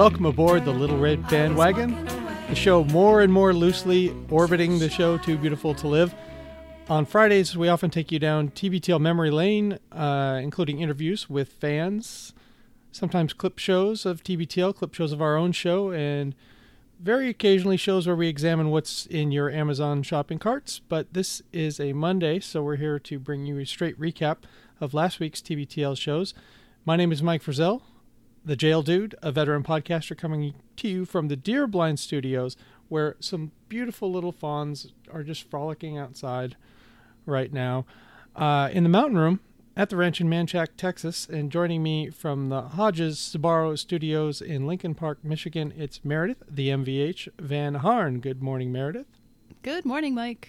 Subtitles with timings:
[0.00, 2.06] welcome aboard the Little Red Bandwagon,
[2.48, 6.14] the show more and more loosely orbiting the show Too Beautiful to Live.
[6.88, 12.32] On Fridays, we often take you down TBTL memory lane, uh, including interviews with fans,
[12.90, 16.34] sometimes clip shows of TBTL, clip shows of our own show, and
[16.98, 20.80] very occasionally shows where we examine what's in your Amazon shopping carts.
[20.88, 24.38] But this is a Monday, so we're here to bring you a straight recap
[24.80, 26.32] of last week's TBTL shows.
[26.86, 27.82] My name is Mike Frizzell,
[28.44, 32.56] the Jail Dude, a veteran podcaster coming to you from the Deer Blind Studios,
[32.88, 36.56] where some beautiful little fawns are just frolicking outside
[37.26, 37.84] right now.
[38.34, 39.40] Uh, in the mountain room
[39.76, 44.66] at the ranch in Manchaca, Texas, and joining me from the Hodges Sabaro Studios in
[44.66, 48.20] Lincoln Park, Michigan, it's Meredith, the MVH Van Harn.
[48.20, 49.06] Good morning, Meredith.
[49.62, 50.48] Good morning, Mike.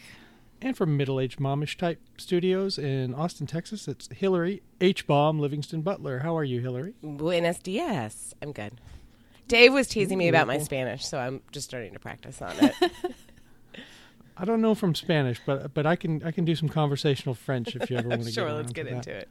[0.63, 5.07] And from Middle Aged Momish Type Studios in Austin, Texas, it's Hillary H.
[5.07, 6.19] Bomb Livingston Butler.
[6.19, 6.93] How are you, Hillary?
[7.01, 8.35] Buenos dias.
[8.43, 8.79] I'm good.
[9.47, 12.75] Dave was teasing me about my Spanish, so I'm just starting to practice on it.
[14.37, 17.75] I don't know from Spanish, but but I can I can do some conversational French
[17.75, 18.33] if you ever want to get it.
[18.33, 19.21] sure, get let's get into that.
[19.23, 19.29] it.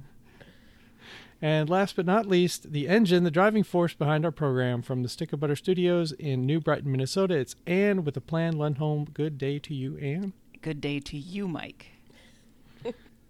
[1.41, 5.09] And last but not least, the engine, the driving force behind our program from the
[5.09, 7.35] Stick of Butter Studios in New Brighton, Minnesota.
[7.35, 9.15] It's Anne with a planned Lundholm.
[9.15, 10.35] Good day to you, Anne.
[10.63, 11.87] Good day to you, Mike.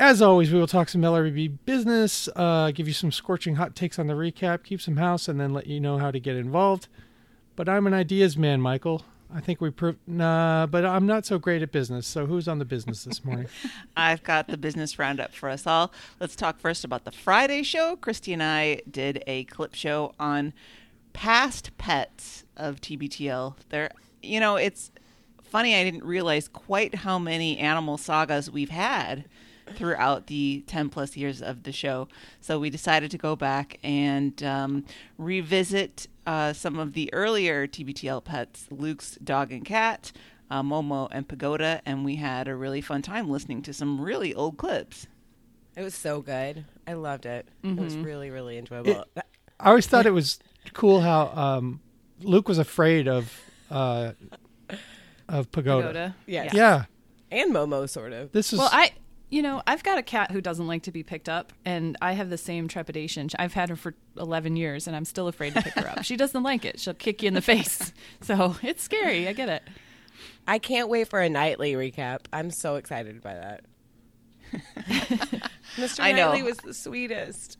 [0.00, 3.98] As always, we will talk some LRB business, uh, give you some scorching hot takes
[3.98, 6.88] on the recap, keep some house, and then let you know how to get involved.
[7.54, 9.02] But I'm an ideas man, Michael.
[9.32, 12.06] I think we prove nah, but I'm not so great at business.
[12.06, 13.46] So who's on the business this morning?
[13.96, 15.92] I've got the business roundup for us all.
[16.18, 17.96] Let's talk first about the Friday show.
[17.96, 20.52] Christy and I did a clip show on
[21.12, 23.54] past pets of TBTL.
[23.68, 23.90] There,
[24.22, 24.90] you know, it's
[25.50, 25.74] funny.
[25.74, 29.24] I didn't realize quite how many animal sagas we've had
[29.74, 32.08] throughout the 10 plus years of the show.
[32.40, 34.84] So we decided to go back and um,
[35.18, 40.12] revisit uh, some of the earlier TBTL pets Luke's dog and cat,
[40.50, 41.82] uh, Momo, and Pagoda.
[41.84, 45.06] And we had a really fun time listening to some really old clips.
[45.76, 46.64] It was so good.
[46.86, 47.48] I loved it.
[47.62, 49.04] It was really, really enjoyable.
[49.16, 50.38] I always thought it was
[50.72, 51.80] cool how um,
[52.22, 53.32] Luke was afraid of
[53.70, 54.12] uh,
[55.30, 55.86] of Pagoda.
[55.88, 56.16] Pagoda.
[56.26, 56.54] yes.
[56.54, 56.84] Yeah,
[57.30, 58.32] And Momo, sort of.
[58.32, 58.92] this is Well, I,
[59.30, 62.12] you know, I've got a cat who doesn't like to be picked up, and I
[62.12, 63.28] have the same trepidation.
[63.38, 66.02] I've had her for 11 years, and I'm still afraid to pick her up.
[66.04, 66.80] She doesn't like it.
[66.80, 67.92] She'll kick you in the face.
[68.22, 69.26] So it's scary.
[69.28, 69.62] I get it.
[70.46, 72.20] I can't wait for a Knightley recap.
[72.32, 73.64] I'm so excited by that.
[75.76, 76.00] Mr.
[76.00, 76.26] I know.
[76.30, 77.56] Knightley was the sweetest.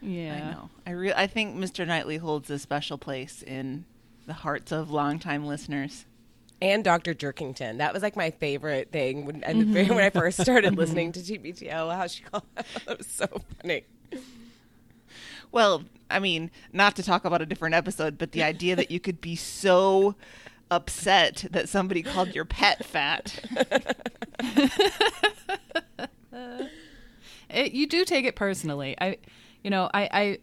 [0.00, 0.34] Yeah.
[0.34, 0.70] I know.
[0.86, 1.86] I re- I think Mr.
[1.86, 3.84] Knightley holds a special place in
[4.26, 6.06] the hearts of longtime listeners.
[6.62, 7.12] And Dr.
[7.12, 7.78] Jerkington.
[7.78, 9.72] That was like my favorite thing when, and the mm-hmm.
[9.72, 10.78] very- when I first started mm-hmm.
[10.78, 13.26] listening to TBTL, how she called that was so
[13.60, 13.84] funny.
[15.50, 19.00] Well, I mean, not to talk about a different episode, but the idea that you
[19.00, 20.14] could be so
[20.70, 23.40] upset that somebody called your pet fat.
[27.50, 28.94] it, you do take it personally.
[29.00, 29.18] I,
[29.64, 30.38] you know, I, I,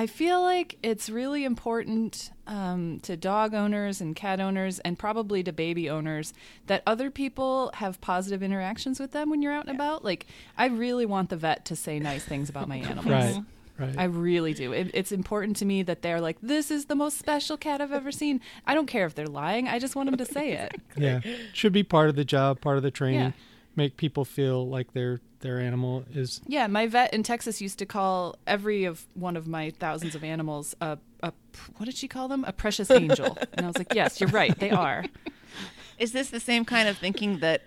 [0.00, 5.42] I feel like it's really important um, to dog owners and cat owners, and probably
[5.42, 6.32] to baby owners,
[6.68, 10.02] that other people have positive interactions with them when you're out and about.
[10.02, 10.24] Like,
[10.56, 13.08] I really want the vet to say nice things about my animals.
[13.08, 13.42] right,
[13.78, 13.94] right.
[13.98, 14.72] I really do.
[14.72, 17.92] It, it's important to me that they're like, "This is the most special cat I've
[17.92, 19.68] ever seen." I don't care if they're lying.
[19.68, 20.80] I just want them to say it.
[20.96, 21.20] yeah,
[21.52, 23.20] should be part of the job, part of the training.
[23.20, 23.32] Yeah.
[23.76, 27.86] Make people feel like their their animal is Yeah, my vet in Texas used to
[27.86, 31.32] call every of one of my thousands of animals a, a
[31.76, 32.44] what did she call them?
[32.46, 33.36] A precious angel.
[33.54, 35.04] and I was like, yes, you're right, they are.
[35.98, 37.62] Is this the same kind of thinking that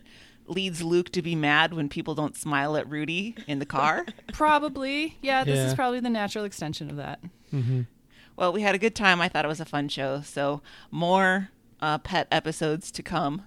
[0.48, 4.06] leads Luke to be mad when people don't smile at Rudy in the car?
[4.34, 5.44] Probably, yeah.
[5.44, 7.20] This is probably the natural extension of that.
[8.36, 9.22] Well, we had a good time.
[9.22, 10.22] I thought it was a fun show.
[10.22, 11.50] So, more
[11.82, 13.44] uh, pet episodes to come.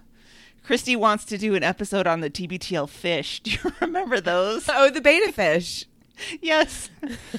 [0.67, 3.39] Christy wants to do an episode on the TBTL fish.
[3.43, 4.69] Do you remember those?
[4.79, 5.85] Oh, the betta fish.
[6.41, 6.89] yes.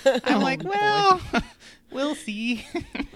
[0.07, 1.21] I'm oh, like, well,
[1.93, 2.67] we'll see.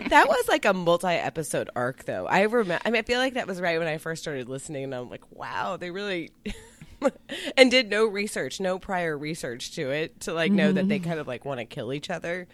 [0.08, 2.26] That was like a multi-episode arc, though.
[2.26, 2.78] I remember.
[2.84, 5.08] I mean, I feel like that was right when I first started listening, and I'm
[5.08, 6.30] like, wow, they really.
[7.56, 11.08] and did no research, no prior research to it to like know that they mm-hmm.
[11.08, 12.46] kind of like want to kill each other.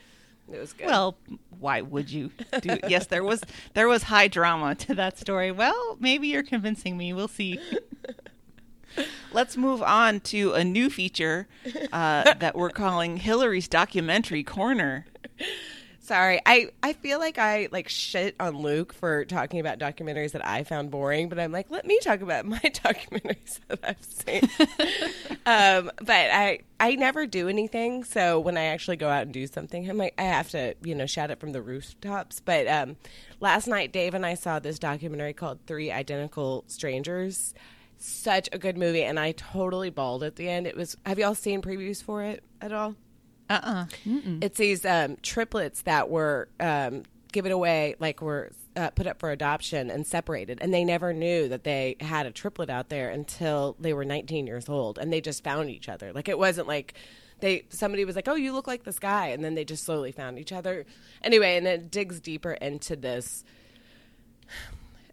[0.52, 0.86] It was good.
[0.86, 1.16] well,
[1.58, 2.30] why would you
[2.60, 2.78] do?
[2.88, 3.42] Yes, there was
[3.74, 5.50] there was high drama to that story.
[5.52, 7.12] Well, maybe you're convincing me.
[7.12, 7.58] We'll see.
[9.32, 11.46] Let's move on to a new feature
[11.92, 15.06] uh, that we're calling Hillary's documentary corner.
[16.08, 20.42] Sorry, I, I feel like I like shit on Luke for talking about documentaries that
[20.42, 24.48] I found boring, but I'm like, let me talk about my documentaries that I've seen.
[25.44, 29.46] um, but I I never do anything, so when I actually go out and do
[29.46, 32.40] something, I'm like, I have to you know shout it from the rooftops.
[32.40, 32.96] But um,
[33.40, 37.52] last night, Dave and I saw this documentary called Three Identical Strangers.
[37.98, 40.66] Such a good movie, and I totally bawled at the end.
[40.66, 40.96] It was.
[41.04, 42.94] Have y'all seen previews for it at all?
[43.48, 43.86] Uh uh
[44.42, 49.30] It's these um, triplets that were um, given away, like were uh, put up for
[49.30, 53.76] adoption and separated, and they never knew that they had a triplet out there until
[53.80, 56.12] they were 19 years old, and they just found each other.
[56.12, 56.94] Like it wasn't like
[57.40, 60.12] they somebody was like, "Oh, you look like this guy," and then they just slowly
[60.12, 60.86] found each other.
[61.22, 63.44] Anyway, and it digs deeper into this.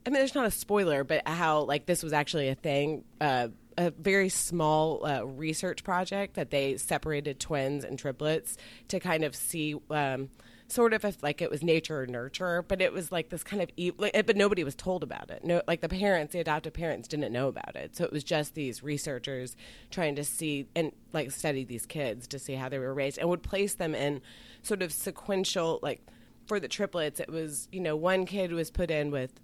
[0.05, 3.03] I mean, there's not a spoiler, but how like this was actually a thing.
[3.19, 3.47] Uh,
[3.77, 8.57] a very small uh, research project that they separated twins and triplets
[8.87, 10.29] to kind of see um,
[10.67, 13.61] sort of if like it was nature or nurture but it was like this kind
[13.61, 15.43] of e- like, but nobody was told about it.
[15.43, 17.95] No like the parents the adoptive parents didn't know about it.
[17.95, 19.55] So it was just these researchers
[19.91, 23.29] trying to see and like study these kids to see how they were raised and
[23.29, 24.21] would place them in
[24.63, 26.01] sort of sequential like
[26.47, 29.39] for the triplets it was you know one kid was put in with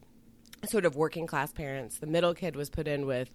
[0.69, 1.98] sort of working class parents.
[1.98, 3.31] The middle kid was put in with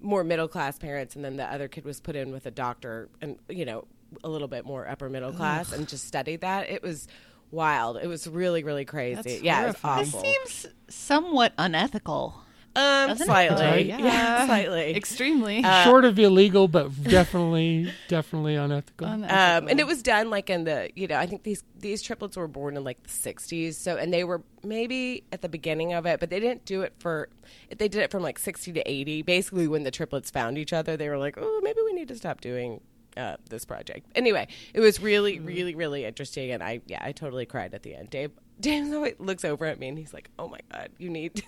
[0.00, 3.08] more middle class parents, and then the other kid was put in with a doctor,
[3.20, 3.86] and you know,
[4.24, 6.68] a little bit more upper middle class, and just studied that.
[6.68, 7.06] It was
[7.50, 7.96] wild.
[7.96, 9.14] It was really, really crazy.
[9.14, 10.34] That's yeah, it was horrifying.
[10.44, 12.42] This seems somewhat unethical.
[12.76, 13.86] Um, doesn't slightly, Right.
[13.86, 14.94] yeah, slightly.
[14.94, 15.62] Extremely.
[15.84, 19.08] Short of illegal, but definitely, definitely unethical.
[19.08, 19.24] Um,
[19.68, 22.46] and it was done like in the you know I think these these triplets were
[22.48, 26.20] born in like the 60s so and they were maybe at the beginning of it
[26.20, 27.28] but they didn't do it for
[27.76, 30.96] they did it from like 60 to 80 basically when the triplets found each other
[30.98, 32.80] they were like oh maybe we need to stop doing
[33.16, 34.06] uh, this project.
[34.14, 37.94] Anyway it was really really really interesting and I yeah I totally cried at the
[37.96, 38.10] end.
[38.10, 38.30] Dave
[38.60, 41.42] Dave looks over at me and he's like oh my god you need to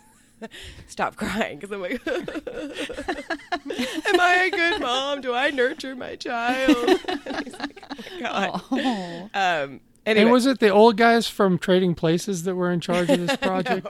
[0.87, 6.77] stop crying because I'm like am I a good mom do I nurture my child
[7.09, 9.31] and he's like oh my god Oh.
[9.35, 13.11] um, anyway, and was it the old guys from Trading Places that were in charge
[13.11, 13.87] of this project?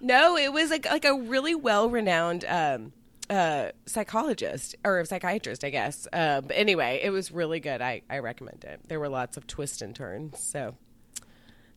[0.00, 2.92] no, it was like like a really well renowned um,
[3.30, 6.06] uh, psychologist or psychiatrist, I guess.
[6.12, 7.80] Uh, but anyway, it was really good.
[7.82, 8.80] I I recommend it.
[8.88, 10.40] There were lots of twists and turns.
[10.40, 10.76] So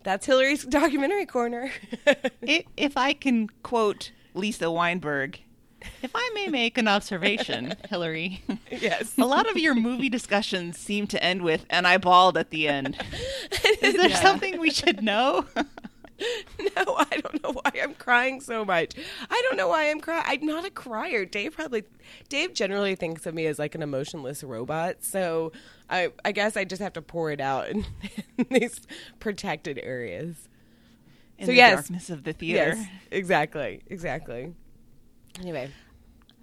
[0.03, 1.71] that's Hillary's documentary corner.
[2.07, 5.39] I if I can quote Lisa Weinberg,
[6.01, 9.18] if I may make an observation, Hillary, yes.
[9.18, 12.68] a lot of your movie discussions seem to end with, and I bawled at the
[12.68, 12.98] end.
[13.81, 15.45] Is there something we should know?
[16.59, 18.94] No, I don't know why I'm crying so much.
[19.27, 20.24] I don't know why I'm crying.
[20.27, 21.25] I'm not a crier.
[21.25, 21.83] Dave probably,
[22.30, 24.98] Dave generally thinks of me as like an emotionless robot.
[25.03, 25.51] So
[25.91, 27.85] I, I guess I just have to pour it out in,
[28.38, 28.81] in these
[29.19, 30.47] protected areas.
[31.38, 31.73] In So the yes.
[31.73, 32.75] darkness of the theater.
[32.75, 34.53] Yes, exactly, exactly.
[35.39, 35.69] Anyway,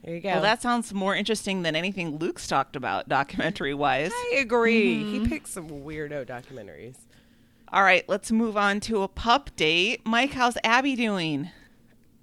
[0.05, 0.31] there you go.
[0.31, 4.13] Well, that sounds more interesting than anything Luke's talked about, documentary wise.
[4.13, 5.03] I agree.
[5.03, 5.29] He mm-hmm.
[5.29, 6.97] picks some weirdo documentaries.
[7.71, 10.03] All right, let's move on to a pup date.
[10.05, 11.51] Mike, how's Abby doing?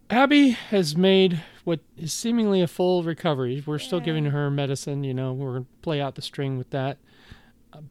[0.10, 3.64] Abby has made what is seemingly a full recovery.
[3.66, 6.70] We're still giving her medicine, you know, we're going to play out the string with
[6.72, 6.98] that.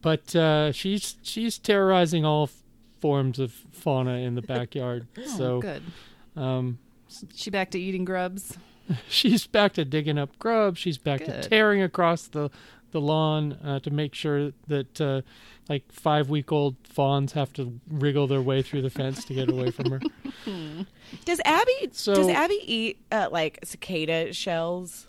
[0.01, 2.53] But uh, she's she's terrorizing all f-
[2.99, 5.07] forms of fauna in the backyard.
[5.17, 5.83] Oh, so good.
[6.35, 6.79] um,
[7.33, 8.57] She back to eating grubs.
[9.09, 10.79] she's back to digging up grubs.
[10.79, 11.41] She's back Good.
[11.43, 12.49] to tearing across the
[12.91, 15.21] the lawn uh, to make sure that uh,
[15.67, 19.49] like five week old fawns have to wriggle their way through the fence to get
[19.51, 19.99] away from her.
[21.25, 25.07] Does Abby So- does Abby eat uh, like cicada shells?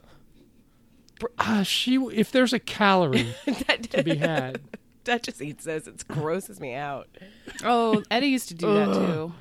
[1.39, 3.35] Uh, she if there's a calorie
[3.67, 4.61] that, to be had.
[5.05, 5.87] Duchess just eats this.
[5.87, 7.09] It grosses me out.
[7.65, 9.33] Oh, Eddie used to do that too.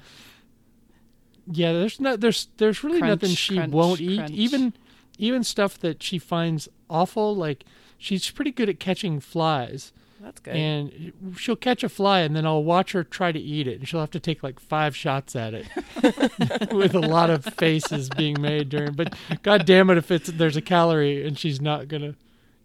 [1.47, 4.17] Yeah, there's no there's there's really Crunch, nothing she crunch, won't eat.
[4.17, 4.31] crunch.
[4.31, 4.73] Even
[5.17, 7.63] even stuff that she finds awful, like
[7.97, 9.91] she's pretty good at catching flies.
[10.25, 10.55] That's good.
[10.55, 13.87] And she'll catch a fly and then I'll watch her try to eat it and
[13.87, 15.67] she'll have to take like five shots at it
[16.73, 19.13] with a lot of faces being made during but
[19.43, 22.15] god damn it if it's there's a calorie and she's not gonna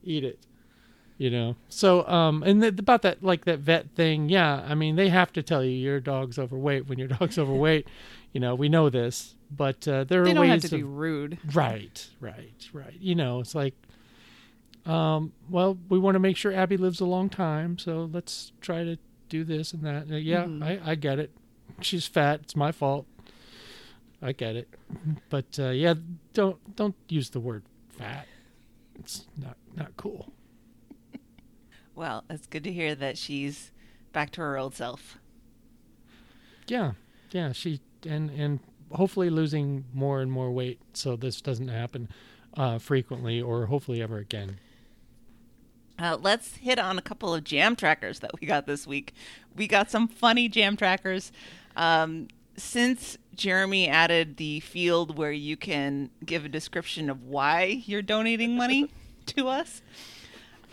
[0.02, 0.38] eat it.
[1.18, 1.56] You know.
[1.68, 5.30] So um and th- about that like that vet thing, yeah, I mean they have
[5.34, 7.86] to tell you your dog's overweight when your dog's overweight.
[8.32, 9.34] You know, we know this.
[9.54, 11.38] But uh, there They are don't ways have to be rude.
[11.52, 12.94] Right, right, right.
[13.00, 13.74] You know, it's like,
[14.90, 18.82] um, well, we want to make sure Abby lives a long time, so let's try
[18.82, 20.11] to do this and that.
[20.11, 21.30] Uh, yeah, I, I get it.
[21.80, 22.40] She's fat.
[22.42, 23.06] It's my fault.
[24.20, 24.68] I get it.
[25.28, 25.94] But uh, yeah,
[26.35, 28.26] don't don't use the word fat.
[28.99, 30.32] It's not not cool.
[31.94, 33.70] Well, it's good to hear that she's
[34.12, 35.18] back to her old self.
[36.66, 36.92] Yeah,
[37.30, 37.52] yeah.
[37.52, 38.59] She and and
[38.90, 42.09] hopefully losing more and more weight so this doesn't happen
[42.56, 44.59] uh, frequently or hopefully ever again.
[46.00, 49.12] Uh, let's hit on a couple of jam trackers that we got this week.
[49.54, 51.30] We got some funny jam trackers.
[51.76, 58.02] Um, since Jeremy added the field where you can give a description of why you're
[58.02, 58.90] donating money
[59.26, 59.83] to us,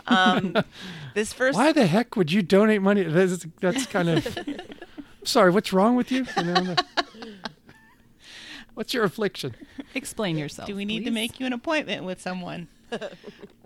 [0.06, 0.56] um,
[1.14, 3.02] this first Why the heck would you donate money?
[3.02, 4.38] That's, that's kind of.
[5.24, 6.24] sorry, what's wrong with you?
[6.38, 6.76] you know,
[8.72, 9.54] what's your affliction?
[9.94, 10.66] Explain yourself.
[10.66, 12.68] do we need to make you an appointment with someone?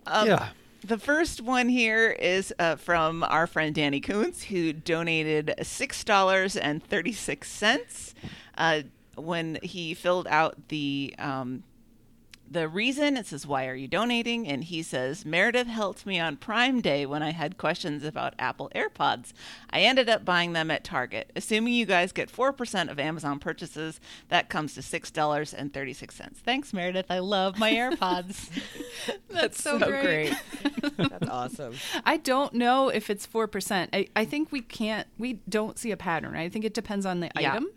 [0.05, 0.49] Um, yeah.
[0.85, 6.57] The first one here is uh, from our friend Danny Coons, who donated six dollars
[6.57, 8.17] and thirty six cents
[8.59, 8.83] uh,
[9.15, 11.63] when he filled out the um,
[12.53, 13.17] the reason.
[13.17, 17.07] It says, "Why are you donating?" And he says, "Meredith helped me on Prime Day
[17.07, 19.33] when I had questions about Apple AirPods.
[19.71, 21.31] I ended up buying them at Target.
[21.35, 25.73] Assuming you guys get four percent of Amazon purchases, that comes to six dollars and
[25.73, 26.41] thirty six cents.
[26.41, 27.07] Thanks, Meredith.
[27.11, 28.49] I love my AirPods."
[29.31, 30.03] That's so, so great.
[30.03, 30.97] great.
[31.11, 31.75] That's awesome.
[32.05, 33.91] I don't know if it's four percent.
[33.93, 35.07] I, I think we can't.
[35.19, 36.37] We don't see a pattern.
[36.37, 37.55] I think it depends on the Yeah.
[37.55, 37.69] item.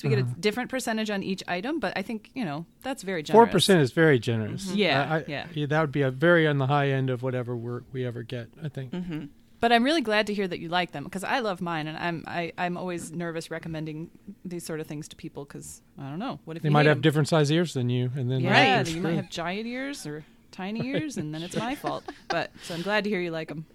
[0.00, 0.34] So we get a uh-huh.
[0.40, 3.52] different percentage on each item, but I think you know that's very generous.
[3.52, 4.66] 4% is very generous.
[4.68, 4.76] Mm-hmm.
[4.76, 5.66] Yeah, I- I- yeah.
[5.66, 8.48] That would be a very on the high end of whatever we we ever get.
[8.62, 8.92] I think.
[8.92, 9.26] Mm-hmm.
[9.60, 11.98] But I'm really glad to hear that you like them because I love mine, and
[11.98, 14.10] I'm I, I'm always nervous recommending
[14.42, 16.86] these sort of things to people because I don't know what if They you might
[16.86, 17.02] have have 'em?
[17.02, 20.86] different size ears than you, and then Yeah, you might have giant ears or tiny
[20.92, 22.04] ears, and then it's my fault.
[22.28, 23.66] But so I'm glad to hear you like them.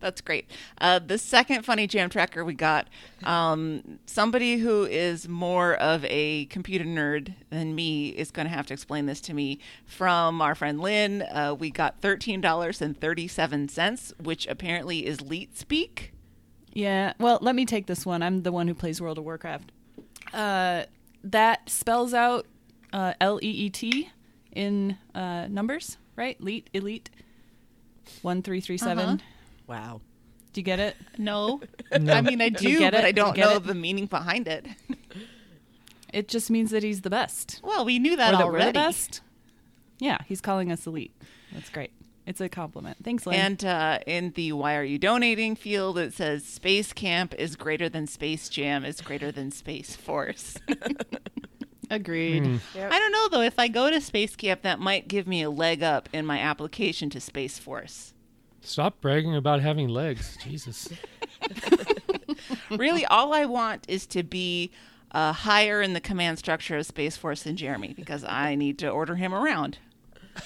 [0.00, 0.50] That's great.
[0.78, 2.88] Uh, the second funny jam tracker we got,
[3.24, 8.66] um, somebody who is more of a computer nerd than me is going to have
[8.66, 9.58] to explain this to me.
[9.84, 15.20] From our friend Lynn, uh, we got thirteen dollars and thirty-seven cents, which apparently is
[15.20, 16.12] Leet speak.
[16.72, 17.14] Yeah.
[17.18, 18.22] Well, let me take this one.
[18.22, 19.72] I'm the one who plays World of Warcraft.
[20.34, 20.84] Uh,
[21.24, 22.46] that spells out
[22.92, 24.10] uh, L E E T
[24.52, 26.36] in uh, numbers, right?
[26.40, 27.10] Elite, elite.
[28.22, 29.04] One three three seven.
[29.08, 29.16] Uh-huh.
[29.66, 30.00] Wow.
[30.52, 30.96] Do you get it?
[31.18, 31.60] No,
[31.98, 32.12] No.
[32.14, 33.06] I mean I do, get but it?
[33.06, 33.64] I don't You get know it?
[33.66, 34.66] the meaning behind it.
[36.12, 37.60] It just means that he's the best.
[37.62, 38.64] Well, we knew that or that already.
[38.64, 39.20] we're the best.
[39.98, 41.12] Yeah, he's calling us elite.
[41.52, 41.90] That's great.
[42.24, 42.98] It's a compliment.
[43.04, 43.38] Thanks, Lynn.
[43.38, 47.88] And uh, in the why are you donating field, it says Space Camp is greater
[47.90, 50.56] than Space Jam is greater than Space Force.
[51.90, 52.44] Agreed.
[52.44, 52.56] Hmm.
[52.78, 53.42] I don't know though.
[53.42, 56.38] If I go to Space Camp, that might give me a leg up in my
[56.40, 58.14] application to Space Force.
[58.66, 60.88] Stop bragging about having legs, Jesus.
[62.70, 64.72] really, all I want is to be
[65.12, 68.88] uh, higher in the command structure of Space Force than Jeremy because I need to
[68.88, 69.78] order him around.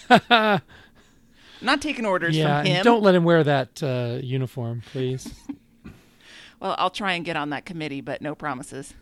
[0.31, 2.85] Not taking orders yeah, from him.
[2.85, 5.33] don't let him wear that uh, uniform, please.
[6.61, 8.93] Well, I'll try and get on that committee, but no promises.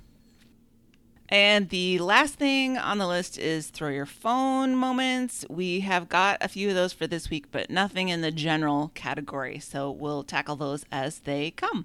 [1.29, 5.45] And the last thing on the list is throw your phone moments.
[5.51, 8.93] We have got a few of those for this week, but nothing in the general
[8.95, 9.59] category.
[9.59, 11.85] So we'll tackle those as they come.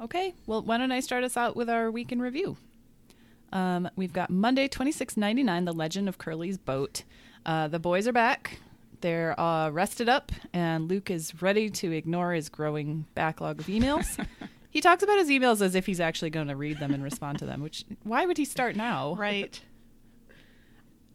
[0.00, 2.58] Okay, well, why don't I start us out with our week in review?
[3.52, 7.04] Um, we've got Monday, twenty six ninety nine, The Legend of Curly's Boat.
[7.46, 8.58] Uh, the boys are back.
[9.00, 14.18] They're uh, rested up, and Luke is ready to ignore his growing backlog of emails.
[14.74, 17.38] he talks about his emails as if he's actually going to read them and respond
[17.38, 19.14] to them, which, why would he start now?
[19.18, 19.58] Right.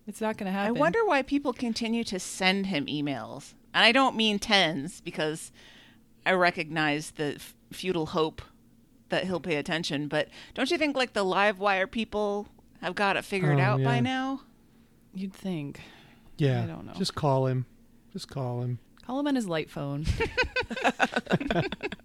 [0.07, 0.75] It's not going to happen.
[0.75, 3.53] I wonder why people continue to send him emails.
[3.75, 5.51] And I don't mean tens because
[6.25, 8.41] I recognize the f- futile hope
[9.09, 10.07] that he'll pay attention.
[10.07, 12.47] But don't you think like the live wire people
[12.81, 14.41] have got it figured Oh, out by now?
[15.13, 15.81] You'd think.
[16.37, 16.93] Yeah, I don't know.
[16.93, 17.65] Just call him.
[18.13, 18.79] Just call him.
[19.05, 20.05] Call him on his light phone.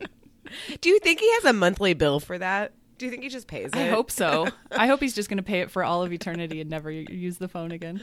[0.80, 2.72] Do you think he has a monthly bill for that?
[2.98, 3.76] Do you think he just pays it?
[3.76, 4.48] I hope so.
[4.70, 7.38] I hope he's just going to pay it for all of eternity and never use
[7.38, 8.00] the phone again.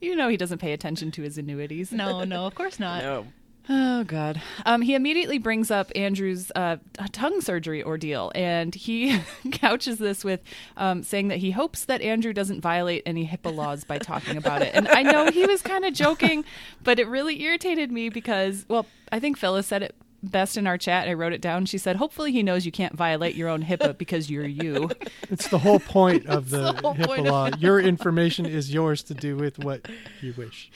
[0.00, 1.92] You know he doesn't pay attention to his annuities.
[1.92, 3.02] No, no, of course not.
[3.02, 3.26] No.
[3.68, 4.40] Oh God.
[4.64, 6.78] Um, he immediately brings up Andrew's uh,
[7.12, 9.20] tongue surgery ordeal, and he
[9.52, 10.40] couches this with
[10.76, 14.62] um, saying that he hopes that Andrew doesn't violate any HIPAA laws by talking about
[14.62, 14.74] it.
[14.74, 16.44] And I know he was kind of joking,
[16.82, 20.76] but it really irritated me because, well, I think Phyllis said it best in our
[20.78, 21.08] chat.
[21.08, 21.66] I wrote it down.
[21.66, 24.90] She said, "Hopefully, he knows you can't violate your own HIPAA because you're you."
[25.30, 29.14] It's the whole point of the, the HIPAA point of- Your information is yours to
[29.14, 29.86] do with what
[30.20, 30.70] you wish.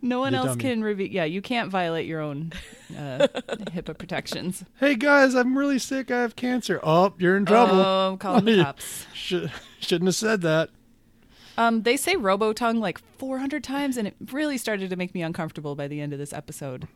[0.00, 0.62] No one You else dummy.
[0.62, 1.08] can reveal.
[1.08, 2.52] Yeah, you can't violate your own
[2.96, 3.26] uh,
[3.74, 4.64] HIPAA protections.
[4.78, 6.10] Hey guys, I'm really sick.
[6.12, 6.78] I have cancer.
[6.84, 7.80] Oh, you're in trouble.
[7.80, 9.06] Oh, I'm calling the cops.
[9.12, 9.50] Should,
[9.80, 10.70] shouldn't have said that.
[11.58, 15.22] Um, they say robo tongue like 400 times, and it really started to make me
[15.22, 16.86] uncomfortable by the end of this episode.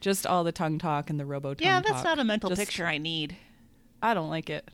[0.00, 2.04] Just all the tongue talk and the robotongue Yeah, that's talk.
[2.04, 3.36] not a mental Just- picture I need.
[4.02, 4.68] I don't like it.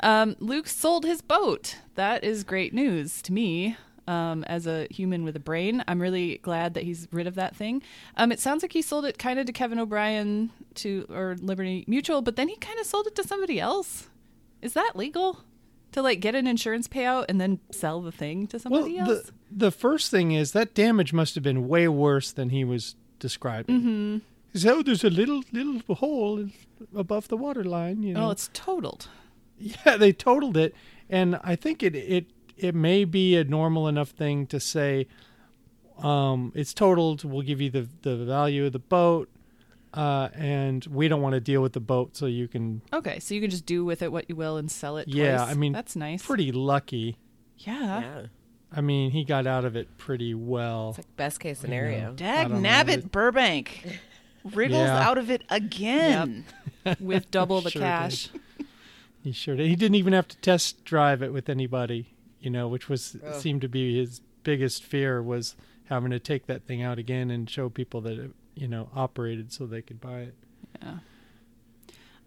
[0.00, 1.76] Um, Luke sold his boat.
[1.94, 3.76] That is great news to me.
[4.08, 7.54] Um, as a human with a brain, I'm really glad that he's rid of that
[7.54, 7.80] thing.
[8.16, 11.84] Um, it sounds like he sold it kind of to Kevin O'Brien to or Liberty
[11.86, 14.08] Mutual, but then he kind of sold it to somebody else.
[14.62, 15.44] Is that legal?
[15.92, 19.08] To like get an insurance payout and then sell the thing to Well, somebody else?
[19.26, 19.32] the
[19.66, 23.80] the first thing is that damage must have been way worse than he was describing.
[23.80, 24.18] Mm-hmm.
[24.52, 26.48] He said, "Oh, there's a little little hole
[26.96, 29.06] above the water line." You know, oh, it's totaled.
[29.62, 30.74] Yeah, they totaled it,
[31.08, 35.06] and I think it it it may be a normal enough thing to say,
[35.98, 37.24] um, it's totaled.
[37.24, 39.28] We'll give you the the value of the boat,
[39.92, 42.80] uh, and we don't want to deal with the boat, so you can.
[42.92, 45.08] Okay, so you can just do with it what you will and sell it.
[45.08, 45.50] Yeah, twice.
[45.50, 46.24] I mean, that's nice.
[46.24, 47.18] Pretty lucky.
[47.58, 48.00] yeah.
[48.00, 48.26] Yeah.
[48.74, 50.90] I mean, he got out of it pretty well.
[50.90, 52.12] It's like best case scenario.
[52.12, 53.98] Dag don't nabbit Burbank
[54.44, 55.08] wriggles Yeah.
[55.08, 56.44] out of it again.
[57.00, 58.28] with double the Sure cash.
[59.22, 59.66] He sure did.
[59.68, 63.34] He didn't even have to test drive it with anybody, you know, which was Ugh.
[63.40, 67.50] seemed to be his biggest fear was having to take that thing out again and
[67.50, 70.34] show people that it, you know, operated so they could buy it.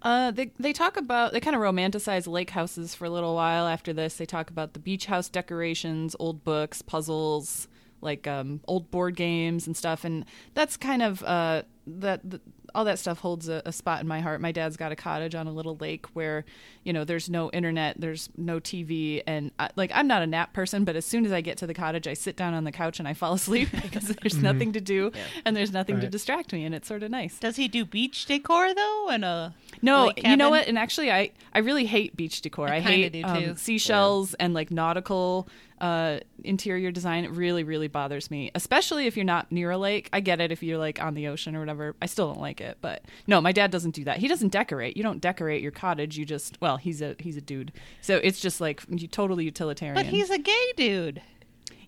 [0.04, 3.66] Uh, they they talk about they kind of romanticize lake houses for a little while.
[3.68, 7.70] After this, they talk about the beach house decorations, old books, puzzles,
[8.02, 10.04] like um, old board games and stuff.
[10.04, 12.44] And that's kind of uh, that th-
[12.76, 14.42] all that stuff holds a, a spot in my heart.
[14.42, 16.46] My dad's got a cottage on a little lake where
[16.84, 20.54] you know there's no internet, there's no TV, and I, like I'm not a nap
[20.54, 22.72] person, but as soon as I get to the cottage, I sit down on the
[22.72, 25.12] couch and I fall asleep because there's nothing to do
[25.46, 27.40] and there's nothing to distract me, and it's sort of nice.
[27.40, 29.10] Does he do beach decor though?
[29.10, 30.68] And a No, you know what?
[30.68, 32.70] And actually, I I really hate beach decor.
[32.70, 33.56] I I, hate do, um, too.
[33.56, 35.48] seashells and like nautical
[35.84, 37.24] uh, interior design.
[37.26, 40.10] It really really bothers me, especially if you're not near a lake.
[40.14, 41.96] I get it if you're like on the ocean or whatever.
[42.02, 44.18] I still don't like it, but no, my dad doesn't do that.
[44.20, 44.96] He doesn't decorate.
[44.98, 46.18] You don't decorate your cottage.
[46.18, 49.96] You just well, he's a he's a dude, so it's just like you totally utilitarian.
[49.96, 51.22] But he's a gay dude.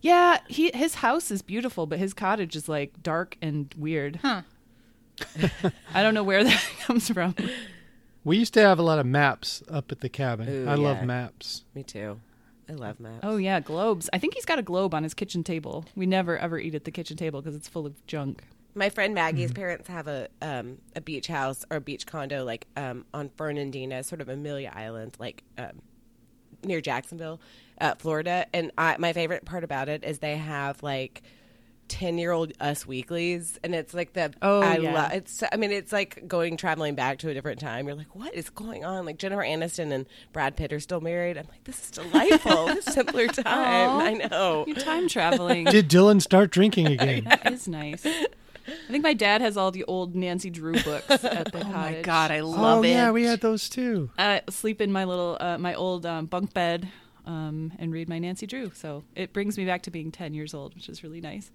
[0.01, 4.17] yeah, he his house is beautiful, but his cottage is like dark and weird.
[4.21, 4.41] Huh.
[5.93, 7.36] I don't know where that comes from.
[8.23, 10.49] We used to have a lot of maps up at the cabin.
[10.49, 11.63] Ooh, I love maps.
[11.73, 12.19] Me too.
[12.69, 13.19] I love maps.
[13.23, 14.10] Oh yeah, globes.
[14.13, 15.86] I think he's got a globe on his kitchen table.
[15.95, 18.43] We never ever eat at the kitchen table because it's full of junk.
[18.73, 22.67] My friend Maggie's parents have a um, a beach house or a beach condo like
[22.75, 25.82] um, on Fernandina, sort of Amelia Island, like um,
[26.63, 27.39] near Jacksonville,
[27.80, 28.47] uh, Florida.
[28.54, 31.21] And I, my favorite part about it is they have like
[31.88, 34.93] ten year old Us weeklies, and it's like the Oh, I yeah.
[34.93, 35.43] love it's.
[35.52, 37.88] I mean, it's like going traveling back to a different time.
[37.88, 39.06] You're like, what is going on?
[39.06, 41.38] Like Jennifer Aniston and Brad Pitt are still married.
[41.38, 42.65] I'm like, this is delightful.
[42.76, 43.45] This simpler time.
[43.45, 44.00] Aw.
[44.02, 44.63] I know.
[44.67, 45.65] You're time traveling.
[45.65, 47.26] Did Dylan start drinking again?
[47.26, 48.06] that is nice.
[48.06, 52.02] I think my dad has all the old Nancy Drew books at the Oh my
[52.02, 52.89] god, I love oh it.
[52.89, 54.10] yeah, we had those too.
[54.17, 56.88] I sleep in my little uh, my old um, bunk bed
[57.25, 58.71] um, and read my Nancy Drew.
[58.73, 61.51] So it brings me back to being ten years old, which is really nice.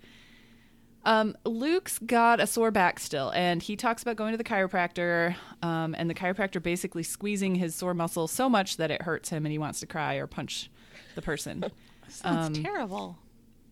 [1.05, 5.35] Um, Luke's got a sore back still, and he talks about going to the chiropractor,
[5.63, 9.47] um, and the chiropractor basically squeezing his sore muscle so much that it hurts him,
[9.47, 10.71] and he wants to cry or punch
[11.15, 11.65] the person.
[12.09, 13.17] Sounds um, terrible.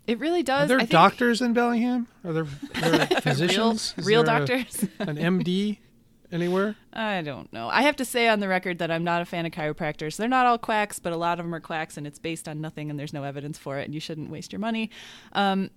[0.06, 0.64] It really does.
[0.64, 2.06] Are there I think doctors in Bellingham?
[2.24, 3.92] Are there, are there physicians?
[3.98, 4.82] Is real there a- doctors.
[5.00, 5.78] an MD
[6.32, 6.76] anywhere?
[6.92, 7.68] I don't know.
[7.68, 10.16] I have to say on the record that I'm not a fan of chiropractors.
[10.16, 12.60] They're not all quacks, but a lot of them are quacks, and it's based on
[12.60, 14.90] nothing, and there's no evidence for it, and you shouldn't waste your money.
[15.32, 15.70] Um,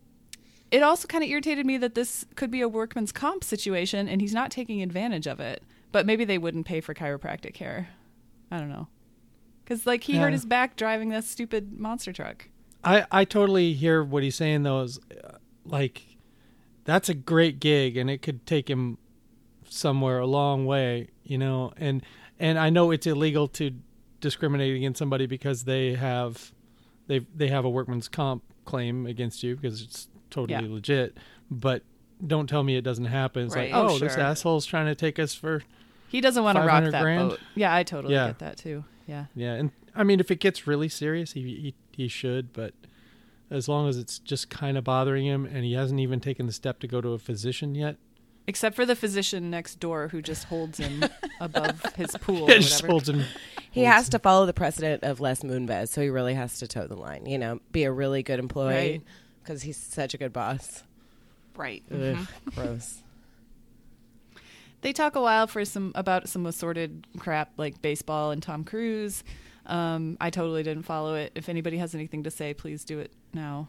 [0.71, 4.21] it also kind of irritated me that this could be a workman's comp situation, and
[4.21, 5.63] he's not taking advantage of it.
[5.91, 7.89] But maybe they wouldn't pay for chiropractic care.
[8.49, 8.87] I don't know.
[9.63, 10.21] Because, like, he Yeah.
[10.21, 12.47] hurt his back driving that stupid monster truck.
[12.83, 14.81] I I totally hear what he's saying though.
[14.81, 15.33] Is uh,
[15.65, 16.17] like
[16.85, 18.97] that's a great gig, and it could take him
[19.73, 21.71] somewhere a long way, you know.
[21.77, 22.03] And
[22.39, 23.71] and I know it's illegal to
[24.19, 26.51] discriminate against somebody because they have
[27.07, 30.73] they they have a workman's comp claim against you because it's totally Yeah.
[30.73, 31.17] legit.
[31.49, 31.83] But
[32.25, 33.45] don't tell me it doesn't happen.
[33.45, 33.71] It's Right.
[33.71, 34.21] like, Oh, oh, this sure.
[34.23, 35.63] asshole's trying to take us for
[36.09, 37.29] He doesn't want to rock that grand?
[37.29, 37.39] boat.
[37.55, 38.27] Yeah, I totally Yeah.
[38.27, 38.83] get that too.
[39.07, 39.25] Yeah.
[39.35, 39.53] yeah.
[39.53, 42.53] And I mean, if it gets really serious, he he, he should.
[42.53, 42.73] But
[43.49, 46.53] as long as it's just kind of bothering him, and he hasn't even taken the
[46.53, 47.97] step to go to a physician yet,
[48.47, 51.03] Except for the physician next door who just holds him
[51.39, 52.49] above his pool.
[52.49, 53.23] Or just holds him.
[53.71, 56.87] He has to follow the precedent of Les Moonves, so he really has to toe
[56.87, 57.25] the line.
[57.25, 59.01] You know, be a really good employee Right.
[59.43, 60.83] because he's such a good boss.
[61.55, 61.83] Right.
[61.93, 63.03] Ugh, gross.
[64.81, 69.23] They talk a while for some about some assorted crap like baseball and Tom Cruise.
[69.67, 71.31] Um, I totally didn't follow it.
[71.35, 73.67] If anybody has anything to say, please do it now.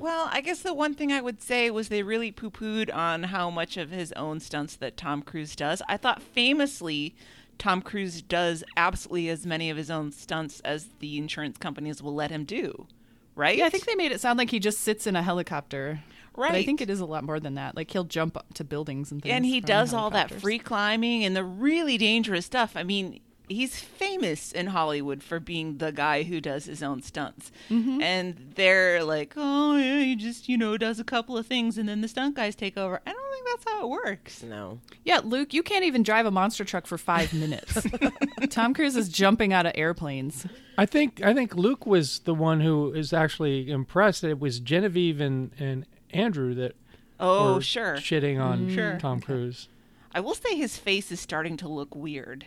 [0.00, 3.24] Well, I guess the one thing I would say was they really poo pooed on
[3.24, 5.82] how much of his own stunts that Tom Cruise does.
[5.88, 7.16] I thought famously,
[7.58, 12.14] Tom Cruise does absolutely as many of his own stunts as the insurance companies will
[12.14, 12.86] let him do.
[13.34, 13.58] Right?
[13.58, 16.00] Yeah, I think they made it sound like he just sits in a helicopter.
[16.36, 16.52] Right.
[16.52, 17.76] But I think it is a lot more than that.
[17.76, 19.32] Like he'll jump up to buildings and things.
[19.32, 22.72] and he does all that free climbing and the really dangerous stuff.
[22.76, 27.50] I mean, he's famous in Hollywood for being the guy who does his own stunts.
[27.70, 28.00] Mm-hmm.
[28.02, 31.88] And they're like, oh, yeah, he just, you know, does a couple of things and
[31.88, 33.00] then the stunt guys take over.
[33.06, 34.42] I don't think that's how it works.
[34.42, 34.80] No.
[35.04, 37.86] Yeah, Luke, you can't even drive a monster truck for five minutes.
[38.50, 40.46] Tom Cruise is jumping out of airplanes.
[40.76, 44.22] I think I think Luke was the one who is actually impressed.
[44.24, 46.76] It was Genevieve and, and Andrew that
[47.20, 47.94] Oh, were sure.
[47.96, 48.96] shitting on Sure.
[49.00, 49.68] Tom Cruise.
[50.12, 52.46] I will say his face is starting to look weird.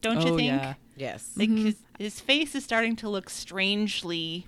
[0.00, 0.48] Don't you oh think?
[0.48, 0.74] yeah.
[0.96, 1.32] Yes.
[1.36, 4.46] Like his, his face is starting to look strangely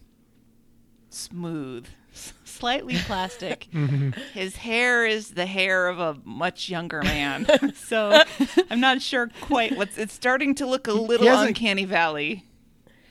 [1.11, 1.87] smooth,
[2.45, 3.65] slightly plastic.
[4.35, 7.47] his hair is the hair of a much younger man.
[7.75, 8.23] so
[8.71, 9.99] I'm not sure quite what's.
[9.99, 12.45] It's starting to look a little uncanny valley.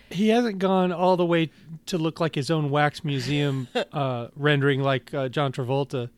[0.10, 1.50] He hasn't gone all the way
[1.86, 6.10] to look like his own wax museum uh, rendering like uh, John Travolta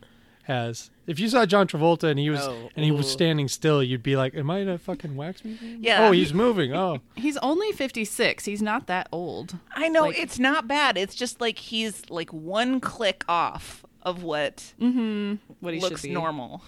[0.43, 0.89] has.
[1.05, 4.03] If you saw John Travolta and he was Oh, and he was standing still, you'd
[4.03, 6.07] be like, "Am I in a fucking wax museum?" Yeah.
[6.07, 6.73] Oh, he's moving.
[6.73, 8.45] Oh, He's only 56.
[8.45, 9.57] He's not that old.
[9.75, 10.97] I know Like- it's not bad.
[10.97, 15.35] It's just like he's like one click off of what mm-hmm.
[15.59, 16.13] What he looks should be.
[16.13, 16.61] normal.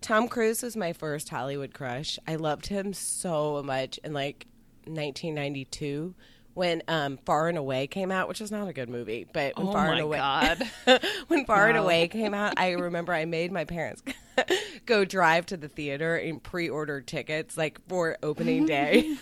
[0.00, 2.18] Tom Cruise was my first Hollywood crush.
[2.26, 4.46] I loved him so much in like
[4.86, 6.14] 1992
[6.56, 9.68] when um, Far and Away came out, which is not a good movie, but when
[9.68, 10.70] Oh Far my and Away god.
[11.28, 14.02] when Far and Away came out, I remember I made my parents
[14.86, 19.18] go drive to the theater and pre-order tickets like for opening day.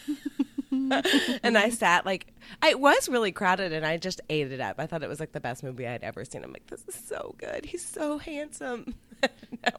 [0.70, 2.28] and I sat like
[2.62, 4.76] I was really crowded and I just ate it up.
[4.78, 6.44] I thought it was like the best movie I had ever seen.
[6.44, 7.64] I'm like, this is so good.
[7.64, 8.94] He's so handsome.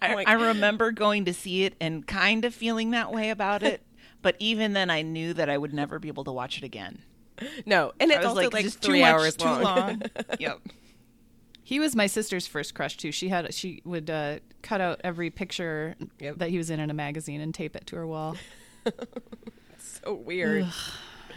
[0.02, 3.64] I, like, I remember going to see it and kind of feeling that way about
[3.64, 3.82] it,
[4.22, 7.00] but even then, I knew that I would never be able to watch it again.
[7.66, 9.62] no, and I it's was also like, like, just three too much, hours too long.
[9.64, 10.02] long.
[10.40, 10.60] yep.
[11.64, 13.12] He was my sister's first crush too.
[13.12, 16.38] She had she would uh, cut out every picture Yep.
[16.38, 18.38] that he was in in a magazine and tape it to her wall.
[19.80, 20.68] so weird.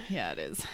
[0.08, 0.64] Yeah, it is.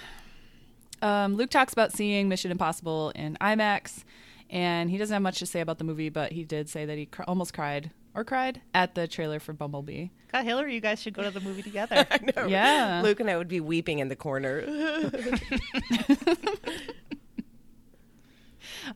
[1.02, 4.04] Um, Luke talks about seeing Mission Impossible in IMAX,
[4.50, 6.98] and he doesn't have much to say about the movie, but he did say that
[6.98, 10.08] he cr- almost cried or cried at the trailer for Bumblebee.
[10.32, 12.06] God, Hillary, you guys should go to the movie together.
[12.10, 12.46] I know.
[12.46, 13.00] Yeah.
[13.02, 15.10] Luke and I would be weeping in the corner.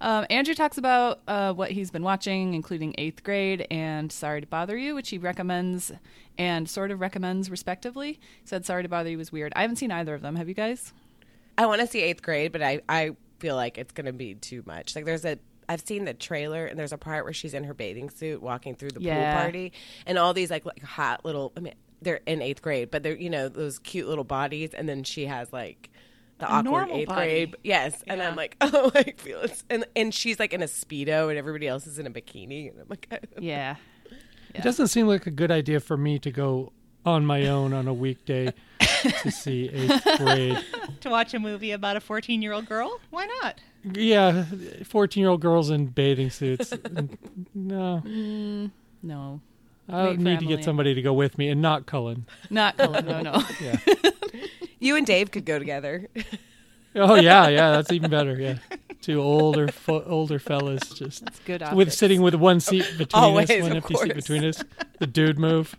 [0.00, 4.46] Um, Andrew talks about uh, what he's been watching, including Eighth Grade and Sorry to
[4.46, 5.92] Bother You, which he recommends
[6.36, 8.12] and sort of recommends respectively.
[8.12, 9.52] He said Sorry to Bother You was weird.
[9.56, 10.36] I haven't seen either of them.
[10.36, 10.92] Have you guys?
[11.56, 14.34] I want to see eighth grade, but I, I feel like it's going to be
[14.34, 14.94] too much.
[14.94, 17.74] Like there's a, I've seen the trailer and there's a part where she's in her
[17.74, 19.32] bathing suit walking through the Yeah.
[19.34, 19.72] pool party
[20.06, 23.16] and all these like, like hot little, I mean, they're in eighth grade, but they're,
[23.16, 24.72] you know, those cute little bodies.
[24.72, 25.90] And then she has like
[26.38, 27.26] the A awkward eighth body.
[27.26, 27.56] grade.
[27.64, 28.02] Yes.
[28.06, 28.28] And Yeah.
[28.28, 29.62] I'm like, oh, I feel it.
[29.68, 32.70] And, and she's like in a Speedo and everybody else is in a bikini.
[32.70, 33.76] And I'm like, Yeah.
[34.54, 36.72] it doesn't seem like a good idea for me to go
[37.04, 38.52] on my own on a weekday
[39.22, 40.58] to see eighth grade.
[41.00, 43.00] to watch a movie about a 14 year old girl?
[43.10, 43.60] Why not?
[43.94, 44.44] Yeah,
[44.84, 46.72] fourteen-year-old girls in bathing suits.
[47.54, 48.70] no, mm,
[49.02, 49.40] No.
[49.90, 50.56] I Wait for need to Emily.
[50.56, 52.26] get somebody to go with me, and not Cullen.
[52.50, 53.06] Not Cullen.
[53.06, 53.42] No, no.
[53.60, 53.78] Yeah.
[54.80, 56.08] you and Dave could go together.
[56.94, 58.38] Oh yeah, yeah, that's even better.
[58.38, 58.58] Yeah,
[59.00, 61.62] two older fo- older fellas just It's good.
[61.74, 64.62] with sitting with one seat between Always, us, one empty seat between us.
[64.98, 65.74] The dude move.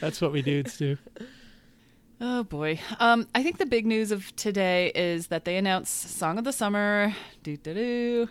[0.00, 0.96] That's what we dudes do.
[2.24, 2.78] Oh boy.
[3.00, 6.52] Um, I think the big news of today is that they announced Song of the
[6.52, 7.12] Summer.
[7.42, 8.28] Doo doo doo.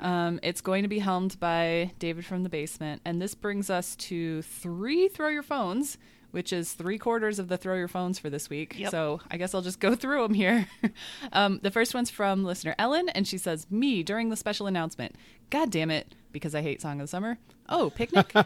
[0.00, 3.94] Um, it's going to be helmed by David from the Basement, and this brings us
[3.94, 5.98] to three throw your phones,
[6.32, 8.76] which is three quarters of the throw your phones for this week.
[8.76, 8.90] Yep.
[8.90, 10.66] So I guess I'll just go through them here.
[11.32, 15.14] um, the first one's from listener Ellen, and she says, "Me during the special announcement.
[15.48, 17.38] God damn it, because I hate Song of the Summer.
[17.68, 18.34] Oh, picnic."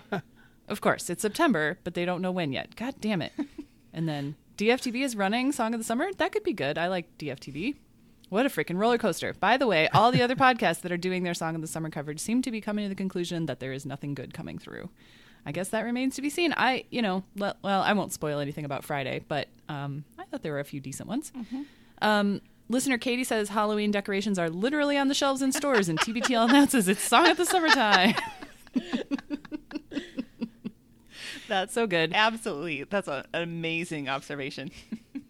[0.68, 2.76] Of course, it's September, but they don't know when yet.
[2.76, 3.32] God damn it.
[3.92, 6.08] and then DFTV is running Song of the Summer.
[6.18, 6.78] That could be good.
[6.78, 7.76] I like DFTV.
[8.28, 9.34] What a freaking roller coaster.
[9.34, 11.90] By the way, all the other podcasts that are doing their Song of the Summer
[11.90, 14.88] coverage seem to be coming to the conclusion that there is nothing good coming through.
[15.44, 16.54] I guess that remains to be seen.
[16.56, 20.42] I, you know, le- well, I won't spoil anything about Friday, but um, I thought
[20.42, 21.32] there were a few decent ones.
[22.00, 26.48] Um, listener Katie says Halloween decorations are literally on the shelves in stores, and TBTL
[26.48, 28.14] announces it's Song of the Summertime.
[31.52, 32.12] That's so good.
[32.14, 32.84] Absolutely.
[32.84, 34.70] That's a, an amazing observation.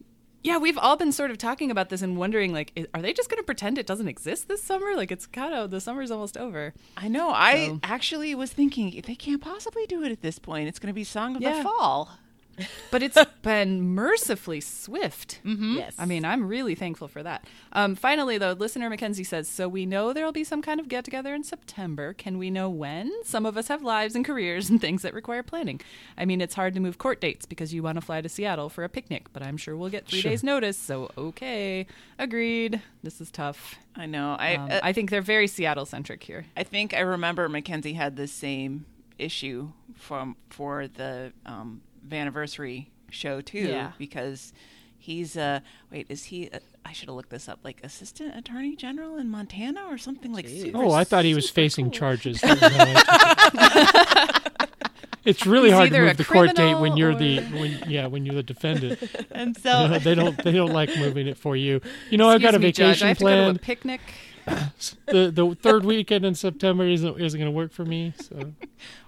[0.44, 3.30] Yeah, we've all been sort of talking about this and wondering, like, are they just
[3.30, 4.96] going to pretend it doesn't exist this summer?
[4.96, 6.74] Like, it's kind of the summer's almost over.
[6.96, 7.30] I know.
[7.30, 10.66] I So- actually was thinking they can't possibly do it at this point.
[10.66, 11.58] It's going to be Song of Yeah.
[11.58, 12.10] the Fall.
[12.90, 15.40] But it's been mercifully swift.
[15.44, 15.94] Yes.
[15.98, 17.44] I mean, I'm really thankful for that.
[17.72, 20.88] Um, finally, though, listener Mackenzie says, "So we know there will be some kind of
[20.88, 22.12] get together in September.
[22.12, 23.10] Can we know when?
[23.24, 25.80] Some of us have lives and careers and things that require planning.
[26.16, 28.68] I mean, it's hard to move court dates because you want to fly to Seattle
[28.68, 30.30] for a picnic, but I'm sure we'll get three Sure.
[30.30, 30.76] days' notice.
[30.78, 31.86] So okay,
[32.18, 32.82] agreed.
[33.02, 33.76] This is tough.
[33.96, 34.36] I know.
[34.38, 36.46] I Um, uh, I think they're very Seattle centric here.
[36.56, 38.86] I think I remember Mackenzie had the same
[39.18, 43.92] issue from for the um, anniversary show too, Yeah.
[43.98, 44.52] because
[44.98, 45.60] he's uh
[45.90, 46.48] wait is he?
[46.50, 47.60] Uh, I should have looked this up.
[47.62, 50.48] Like assistant attorney general in Montana or something like.
[50.48, 51.92] Super, Oh, I thought he was facing cool.
[51.98, 52.40] charges.
[55.24, 58.06] it's really He's hard to move the court date when you're or- the when, yeah
[58.06, 58.98] when you're the defendant.
[59.30, 61.80] And You so know, they don't they don't like moving it for you.
[62.10, 63.62] You know, I've got a me, Judge, I vacation have to go to a planned.
[63.62, 64.00] picnic.
[65.06, 68.12] the the third weekend in September isn't isn't going to work for me.
[68.20, 68.52] So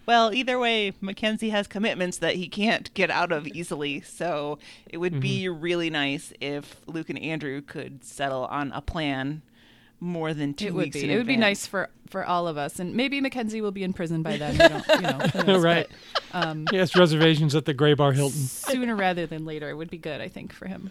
[0.06, 4.00] Well, either way, Mackenzie has commitments that he can't get out of easily.
[4.02, 5.60] So it would be Mm-hmm.
[5.60, 9.42] really nice if Luke and Andrew could settle on a plan
[10.00, 10.94] more than two It would weeks.
[10.96, 11.04] be.
[11.04, 13.82] in It would be nice for for all of us, and maybe Mackenzie will be
[13.82, 14.52] in prison by then.
[14.52, 15.88] We don't, you know, knows, Right.
[16.32, 18.38] but, um, he has reservations at the Gray Bar Hilton.
[18.38, 20.90] sooner rather than later it would be good, I think, for him.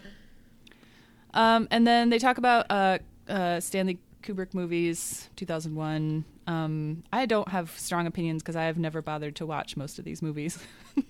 [1.32, 2.98] Um, and then they talk about uh,
[3.28, 6.24] uh, Stanley Kubrick movies, 2001.
[6.46, 10.04] Um, I don't have strong opinions because I have never bothered to watch most of
[10.04, 10.58] these movies.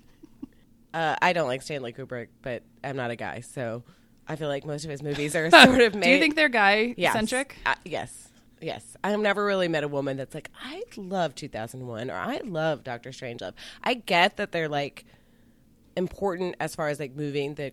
[0.93, 3.83] Uh, I don't like Stanley Kubrick, but I'm not a guy, so
[4.29, 6.05] I feel like most of his movies are sort of made.
[6.05, 7.15] Do you think they're guy Yes.
[7.15, 7.57] centric?
[7.67, 8.29] Uh, yes.
[8.61, 8.97] Yes.
[9.03, 13.11] I've never really met a woman that's like, I love 2001 or I love Doctor
[13.11, 13.55] Strangelove.
[13.83, 15.05] I get that they're like
[15.97, 17.73] important as far as like moving the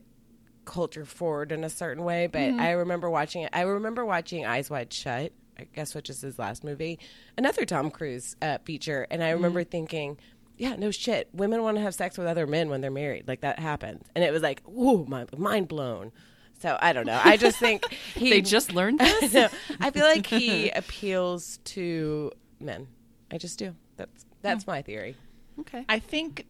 [0.65, 2.59] culture forward in a certain way, but Mm-hmm.
[2.59, 3.49] I remember watching it.
[3.53, 6.99] I remember watching Eyes Wide Shut, I guess, which is his last movie,
[7.37, 9.07] another Tom Cruise uh, feature.
[9.09, 9.35] And I Mm-hmm.
[9.35, 10.17] remember thinking,
[10.57, 11.29] yeah, no shit.
[11.33, 13.27] Women want to have sex with other men when they're married.
[13.27, 14.05] Like that happens.
[14.15, 16.11] And it was like, ooh, my mind blown.
[16.59, 17.19] So I don't know.
[17.23, 19.33] I just think he They just learned this.
[19.33, 22.87] no, I feel like he appeals to men.
[23.31, 23.75] I just do.
[23.97, 25.15] That's that's my theory.
[25.61, 25.85] okay.
[25.89, 26.45] I think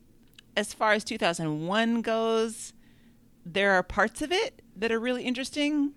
[0.58, 2.74] as far as 2001 goes,
[3.46, 5.94] there are parts of it that are really interesting,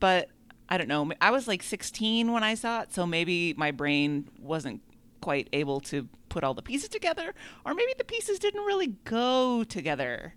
[0.00, 0.28] but
[0.68, 1.10] I don't know.
[1.20, 4.82] I was like 16 when I saw it, so maybe my brain wasn't
[5.20, 9.64] quite able to put all the pieces together, or maybe the pieces didn't really go
[9.64, 10.34] together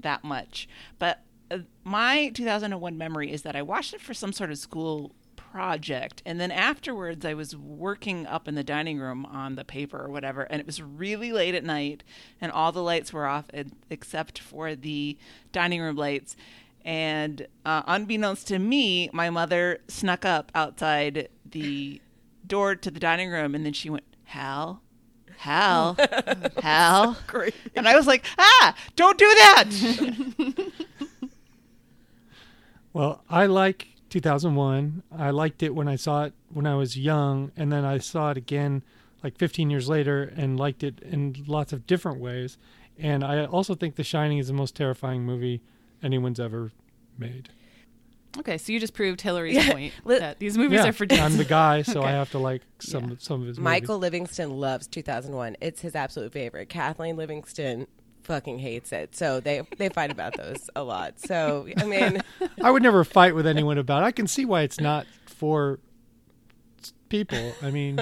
[0.00, 0.68] that much.
[0.98, 5.14] But uh, my 2001 memory is that I watched it for some sort of school
[5.54, 6.20] project.
[6.26, 10.10] And then afterwards I was working up in the dining room on the paper or
[10.10, 12.02] whatever and it was really late at night
[12.40, 13.44] and all the lights were off
[13.88, 15.16] except for the
[15.52, 16.34] dining room lights.
[16.84, 22.00] And uh, unbeknownst to me my mother snuck up outside the
[22.44, 24.82] door to the dining room and then she went Hal?
[25.36, 25.96] Hal?
[26.62, 27.16] Hal?
[27.76, 30.72] and I was like ah don't do that.
[32.94, 35.02] Well, I like 2001.
[35.18, 38.30] I liked it when I saw it when I was young, and then I saw
[38.30, 38.82] it again
[39.24, 42.56] like 15 years later and liked it in lots of different ways.
[42.96, 45.62] And I also think The Shining is the most terrifying movie
[46.02, 46.70] anyone's ever
[47.18, 47.48] made.
[48.38, 49.72] Okay, so you just proved Hillary's Yeah.
[49.72, 51.20] point that these movies yeah, are for dads.
[51.22, 53.16] I'm the guy, so I have to like some Yeah.
[53.18, 54.02] some of his Michael movies.
[54.02, 55.56] Livingston loves 2001.
[55.60, 56.68] It's his absolute favorite.
[56.68, 57.86] Kathleen Livingston
[58.24, 59.14] fucking hates it.
[59.14, 61.20] So they they fight about those a lot.
[61.20, 62.20] So I mean,
[62.62, 64.06] I would never fight with anyone about it.
[64.06, 65.78] I can see why it's not for
[67.08, 67.52] people.
[67.62, 67.98] I mean,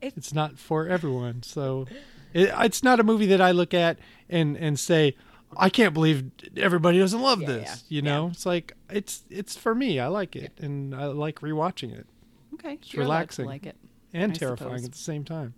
[0.00, 1.42] It- it's not for everyone.
[1.42, 1.86] So
[2.32, 5.16] it, it's not a movie that I look at and and say,
[5.56, 7.84] I can't believe everybody doesn't love Yeah, this.
[7.88, 9.98] yeah, You know, it's like it's it's for me.
[9.98, 12.06] I like it, and I like rewatching it,
[12.54, 13.46] okay, It's you're allowed to relaxing.
[13.46, 13.76] like it.
[14.12, 14.84] and I terrifying suppose.
[14.84, 15.54] at the same time.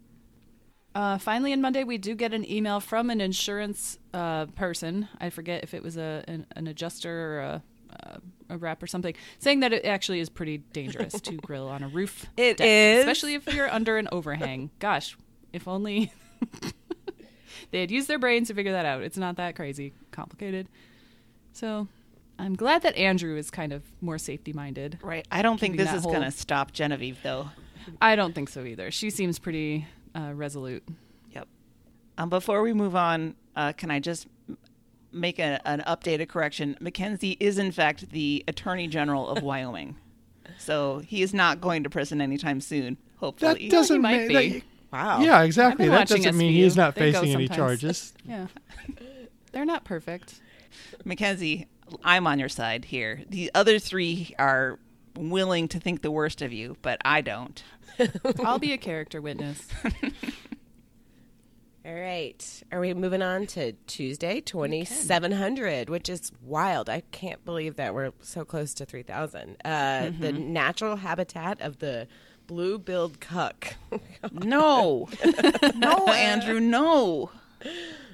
[0.94, 5.08] Uh, finally, on Monday, we do get an email from an insurance uh, person.
[5.20, 8.20] I forget if it was a an, an adjuster or a, a,
[8.54, 11.88] a rep or something, saying that it actually is pretty dangerous to grill on a
[11.88, 12.26] roof.
[12.36, 12.98] It deck, is?
[13.00, 14.70] especially if you're under an overhang.
[14.80, 15.16] Gosh,
[15.52, 16.12] if only
[17.70, 19.02] they had used their brains to figure that out.
[19.02, 20.68] It's not that crazy complicated.
[21.52, 21.86] So,
[22.36, 24.98] I'm glad that Andrew is kind of more safety minded.
[25.02, 27.50] right I don't think this is whole- going to stop Genevieve though
[28.00, 28.90] I don't think so either.
[28.90, 30.84] She seems pretty uh, resolute.
[31.32, 31.48] Yep.
[32.18, 34.26] Um, before we move on, uh, can I just
[35.12, 36.76] make a, an updated correction?
[36.80, 39.96] Mackenzie is, in fact, the Attorney General of Wyoming.
[40.58, 43.68] So he is not going to prison anytime soon, hopefully.
[43.68, 44.48] That doesn't might ma- be.
[44.58, 45.20] that- wow.
[45.20, 45.88] yeah, exactly.
[45.88, 48.12] That doesn't mean he's not They facing any charges.
[48.24, 48.48] Yeah.
[49.52, 50.40] They're not perfect.
[51.04, 51.66] Mackenzie,
[52.04, 53.22] I'm on your side here.
[53.28, 54.78] The other three are
[55.16, 57.62] willing to think the worst of you, but I don't.
[58.44, 59.66] I'll be a character witness.
[61.84, 62.62] All right.
[62.70, 66.90] Are we moving on to Tuesday, 2700, which is wild.
[66.90, 69.56] I can't believe that we're so close to 3000.
[69.64, 72.06] Uh, The natural habitat of the
[72.46, 73.76] blue billed cuck.
[74.30, 75.08] No,
[75.76, 77.30] no, Andrew, no.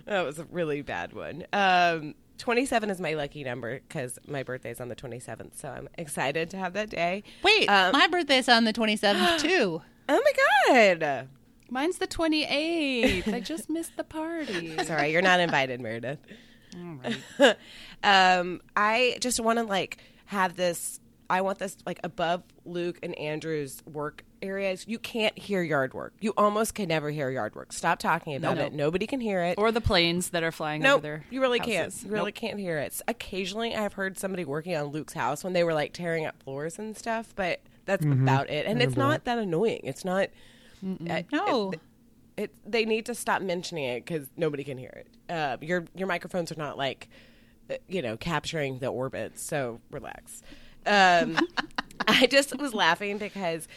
[0.05, 1.45] that was a really bad one.
[1.53, 5.57] Um, 27 is my lucky number because my birthday's on the 27th.
[5.59, 7.23] So I'm excited to have that day.
[7.43, 9.83] Wait, Um, my birthday's on the 27th too.
[10.09, 11.29] Oh my God.
[11.71, 13.33] Mine's the 28th.
[13.33, 14.77] I just missed the party.
[14.85, 16.19] Sorry, you're not invited, Meredith.
[16.77, 16.99] All
[17.41, 17.57] right.
[18.39, 21.01] um, I just want to like have this.
[21.29, 24.85] I want this like above Luke and Andrew's work areas.
[24.87, 26.15] You can't hear yard work.
[26.21, 27.73] You almost can never hear yard work.
[27.73, 28.65] Stop talking about No.
[28.65, 28.73] it.
[28.73, 29.59] Nobody can hear it.
[29.59, 31.25] Or the planes that are flying no, over there.
[31.31, 31.93] you really can't.
[32.05, 32.35] You really Nope.
[32.35, 33.01] can't hear it.
[33.09, 36.79] Occasionally, I've heard somebody working on Luke's house when they were like tearing up floors
[36.79, 38.67] and stuff, but that's about it.
[38.67, 39.81] And it's remember not that annoying.
[39.85, 40.29] It's not.
[41.09, 41.71] uh, No.
[41.73, 41.81] it-
[42.37, 45.33] it, they need to stop mentioning it because nobody can hear it.
[45.33, 47.09] Uh, your your microphones are not like,
[47.71, 49.43] uh, you know, capturing the orbits.
[49.43, 50.43] So relax.
[50.87, 51.39] Um,
[52.09, 53.69] I just was laughing because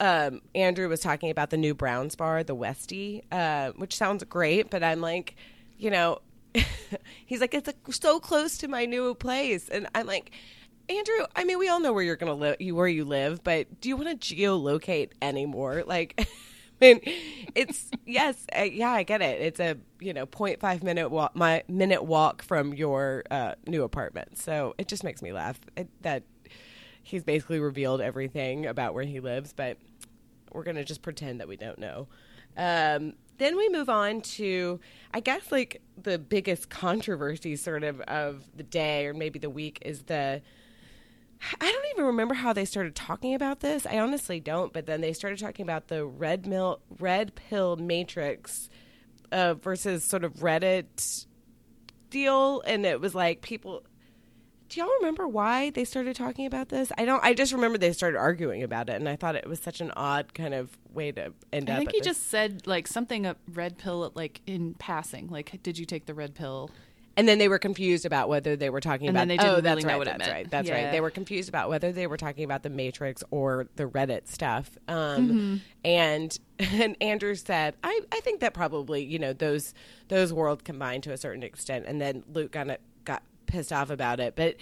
[0.00, 4.70] um, Andrew was talking about the new Browns bar, the Westie, uh, which sounds great,
[4.70, 5.36] but I'm like,
[5.78, 6.20] you know,
[7.26, 10.30] he's like, it's like, so close to my new place, and I'm like.
[10.86, 13.80] Andrew, I mean, we all know where you're gonna live, you where you live, but
[13.80, 15.82] do you want to geolocate anymore?
[15.86, 16.28] Like,
[16.82, 17.00] I mean,
[17.54, 19.40] it's yes, uh, yeah, I get it.
[19.40, 24.36] It's a you know 0.5 minute walk, my minute walk from your uh, new apartment.
[24.36, 26.24] So it just makes me laugh it, that
[27.04, 29.78] he's basically revealed everything about where he lives, but
[30.52, 32.08] we're gonna just pretend that we don't know.
[32.56, 34.80] Um, then we move on to,
[35.12, 39.78] I guess, like the biggest controversy sort of of the day or maybe the week
[39.82, 40.42] is the.
[41.60, 43.84] I don't even remember how they started talking about this.
[43.84, 44.72] I honestly don't.
[44.72, 48.70] But then they started talking about the red mill, red pill matrix
[49.30, 51.26] uh, versus sort of Reddit
[52.08, 53.82] deal, and it was like people.
[54.68, 56.90] Do y'all remember why they started talking about this?
[56.96, 57.22] I don't.
[57.22, 59.92] I just remember they started arguing about it, and I thought it was such an
[59.96, 61.76] odd kind of way to end up.
[61.76, 62.06] I think he this.
[62.06, 65.28] just said like something a red pill like in passing.
[65.28, 66.70] Like, did you take the red pill?
[67.16, 69.20] And then they were confused about whether they were talking And about.
[69.20, 69.98] then they didn't oh, really that's know right.
[69.98, 70.50] what it that's right.
[70.50, 70.90] That's right.
[70.90, 74.76] They were confused about whether they were talking about the Matrix or the Reddit stuff.
[74.88, 75.56] Um, Mm-hmm.
[75.84, 79.74] And and Andrew said, I, I think that probably you know those
[80.08, 81.84] those worlds combined to a certain extent.
[81.86, 84.56] And then Luke kind of got pissed off about it, but.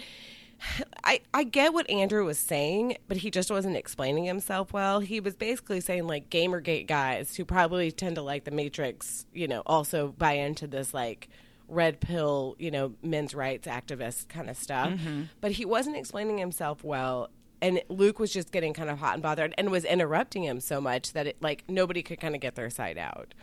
[1.02, 5.00] I, I get what Andrew was saying, but he just wasn't explaining himself well.
[5.00, 9.48] He was basically saying like Gamergate guys who probably tend to like the Matrix, you
[9.48, 11.28] know, also buy into this like
[11.66, 14.92] red pill, you know, men's rights activist kind of stuff.
[15.40, 17.30] But he wasn't explaining himself well.
[17.60, 20.80] And Luke was just getting kind of hot and bothered and was interrupting him so
[20.80, 23.34] much that it like nobody could kind of get their side out.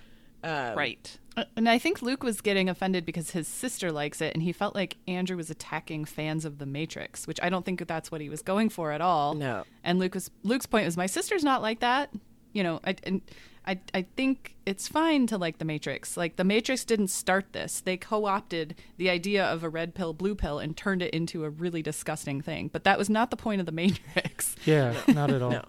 [0.41, 1.17] Um, right.
[1.39, 4.52] Uh, And I think Luke was getting offended because his sister likes it, and he
[4.52, 8.21] felt like Andrew was attacking fans of The Matrix, which I don't think that's what
[8.21, 9.34] he was going for at all.
[9.34, 9.63] No.
[9.84, 12.12] And Luke was, Luke's point was, my sister's not like that.
[12.54, 13.21] You know, I, and
[13.67, 16.17] I, I think it's fine to like The Matrix.
[16.17, 17.82] Like, The Matrix didn't start this.
[17.82, 21.43] They co opted the idea of a red pill, blue pill, and turned it into
[21.43, 22.69] a really disgusting thing.
[22.73, 24.56] But that was not the point of The Matrix.
[24.65, 25.52] Yeah, not at all.
[25.60, 25.63] No.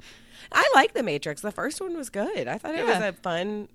[0.52, 1.42] I like The Matrix.
[1.42, 2.48] The first one was good.
[2.48, 3.68] I thought it was a fun movie.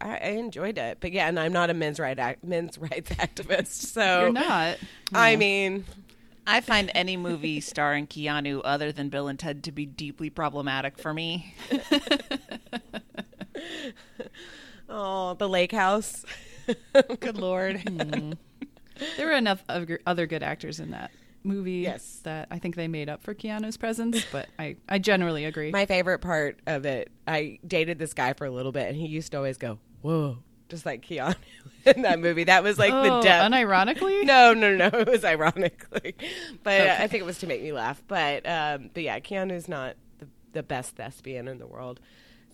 [0.00, 0.98] I, I enjoyed it.
[1.00, 3.66] But yeah, and I'm not a men's right act, men's rights activist.
[3.66, 4.78] So You're not.
[5.12, 5.84] I mean,
[6.46, 10.98] I find any movie starring Keanu other than Bill and Ted to be deeply problematic
[10.98, 11.54] for me.
[14.88, 16.24] oh, the lake house.
[17.20, 17.82] Good lord.
[19.16, 21.10] There were enough other other good actors in that
[21.42, 22.20] movie Yes.
[22.24, 25.70] that I think they made up for Keanu's presence, but I, I generally agree.
[25.70, 29.06] My favorite part of it, I dated this guy for a little bit, and he
[29.06, 31.34] used to always go, "Whoa," just like Keanu
[31.86, 32.44] in that movie.
[32.44, 33.52] That was like the oh, depth.
[33.52, 34.24] unironically?
[34.24, 34.86] no, no, no.
[34.86, 36.14] It was ironically,
[36.62, 38.02] but uh, I think it was to make me laugh.
[38.08, 42.00] But, um, but yeah, Keanu's not the, the best thespian in the world.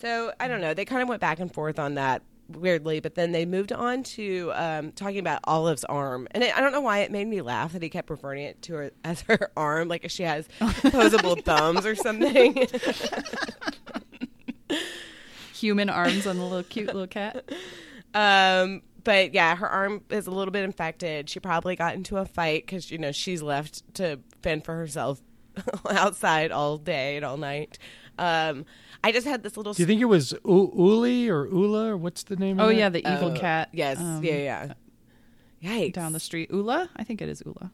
[0.01, 0.75] So I don't know.
[0.75, 4.03] They kind of went back and forth on that weirdly, but then they moved on
[4.03, 7.43] to um, talking about Olive's arm, and it, I don't know why it made me
[7.43, 11.37] laugh that he kept referring it to her as her arm, like she has opposable
[11.45, 12.67] thumbs or something.
[15.55, 17.51] Human arms on the little cute little cat.
[18.15, 21.31] Um, but yeah, her arm is a little bit infected.
[21.31, 25.21] She probably got into a fight because you know she's left to fend for herself
[25.91, 27.79] outside all day and all night.
[28.19, 28.65] Um,
[29.05, 29.73] I just had this little.
[29.75, 32.59] Do you think it was U- Uli or Ula or what's the name?
[32.61, 33.69] Oh of yeah, the evil Oh, cat.
[33.73, 34.73] Yes, um, yeah, yeah.
[35.63, 35.93] Yikes!
[35.95, 36.89] Down the street, Ula.
[36.97, 37.71] I think it is Ula.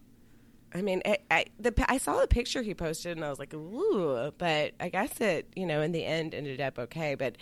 [0.74, 3.52] I mean, I, I the I saw the picture he posted and I was like,
[3.54, 7.14] ooh, but I guess it, you know, in the end ended up okay.
[7.14, 7.36] But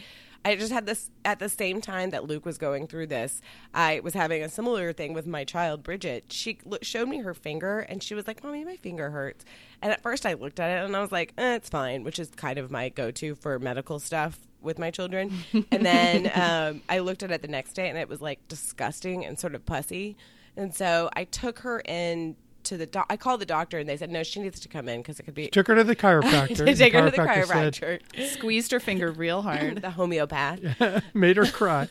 [0.44, 3.42] I just had this at the same time that Luke was going through this.
[3.74, 6.24] I was having a similar thing with my child Bridget.
[6.28, 9.44] She showed me her finger and she was like, "Mommy, my finger hurts."
[9.82, 12.18] And at first, I looked at it and I was like, eh, "It's fine," which
[12.18, 15.32] is kind of my go-to for medical stuff with my children.
[15.70, 19.24] and then um, I looked at it the next day and it was like disgusting
[19.24, 20.16] and sort of pussy.
[20.56, 22.36] And so I took her in
[22.70, 23.06] to the doc.
[23.10, 25.24] I called the doctor and they said no, she needs to come in because it
[25.24, 25.48] could be.
[25.48, 26.56] Took her to the chiropractor.
[26.56, 29.82] to take The her to the chiropractor said- chiropractor, Squeezed her finger real hard.
[29.82, 31.04] the homeopath.
[31.14, 31.88] made her cry.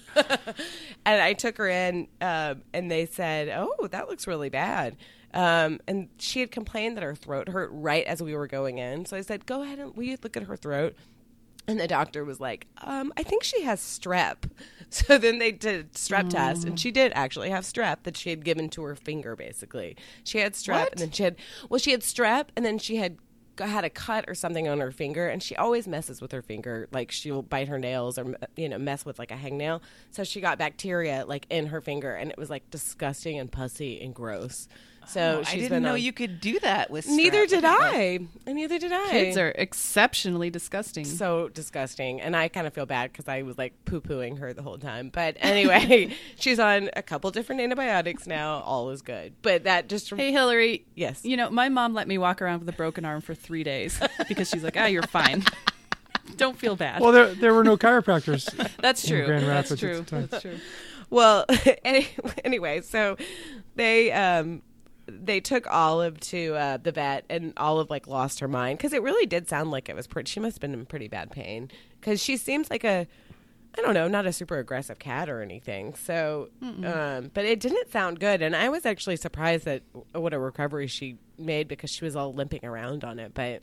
[1.05, 4.97] and I took her in, um, and they said, "Oh, that looks really bad."
[5.34, 9.05] Um, and she had complained that her throat hurt right as we were going in.
[9.05, 10.95] So I said, "Go ahead and will you look at her throat?"
[11.67, 14.49] And the doctor was like, um, "I think she has strep."
[15.09, 16.79] So then they did a strep test, and mm.
[16.79, 19.35] she did actually have strep that she had given to her finger.
[19.35, 20.91] Basically, she had strep, What?
[20.93, 21.35] and then she had
[21.69, 23.17] well, she had strep, and then she had
[23.59, 26.87] had a cut or something on her finger and she always messes with her finger
[26.91, 29.81] like she'll bite her nails or you know mess with like a hangnail
[30.11, 33.99] so she got bacteria like in her finger and it was like disgusting and pussy
[34.01, 34.67] and gross
[35.10, 37.07] so Oh, I didn't been know on- you could do that with.
[37.07, 41.05] neither did i and neither did i Kids are exceptionally disgusting.
[41.05, 44.62] so disgusting and i kind of feel bad because i was like poo-pooing her the
[44.62, 49.64] whole time but anyway she's on a couple different antibiotics now all is good but
[49.64, 50.86] that just Hey Hillary.
[50.95, 51.24] Yes.
[51.24, 53.99] You know, my mom let me walk around with a broken arm for three days
[54.28, 55.43] because she's like, "Ah, you're fine.
[56.38, 58.45] Don't feel bad." Well, there there were no chiropractors.
[58.82, 59.26] That's in true.
[59.26, 59.97] Grand That's Rapids at true.
[59.99, 60.28] the time.
[60.30, 60.57] That's true.
[61.10, 61.45] Well,
[61.86, 62.07] any,
[62.43, 63.18] anyway, so
[63.76, 64.62] they um
[65.10, 69.01] they took Olive to uh, the vet, and Olive like lost her mind because it
[69.01, 70.30] really did sound like it was pretty.
[70.30, 73.07] She must have been in pretty bad pain because she seems like a.
[73.78, 75.93] I don't know, not a super aggressive cat or anything.
[75.93, 79.84] So, um, but it didn't sound good, and I was actually surprised at
[80.14, 83.34] what a recovery she made because she was all limping around on it.
[83.36, 83.62] But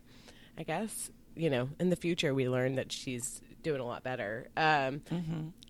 [0.56, 4.46] I guess you know, in the future, we learned that she's doing a lot better.
[4.56, 5.02] Um,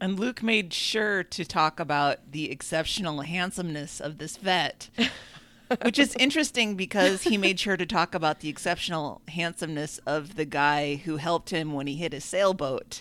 [0.01, 4.91] And Luke made sure to talk about the exceptional handsomeness of this vet,
[5.83, 10.45] which is interesting because he made sure to talk about the exceptional handsomeness of the
[10.45, 13.01] guy who helped him when he hit his sailboat.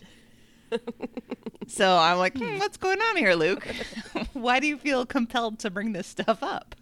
[1.67, 3.67] so I'm like, hmm, what's going on here, Luke?
[4.33, 6.75] Why do you feel compelled to bring this stuff up?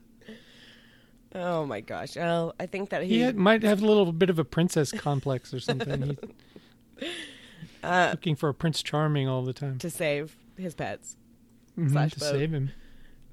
[1.36, 2.16] Oh my gosh!
[2.16, 4.92] Well, I think that He he, had, might have a little bit of a princess
[4.92, 6.18] complex or something.
[7.00, 7.10] He's
[7.84, 11.18] Uh, looking for a Prince Charming all the time to save his pets.
[11.78, 12.32] Mhm, slash to boat.
[12.32, 12.72] save him.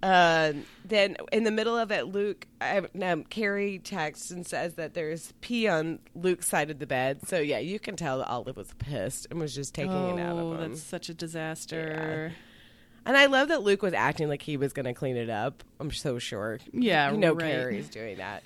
[0.02, 2.46] Uh, then in the middle of it, Luke,
[3.02, 7.26] um, Carrie texts and says that there's pee on Luke's side of the bed.
[7.28, 10.36] So yeah, you can tell that Olive was pissed and was just taking it out
[10.38, 10.70] Oh, of him.
[10.70, 12.32] that's such a disaster.
[13.04, 15.64] And I love that Luke was acting like he was going to clean it up.
[15.80, 16.58] I'm so sure.
[16.72, 17.50] Yeah, you know right.
[17.52, 18.42] Carrie's doing that.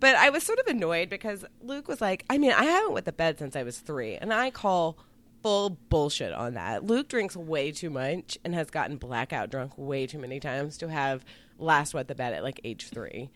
[0.00, 3.04] but I was sort of annoyed because Luke was like, I mean, I haven't wet
[3.04, 4.98] the bed since I was three, and I call
[5.44, 6.84] full bullshit on that.
[6.84, 10.88] Luke drinks way too much and has gotten blackout drunk way too many times to
[10.88, 11.22] have
[11.58, 13.28] last wet the bed at like age three.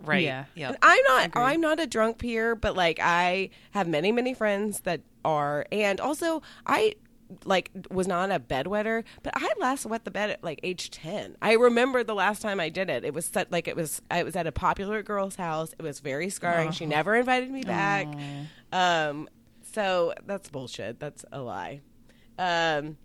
[0.00, 0.24] Right.
[0.24, 0.46] Yeah.
[0.54, 0.74] Yeah.
[0.80, 5.02] I'm not I'm not a drunk peer, but like I have many many friends that
[5.26, 6.94] are, and also I
[7.44, 11.36] like was not a bedwetter, but I last wet the bed at like age ten.
[11.42, 13.04] I remember the last time I did it.
[13.04, 15.74] It was set, like it was I was at a popular girl's house.
[15.78, 16.72] It was very scarring.
[16.72, 18.08] She never invited me back.
[18.72, 19.28] Um,
[19.72, 20.98] so that's bullshit.
[21.00, 21.80] That's a lie.
[22.38, 22.96] Um,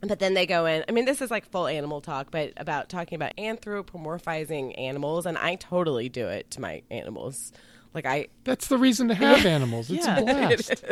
[0.00, 0.84] but then they go in.
[0.88, 5.38] I mean, this is like full animal talk, but about talking about anthropomorphizing animals, and
[5.38, 7.52] I totally do it to my animals.
[7.94, 9.90] Like I, That's the reason to have animals.
[9.90, 10.18] It's Yeah.
[10.18, 10.84] a blast.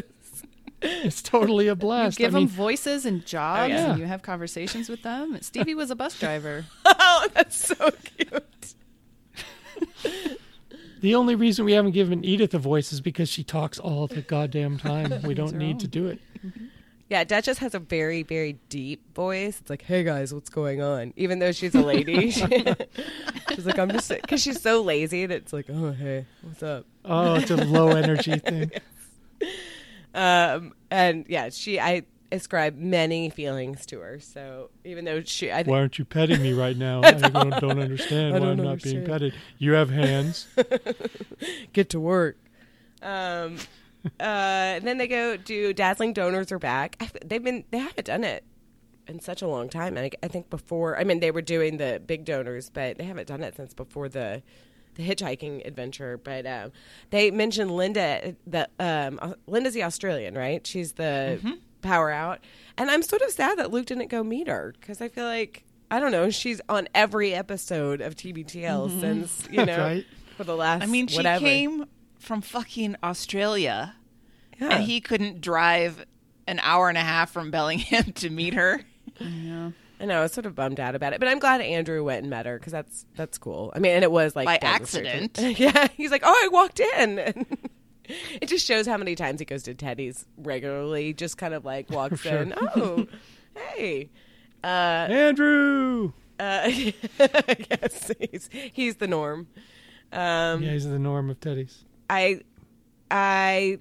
[0.87, 2.19] It's totally a blast.
[2.19, 3.91] You give I mean, them voices and jobs, yeah.
[3.91, 5.39] and you have conversations with them.
[5.41, 6.65] Stevie was a bus driver.
[6.85, 8.75] oh, that's so cute.
[11.05, 14.23] the only reason we haven't given Edith a voice is because she talks all the
[14.23, 15.13] goddamn time.
[15.23, 16.19] We don't need to do it.
[17.11, 19.61] Yeah, Duchess has a very, very deep voice.
[19.61, 22.47] It's like, "Hey guys, what's going on?" Even though she's a lady, she-
[23.55, 26.87] she's like, "I'm just," because she's so lazy that it's like, "Oh, hey, what's up?"
[27.05, 28.71] Oh, it's a low energy thing.
[30.15, 32.05] Um, and yeah, she, I
[32.35, 34.21] ascribe many feelings to her.
[34.21, 37.01] So even though she, I Why aren't you petting me right now?
[37.05, 39.35] I don't, don't understand I why don't I'm not being petted.
[39.59, 40.47] You have hands.
[41.73, 42.37] get to work.
[43.03, 43.59] Um,
[44.21, 44.23] uh,
[44.79, 46.97] and then they go do dazzling donors are back.
[47.01, 48.45] I, they've been they haven't done it
[49.07, 49.97] in such a long time.
[49.97, 50.99] I, I think before.
[50.99, 54.09] I mean, they were doing the big donors, but they haven't done it since before
[54.09, 54.43] the
[54.95, 56.19] the hitchhiking adventure.
[56.19, 56.73] But um,
[57.11, 58.37] they mentioned Linda.
[58.47, 60.67] The um, Linda's the Australian, right?
[60.67, 61.39] She's the
[61.85, 62.41] power out,
[62.77, 65.65] and I'm sort of sad that Luke didn't go meet her because I feel like.
[65.91, 66.31] I don't know.
[66.31, 69.01] She's on every episode of TBTL mm-hmm.
[69.01, 70.07] since you know right?
[70.37, 70.83] for the last.
[70.83, 71.45] I mean, she whatever.
[71.45, 71.85] came
[72.19, 73.95] from fucking Australia,
[74.59, 74.71] Yeah.
[74.77, 76.05] and he couldn't drive
[76.49, 78.83] an hour and a half from Bellingham to meet her.
[79.21, 79.71] Yeah.
[80.01, 82.23] I know, I was sort of bummed out about it, but I'm glad Andrew went
[82.23, 83.73] and met her because that's that's cool.
[83.77, 85.07] I mean, and it was like By down the street.
[85.07, 85.59] accident.
[85.59, 87.47] yeah, he's like, oh, I walked in.
[88.41, 91.13] it just shows how many times he goes to Teddy's regularly.
[91.13, 92.43] Just kind of like walks Sure.
[92.43, 92.55] in.
[92.57, 93.07] Oh,
[93.55, 94.11] hey.
[94.63, 94.67] Uh,
[95.11, 96.13] Andrew.
[96.41, 96.69] uh,
[97.19, 99.47] yes, he's he's the norm.
[100.13, 101.85] Um, Yeah, he's the norm of Teddy's.
[102.09, 102.41] I,
[103.11, 103.79] I,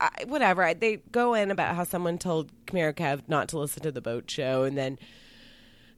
[0.00, 0.62] I whatever.
[0.62, 4.00] I, they go in about how someone told Camaro Kev not to listen to the
[4.00, 4.98] boat show, and then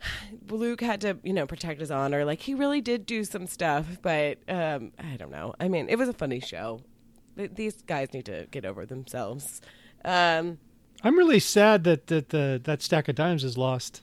[0.48, 2.24] Luke had to, you know, protect his honor.
[2.24, 5.54] Like he really did do some stuff, but um, I don't know.
[5.60, 6.80] I mean, it was a funny show.
[7.36, 9.60] Th- These guys need to get over themselves.
[10.04, 10.58] Um,
[11.02, 14.02] I'm really sad that that the that stack of dimes is lost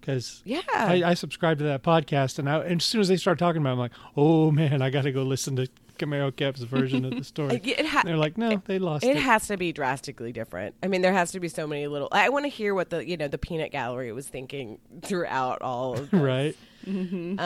[0.00, 3.16] because yeah, I, I subscribe to that podcast, and, I, and as soon as they
[3.16, 6.34] start talking about, it, I'm like, oh man, I got to go listen to Camaro
[6.34, 7.60] Kev's version of the story.
[7.86, 9.22] Ha- They're like, no, they lost it it.
[9.22, 10.74] has to be drastically different.
[10.82, 12.08] I mean, there has to be so many little.
[12.10, 15.94] I want to hear what the you know the peanut gallery was thinking throughout all
[15.98, 16.20] of this.
[16.20, 16.56] right?
[16.86, 17.38] Um,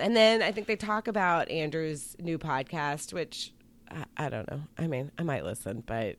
[0.00, 3.52] and then I think they talk about Andrew's new podcast, which
[3.90, 4.62] I, I don't know.
[4.76, 6.16] I mean, I might listen, but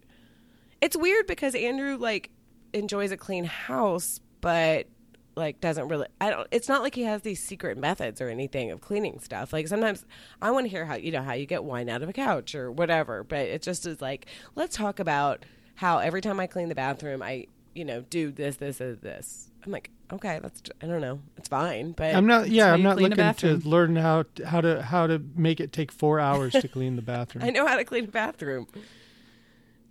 [0.82, 2.32] it's weird because Andrew like
[2.74, 4.88] enjoys a clean house, but
[5.36, 6.08] like doesn't really.
[6.20, 6.48] I don't.
[6.52, 9.54] It's not like he has these secret methods or anything of cleaning stuff.
[9.54, 10.06] Like sometimes
[10.42, 12.56] I want to hear how you know how you get wine out of a couch
[12.56, 15.46] or whatever, but it just is like let's talk about
[15.76, 19.52] how every time I clean the bathroom, I you know do this, this, this, this.
[19.66, 22.50] I'm like, okay, that's I don't know, it's fine, but I'm not.
[22.50, 26.20] Yeah, I'm not looking to learn how how to how to make it take four
[26.20, 27.44] hours to clean the bathroom.
[27.44, 28.68] I know how to clean a bathroom.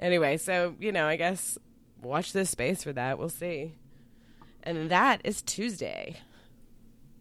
[0.01, 1.59] Anyway, so you know, I guess
[2.03, 3.19] watch this space for that.
[3.19, 3.75] We'll see.
[4.63, 6.17] And that is Tuesday.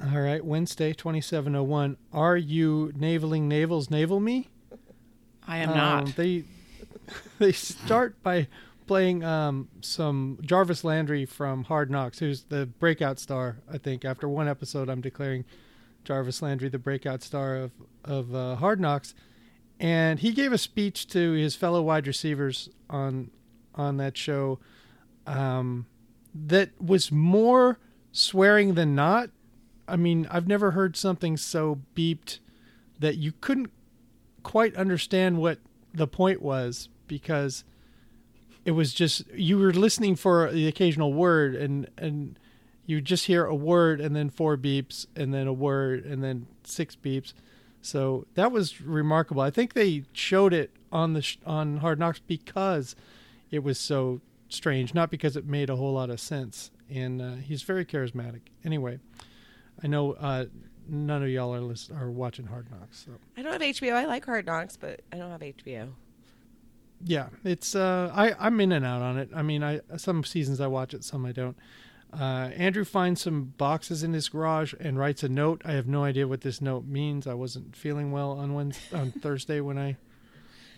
[0.04, 1.98] All right, Wednesday, 2701.
[2.14, 4.50] Are you navaling navels naval me?
[5.48, 6.16] I am Um, not.
[6.16, 6.44] They
[7.40, 8.48] they start by
[8.88, 13.58] playing um, some Jarvis Landry from Hard Knocks, who's the breakout star.
[13.72, 15.46] I think after one episode, I'm declaring
[16.04, 17.72] Jarvis Landry the breakout star of
[18.04, 19.14] of uh, Hard Knocks,
[19.80, 23.30] and he gave a speech to his fellow wide receivers on
[23.76, 24.60] on that show
[25.28, 25.86] um,
[26.34, 27.80] that was more
[28.12, 29.30] swearing than not.
[29.88, 32.40] I mean, I've never heard something so beeped
[33.00, 33.72] that you couldn't
[34.44, 35.60] quite understand what
[35.94, 37.64] the point was because
[38.68, 42.38] it was just you were listening for the occasional word and and
[42.86, 46.48] you just hear a word and then four beeps and then a word and then
[46.66, 47.32] six beeps.
[47.82, 49.42] So that was remarkable.
[49.42, 52.94] I think they showed it on the sh- on hard knocks because
[53.52, 56.70] it was so strange not because it made a whole lot of sense.
[56.90, 58.42] And uh, he's very charismatic.
[58.66, 59.00] Anyway
[59.84, 60.46] i know uh,
[60.90, 63.12] none of y'all are are watching hard knocks so.
[63.38, 63.94] I don't have HBO.
[63.94, 65.90] I like Hard Knocks, but I don't have HBO.
[67.04, 70.60] Yeah it's uh i i'm in and out on it i mean i some seasons
[70.60, 71.56] i watch it some i don't
[72.14, 76.04] uh andrew finds some boxes in his garage and writes a note i have no
[76.04, 79.96] idea what this note means i wasn't feeling well on wednesday on thursday when i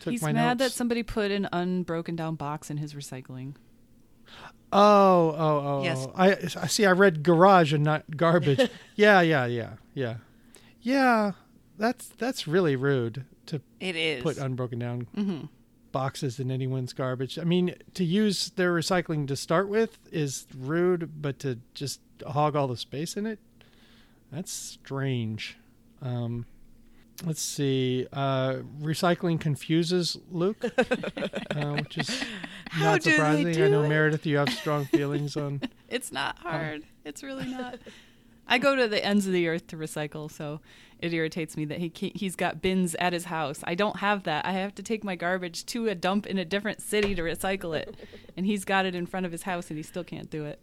[0.01, 3.55] took He's my He's mad that somebody put an unbroken down box in his recycling.
[4.71, 6.05] oh oh oh Yes.
[6.07, 6.13] oh.
[6.15, 10.15] i i see i read garage and not garbage yeah yeah yeah yeah
[10.81, 11.31] yeah
[11.77, 14.21] that's that's really rude to it is.
[14.23, 15.45] put unbroken down Mm-hmm.
[15.91, 17.37] Boxes in anyone's garbage.
[17.39, 22.55] I mean, to use their recycling to start with is rude, but to just hog
[22.55, 23.39] all the space in it,
[24.31, 25.57] that's strange.
[26.01, 26.45] Um,
[27.25, 28.07] let's see.
[28.13, 32.23] Uh, recycling confuses Luke, uh, which is
[32.69, 33.61] How not surprising.
[33.61, 33.89] I know it?
[33.89, 35.61] Meredith, you have strong feelings on.
[35.87, 36.83] It's not hard.
[37.03, 37.79] It's really not.
[38.49, 40.59] I go to the ends of the earth to recycle, so
[40.99, 43.61] it irritates me that he he's got bins at his house.
[43.63, 44.45] I don't have that.
[44.45, 47.77] I have to take my garbage to a dump in a different city to recycle
[47.77, 47.95] it,
[48.37, 50.59] and he's got it in front of his house, and he still can't do it.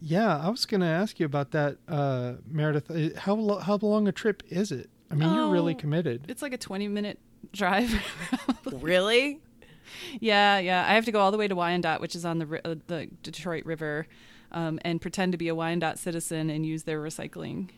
[0.00, 2.90] Yeah, I was going to ask you about that, uh, Meredith.
[2.90, 4.90] Uh, How lo- how long a trip is it?
[5.10, 5.78] I mean, you're really Oh.
[5.78, 6.24] committed.
[6.28, 7.18] It's like a twenty minute
[7.52, 7.92] drive.
[8.72, 9.40] Really?
[10.20, 10.84] Yeah, yeah.
[10.88, 13.08] I have to go all the way to Wyandotte, which is on the uh, the
[13.22, 14.06] Detroit River,
[14.52, 17.70] um, and pretend to be a Wyandotte citizen and use their recycling.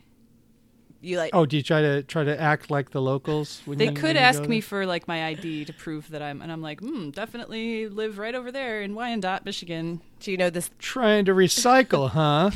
[1.05, 1.31] You like?
[1.35, 3.61] Oh, do you try to try to act like the locals?
[3.67, 6.09] When They you, could when you ask go me for like my ID to prove
[6.11, 10.01] that I'm, and I'm like, hmm, definitely live right over there in Wyandotte, Michigan.
[10.21, 10.71] Do you know this?
[10.79, 12.51] Trying to recycle, huh?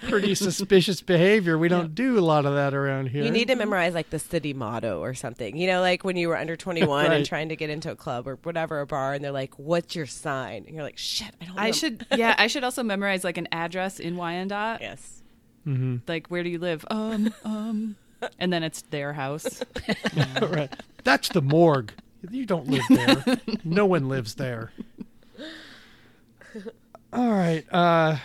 [0.08, 1.56] Pretty suspicious behavior.
[1.56, 3.22] We don't do a lot of that around here.
[3.22, 5.56] You need to memorize like the city motto or something.
[5.56, 7.12] You know, like when you were under 21 Right.
[7.16, 9.94] and trying to get into a club or whatever, a bar, and they're like, "What's
[9.94, 11.62] your sign?" And you're like, "Shit, I don't." know.
[11.62, 14.80] I should, yeah, I should also memorize like an address in Wyandotte.
[14.80, 15.17] Yes.
[15.68, 16.84] Hmm Like, where do you live?
[16.90, 17.96] Um, um,
[18.38, 19.62] and then it's their house.
[20.40, 20.72] right.
[21.04, 21.92] That's the morgue.
[22.30, 23.38] You don't live there.
[23.64, 24.72] no one lives there.
[27.12, 27.64] All right.
[27.72, 28.16] Uh,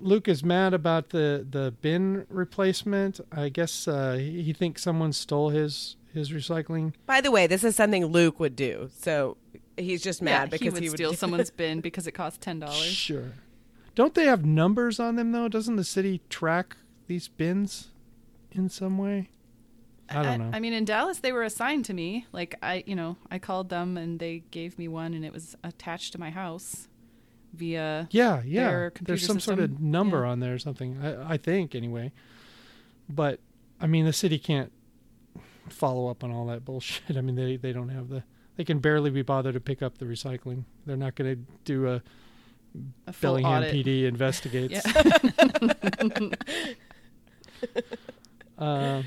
[0.00, 3.20] Luke is mad about the, the bin replacement.
[3.30, 6.94] I guess uh, he he thinks someone stole his his recycling.
[7.06, 8.88] By the way, this is something Luke would do.
[8.98, 9.36] So
[9.76, 12.86] he's just mad Yeah, because he would steal someone's bin because it costs ten dollars.
[12.86, 13.32] Sure.
[13.94, 15.48] Don't they have numbers on them though?
[15.48, 16.76] Doesn't the city track
[17.06, 17.88] these bins
[18.50, 19.30] in some way?
[20.08, 20.50] I don't know.
[20.52, 22.26] I mean, in Dallas, they were assigned to me.
[22.32, 25.56] Like I, you know, I called them and they gave me one, and it was
[25.64, 26.88] attached to my house
[27.52, 28.08] via.
[28.10, 28.90] yeah, yeah.
[29.00, 30.30] There's some sort of number yeah.
[30.30, 30.98] on there or something.
[31.02, 32.12] I, I think anyway.
[33.08, 33.40] But
[33.80, 34.72] I mean, the city can't
[35.68, 37.16] follow up on all that bullshit.
[37.16, 38.24] I mean, they they don't have the.
[38.56, 40.64] They can barely be bothered to pick up the recycling.
[40.84, 42.02] They're not going to do a
[43.20, 43.74] Bellingham audit.
[43.74, 44.86] PD investigates.
[48.58, 49.02] uh,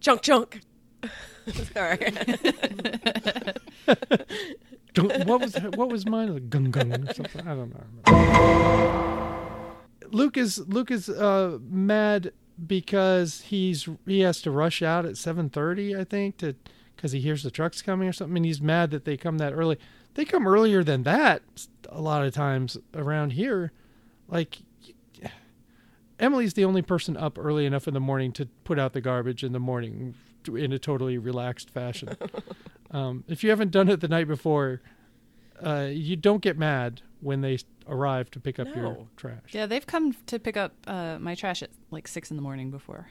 [0.00, 0.60] chunk chunk.
[1.74, 2.12] Sorry.
[4.94, 6.34] What was what was mine?
[6.34, 7.48] Like gung gung or something.
[7.48, 7.82] I don't know.
[10.10, 12.32] Luke is Luke is uh, mad
[12.66, 15.96] because he's he has to rush out at seven thirty.
[15.96, 16.54] I think to
[16.94, 19.54] because he hears the trucks coming or something, and he's mad that they come that
[19.54, 19.78] early.
[20.14, 21.42] They come earlier than that
[21.88, 23.72] a lot of times around here.
[24.28, 24.58] Like
[26.18, 29.42] Emily's the only person up early enough in the morning to put out the garbage
[29.42, 30.14] in the morning
[30.46, 32.16] in a totally relaxed fashion.
[32.94, 34.82] Um, if you haven't done it the night before,
[35.64, 37.56] uh, you don't get mad when they
[37.88, 39.40] arrive to pick up your trash.
[39.52, 42.70] Yeah, they've come to pick up uh, my trash at like six in the morning
[42.70, 43.06] before.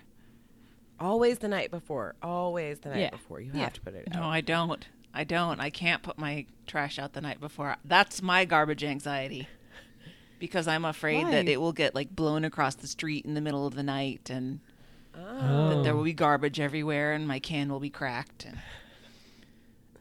[1.00, 2.14] Always the night before.
[2.22, 3.10] Always the night Yeah.
[3.10, 3.42] before.
[3.42, 3.62] You Yeah.
[3.62, 4.22] have to put it No.
[4.22, 4.88] I don't.
[5.14, 5.60] I don't.
[5.60, 7.76] I can't put my trash out the night before.
[7.84, 9.48] That's my garbage anxiety.
[10.40, 13.68] Because I'm afraid that it will get like blown across the street in the middle
[13.68, 14.60] of the night and
[15.16, 15.70] Oh.
[15.70, 15.98] that there oh.
[15.98, 18.60] will be garbage everywhere and my can will be cracked and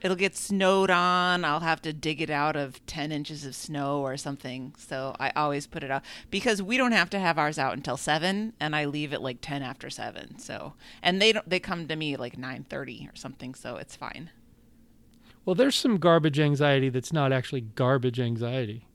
[0.00, 1.44] it'll get snowed on.
[1.44, 4.74] I'll have to dig it out of 10 inches of snow or something.
[4.78, 7.96] So I always put it out because we don't have to have ours out until
[7.96, 10.38] 7 and I leave it like 10 after 7.
[10.38, 14.30] So and they don't they come to me like 9:30 or something, so it's fine.
[15.44, 18.86] Well, there's some garbage anxiety that's not actually garbage anxiety.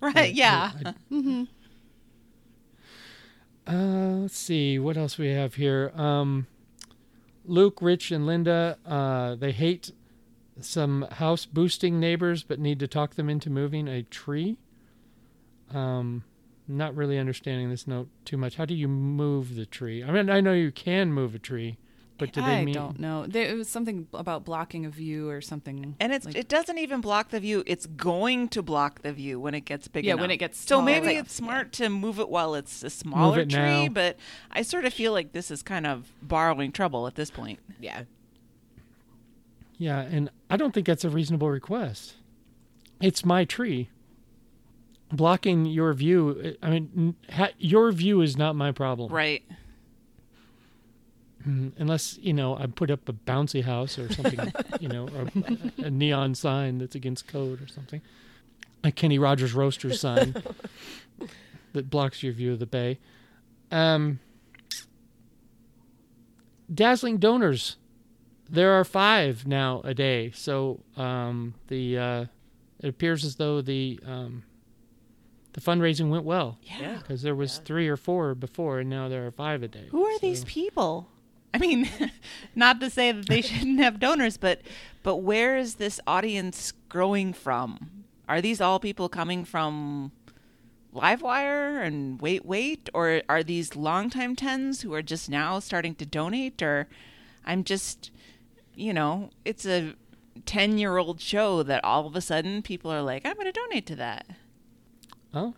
[0.00, 0.72] Right, yeah.
[1.10, 1.46] I-
[3.66, 5.90] Uh, let's see what else we have here.
[5.96, 6.46] Um,
[7.44, 8.78] Luke, Rich, and Linda.
[8.86, 9.90] Uh, they hate
[10.60, 14.56] some house boosting neighbors, but need to talk them into moving a tree.
[15.74, 16.22] Um,
[16.68, 18.54] not really understanding this note too much.
[18.56, 20.02] How do you move the tree?
[20.04, 21.76] I mean, I know you can move a tree,
[22.18, 22.74] but do they I mean?
[22.74, 23.26] don't know.
[23.26, 25.96] There, it was something about blocking a view or something.
[26.00, 27.62] And it's like- it doesn't even block the view.
[27.66, 30.22] It's going to block the view when it gets big Yeah, enough.
[30.22, 33.40] when it gets so maybe enough, it's smart to move it while it's a smaller
[33.40, 33.60] it tree.
[33.60, 33.88] now.
[33.88, 34.16] But
[34.50, 37.58] I sort of feel like this is kind of borrowing trouble at this point.
[37.80, 38.02] Yeah.
[39.78, 42.14] Yeah, and I don't think that's a reasonable request.
[43.00, 43.90] It's my tree.
[45.12, 49.12] Blocking your view, I mean, ha- your view is not my problem.
[49.12, 49.44] Right.
[51.46, 55.30] Mm, Unless, you know, I put up a bouncy house or something, you know, or
[55.82, 58.00] a, a neon sign that's against code or something.
[58.84, 60.34] A Kenny Rogers roaster sign
[61.72, 62.98] that blocks your view of the bay.
[63.70, 64.18] Um,
[66.72, 67.76] dazzling donors.
[68.48, 70.30] There are five now a day.
[70.32, 72.24] So um, the uh,
[72.80, 74.44] it appears as though the um,
[75.52, 76.98] the fundraising went well Yeah.
[76.98, 79.86] because there was three or four before, and now there are five a day.
[79.90, 81.08] Who are these people?
[81.54, 81.88] I mean,
[82.54, 84.60] not to say that they shouldn't have donors, but
[85.02, 88.04] but where is this audience growing from?
[88.28, 90.10] Are these all people coming from
[90.92, 96.06] Livewire and Wait Wait, or are these longtime tens who are just now starting to
[96.06, 96.60] donate?
[96.62, 96.88] Or
[97.44, 98.10] I'm just,
[98.74, 99.94] you know, it's a
[100.44, 103.52] ten year old show that all of a sudden people are like, I'm going to
[103.52, 104.26] donate to that.
[105.32, 105.54] Oh,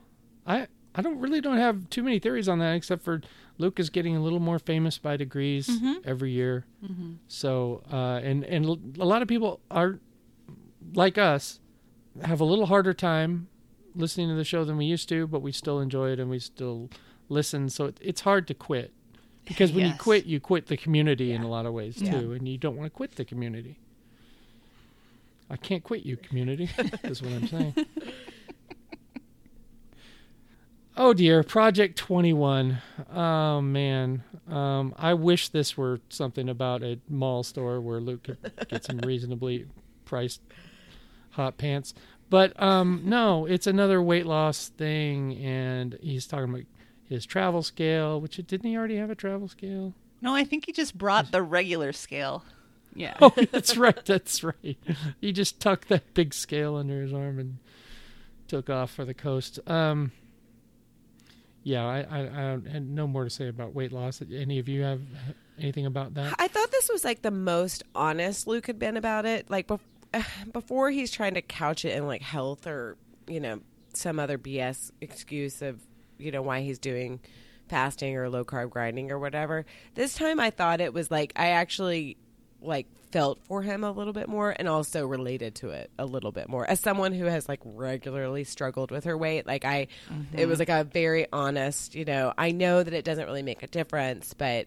[0.46, 3.22] I I don't really don't have too many theories on that except for
[3.58, 5.68] Luke is getting a little more famous by degrees
[6.04, 6.64] every year.
[7.26, 8.64] So uh, and and
[8.98, 9.98] a lot of people are
[10.94, 11.60] like us
[12.22, 13.48] have a little harder time
[13.94, 16.38] listening to the show than we used to, but we still enjoy it and we
[16.38, 16.88] still
[17.28, 17.68] listen.
[17.68, 18.92] So it, it's hard to quit
[19.44, 22.20] because when you quit, you quit the community in a lot of ways Yeah.
[22.20, 23.78] too, and you don't want to quit the community.
[25.50, 26.68] I can't quit you, community.
[27.04, 27.74] is what I'm saying.
[31.00, 32.78] Oh dear, Project 21.
[33.14, 34.24] Oh man.
[34.50, 38.38] Um, I wish this were something about a mall store where Luke could
[38.68, 39.66] get some reasonably
[40.04, 40.40] priced
[41.30, 41.94] hot pants.
[42.28, 46.66] But um, no, it's another weight loss thing, and he's talking about
[47.08, 49.94] his travel scale, which didn't he already have a travel scale?
[50.20, 52.42] No, I think he just brought the regular scale.
[52.92, 53.14] Yeah.
[53.22, 54.04] Oh, that's right.
[54.04, 54.76] That's right.
[55.20, 57.58] He just tucked that big scale under his arm and
[58.48, 59.60] took off for the coast.
[59.68, 60.10] Um,
[61.62, 64.22] yeah, I, I, I had no more to say about weight loss.
[64.32, 65.02] Any of you have
[65.58, 66.34] anything about that?
[66.38, 69.50] I thought this was like the most honest Luke had been about it.
[69.50, 69.80] Like bef-
[70.52, 72.96] before, he's trying to couch it in like health or
[73.26, 73.60] you know
[73.92, 75.80] some other BS excuse of
[76.18, 77.20] you know why he's doing
[77.68, 79.66] fasting or low carb grinding or whatever.
[79.94, 82.16] This time, I thought it was like I actually
[82.60, 86.32] like felt for him a little bit more and also related to it a little
[86.32, 86.68] bit more.
[86.68, 89.86] As someone who has like regularly struggled with her weight like i
[90.34, 90.70] it was mm-hmm.
[90.70, 94.34] like a very honest you know i know that it doesn't really make a difference
[94.34, 94.66] but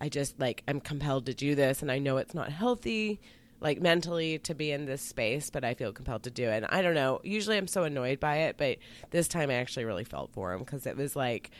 [0.00, 3.20] i just like i'm compelled to do this and i know it's not healthy
[3.60, 6.58] like mentally to be in this space but i feel compelled to do it.
[6.58, 8.78] And i don't know usually i'm so annoyed by it but
[9.10, 11.50] this time i actually really felt for him because it was like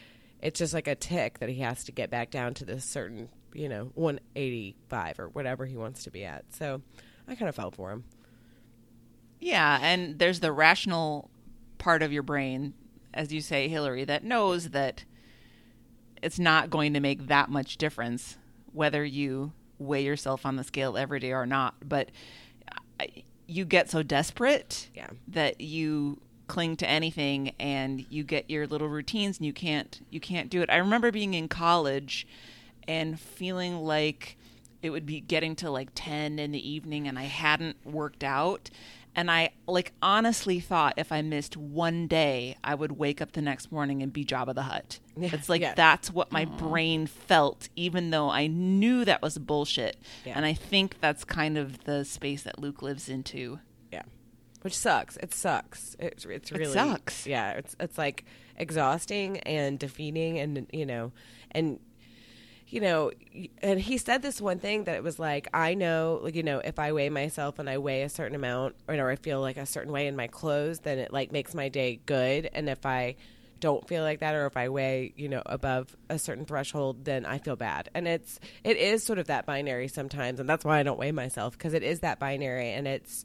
[0.40, 3.28] it's just like a tick that he has to get back down to this certain
[3.54, 6.80] you know 185 or whatever he wants to be at so
[7.28, 8.04] i kind of felt for him
[9.40, 11.30] Yeah, and there's the rational
[11.78, 12.74] part of your brain,
[13.14, 15.04] as you say, Hillary, that knows that
[16.22, 18.36] it's not going to make that much difference
[18.72, 21.74] whether you weigh yourself on the scale every day or not.
[21.88, 22.10] But
[23.46, 25.08] you get so desperate Yeah.
[25.28, 30.20] that you cling to anything and you get your little routines and you can't you
[30.20, 30.68] can't do it.
[30.68, 32.26] I remember being in college
[32.90, 34.36] and feeling like
[34.82, 38.70] it would be getting to like 10 in the evening and I hadn't worked out
[39.14, 43.42] and I like honestly thought if I missed one day I would wake up the
[43.42, 44.98] next morning and be Jabba the Hutt.
[45.16, 45.74] Yeah, It's like yeah.
[45.74, 49.96] that's what my brain felt even though I knew that was bullshit.
[50.24, 50.32] Yeah.
[50.36, 53.58] And I think that's kind of the space that Luke lives into.
[53.92, 54.02] yeah
[54.62, 57.26] which sucks it sucks it's, it's It really sucks.
[57.26, 58.24] yeah it's it's like
[58.56, 61.12] exhausting and defeating and you know
[61.50, 61.80] and
[62.70, 63.10] you know
[63.62, 66.58] and he said this one thing that it was like i know like you know
[66.60, 69.56] if i weigh myself and i weigh a certain amount or, or i feel like
[69.56, 72.48] a certain way in my clothes then it like makes my day good.
[72.52, 73.16] And if i
[73.58, 77.26] don't feel like that or if i weigh you know above a certain threshold then
[77.26, 77.90] i feel bad.
[77.94, 80.40] And it's it is sort of that binary sometimes.
[80.40, 82.72] And that's why i don't weigh myself because it is that binary.
[82.72, 83.24] And it's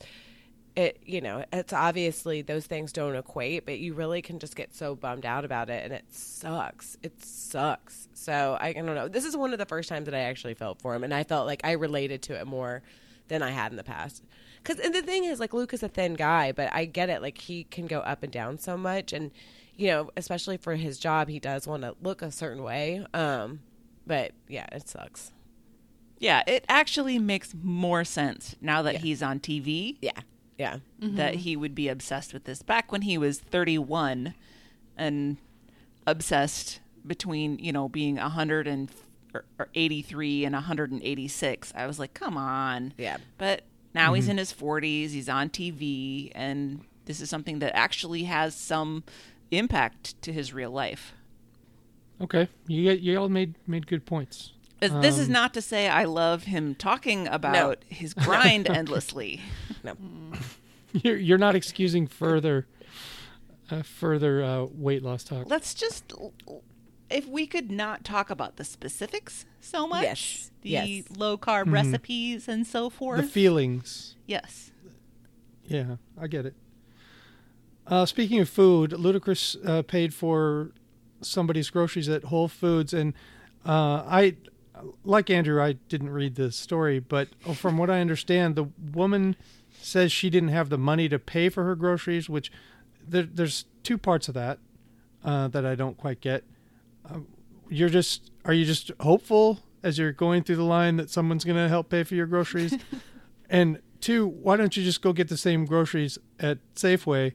[0.75, 4.73] it you know it's obviously those things don't equate but you really can just get
[4.73, 6.97] so bummed out about it and it sucks.
[7.03, 8.07] It sucks.
[8.13, 9.07] So I, I don't know.
[9.07, 11.23] This is one of the first times that i actually felt for him and i
[11.23, 12.81] felt like i related to it more
[13.27, 14.23] than i had in the past.
[14.61, 17.21] Because and the thing is like luke is a thin guy but i get it.
[17.21, 19.31] Like he can go up and down so much and
[19.77, 23.59] you know especially for his job he does want to look a certain way um
[24.07, 25.31] but yeah it sucks.
[26.17, 28.99] Yeah, it actually makes more sense now that Yeah.
[29.01, 30.11] he's on TV yeah
[30.57, 32.61] yeah that he would be obsessed with this.
[32.61, 34.33] Back when he was 31
[34.97, 35.37] and
[36.07, 38.89] obsessed between, you know, being 100 and
[39.33, 42.93] or, or 83 and 186, I was like, come on.
[42.97, 43.17] Yeah.
[43.37, 48.23] But now he's in his 40s, he's on TV, and this is something that actually
[48.23, 49.03] has some
[49.51, 51.13] impact to his real life.
[52.21, 54.53] Okay, you you all made made good points.
[54.79, 59.41] This Um, is not to say I love him talking about his grind endlessly.
[59.85, 59.95] No
[60.93, 62.67] You're you're not excusing further
[63.71, 65.47] uh, further uh, weight loss talk.
[65.49, 66.13] Let's just,
[67.09, 70.51] if we could not talk about the specifics so much, Yes.
[70.61, 71.03] the Yes.
[71.17, 74.15] low carb recipes and so forth, The feelings.
[74.27, 74.71] yes.
[75.65, 76.53] Yeah, I get it.
[77.87, 80.71] Uh, speaking of food, Ludacris uh, paid for
[81.21, 83.13] somebody's groceries at Whole Foods, and
[83.65, 84.35] uh, I,
[85.03, 89.35] like Andrew, I didn't read the story, but from what I understand, the woman
[89.81, 92.51] says she didn't have the money to pay for her groceries, which
[93.07, 94.59] there, there's two parts of that
[95.23, 96.43] uh, that I don't quite get.
[97.09, 97.19] Uh,
[97.69, 101.57] you're just, are you just hopeful as you're going through the line that someone's going
[101.57, 102.75] to help pay for your groceries?
[103.49, 107.33] And two, why don't you just go get the same groceries at Safeway,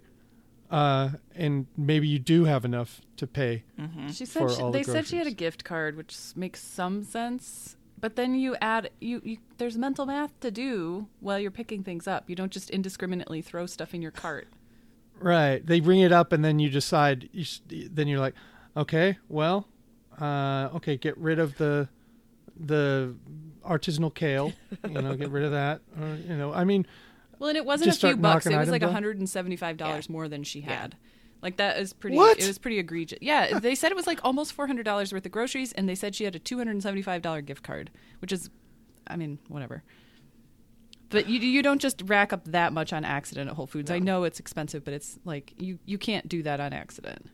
[0.71, 3.65] uh, and maybe you do have enough to pay.
[4.13, 6.63] She for said she, all the they said she had a gift card, which makes
[6.63, 7.77] some sense.
[8.01, 12.09] But then you add you, you there's mental math to do while you're picking things
[12.09, 12.31] up.
[12.31, 14.49] You don't just indiscriminately throw stuff in your cart.
[15.19, 15.65] Right?
[15.65, 17.29] They bring it up, and then you decide.
[17.33, 18.35] You, then you're like,
[18.77, 19.69] okay, well,
[20.21, 21.89] uh, okay, get rid of the
[22.59, 23.15] the
[23.67, 24.53] artisanal kale.
[24.89, 25.81] You know, get rid of that.
[26.01, 26.87] Or, you know, I mean,
[27.39, 28.47] Well, and it wasn't a few bucks.
[28.47, 30.89] It was like items hundred and seventy five dollars more than she Yeah.
[31.41, 31.47] Had.
[31.47, 32.17] Like that is pretty.
[32.17, 32.39] What?
[32.39, 33.19] It was pretty egregious.
[33.23, 35.95] Yeah, they said it was like almost four hundred dollars worth of groceries, and they
[35.95, 38.51] said she had a two hundred and seventy five dollar gift card, which is,
[39.07, 39.83] I mean, whatever.
[41.11, 43.91] But you you don't just rack up that much on accident at Whole Foods.
[43.91, 47.31] I know it's expensive, but it's like you you can't do that on accident.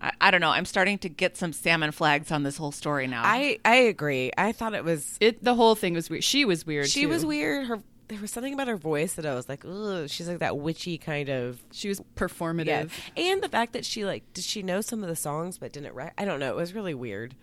[0.00, 0.50] I, I don't know.
[0.50, 3.22] I'm starting to get some salmon flags on this whole story now.
[3.24, 4.32] I I agree.
[4.36, 6.24] I thought it was It the whole thing was weird.
[6.24, 6.88] She was weird.
[6.88, 7.08] she too.
[7.08, 7.66] was weird.
[7.66, 7.78] Her
[8.08, 10.08] there was something about her voice that I was like, ugh.
[10.10, 11.62] She's like that witchy kind of.
[11.72, 12.66] She was performative.
[12.66, 12.86] Yeah,
[13.16, 15.94] and the fact that she like did she know some of the songs but didn't.
[15.94, 16.50] Re- I don't know.
[16.50, 17.34] It was really weird.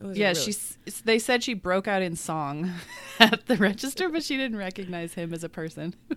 [0.00, 0.78] Was Yeah, really- she's.
[1.04, 2.70] They said she broke out in song
[3.18, 5.94] at the register, but she didn't recognize him as a person.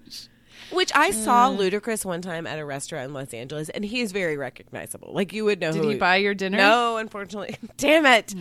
[0.71, 1.57] Which I saw Uh.
[1.57, 5.11] Ludacris one time at a restaurant in Los Angeles, and he is very recognizable.
[5.13, 5.71] Like you would know.
[5.71, 6.57] Did who he buy your dinner?
[6.57, 7.57] No, unfortunately.
[7.77, 8.33] Damn it!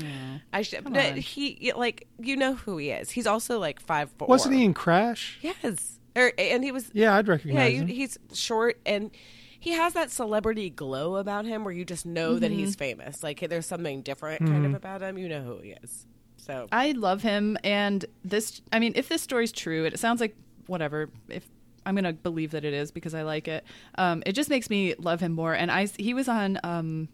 [0.53, 0.85] I should.
[0.85, 1.17] Come no, on.
[1.17, 3.11] he like you know who he is.
[3.11, 4.29] He's also like five four.
[4.29, 5.39] Wasn't he in Crash?
[5.43, 6.91] Yes, or, and he was.
[6.93, 7.87] Yeah, I'd Yeah, recognize you, him.
[7.89, 9.11] he's short and
[9.59, 12.59] he has that celebrity glow about him where you just know that Mm-hmm.
[12.59, 13.23] he's famous.
[13.23, 15.17] Like there's something different kind of about him.
[15.19, 16.07] You know who he is.
[16.37, 18.61] So I love him, and this.
[18.73, 20.35] I mean, if this story's true, it sounds like
[20.67, 21.09] whatever.
[21.29, 21.47] If
[21.85, 23.65] I'm gonna believe that it is because I like it,
[23.97, 25.55] um, it just makes me love him more.
[25.55, 26.59] And I, he was on.
[26.63, 27.09] Um,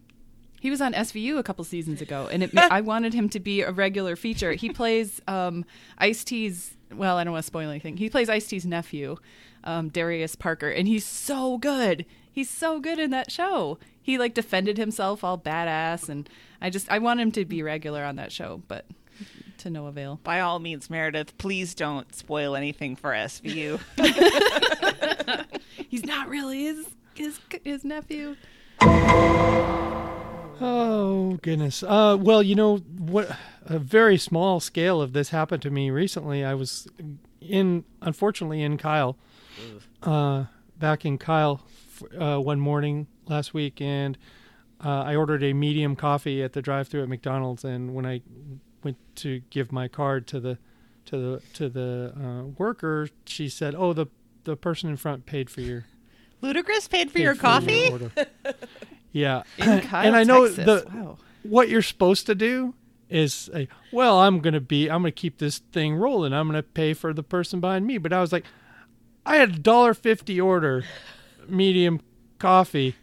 [0.61, 3.63] he was on SVU a couple seasons ago, and it, I wanted him to be
[3.63, 4.53] a regular feature.
[4.53, 5.65] He plays um,
[5.99, 6.77] Ice T's.
[6.93, 7.97] Well, I don't want to spoil anything.
[7.97, 9.19] He plays Ice T's nephew,
[9.63, 12.07] um, Darius Parker, and he's so good.
[12.31, 13.79] He's so good in that show.
[14.01, 16.29] He like defended himself all badass, and
[16.61, 18.87] I just I want him to be regular on that show, but
[19.59, 20.21] to no avail.
[20.23, 23.81] By all means, Meredith, please don't spoil anything for SVU.
[25.89, 28.37] He's not really his his his nephew.
[30.61, 31.83] Oh goodness.
[31.83, 33.31] Uh, well, you know what?
[33.67, 36.45] A very small scale of this happened to me recently.
[36.45, 36.89] I was
[37.41, 39.17] in, unfortunately, in Kyle,
[40.03, 40.45] uh,
[40.79, 41.61] back in Kyle,
[42.19, 44.17] uh, one morning last week, and
[44.85, 47.65] uh, I ordered a medium coffee at the drive-through at McDonald's.
[47.65, 48.23] And when I
[48.85, 50.59] went to give my card to the
[51.07, 54.07] to the to the uh, worker, she said, "Oh, the
[54.45, 55.85] the person in front paid for your
[56.43, 57.91] Ludacris paid for paid your coffee?
[57.91, 58.11] order."
[59.13, 60.65] yeah, In Kyle, and I know Texas.
[60.65, 61.19] the wow.
[61.43, 62.75] what you're supposed to do
[63.09, 66.35] is say, well, I'm going to be, I'm going to keep this thing rolling.
[66.35, 67.97] I'm going to pay for the person behind me.
[67.97, 68.45] But I was like,
[69.25, 70.85] I had a dollar fifty order,
[71.49, 72.01] medium
[72.39, 72.97] coffee.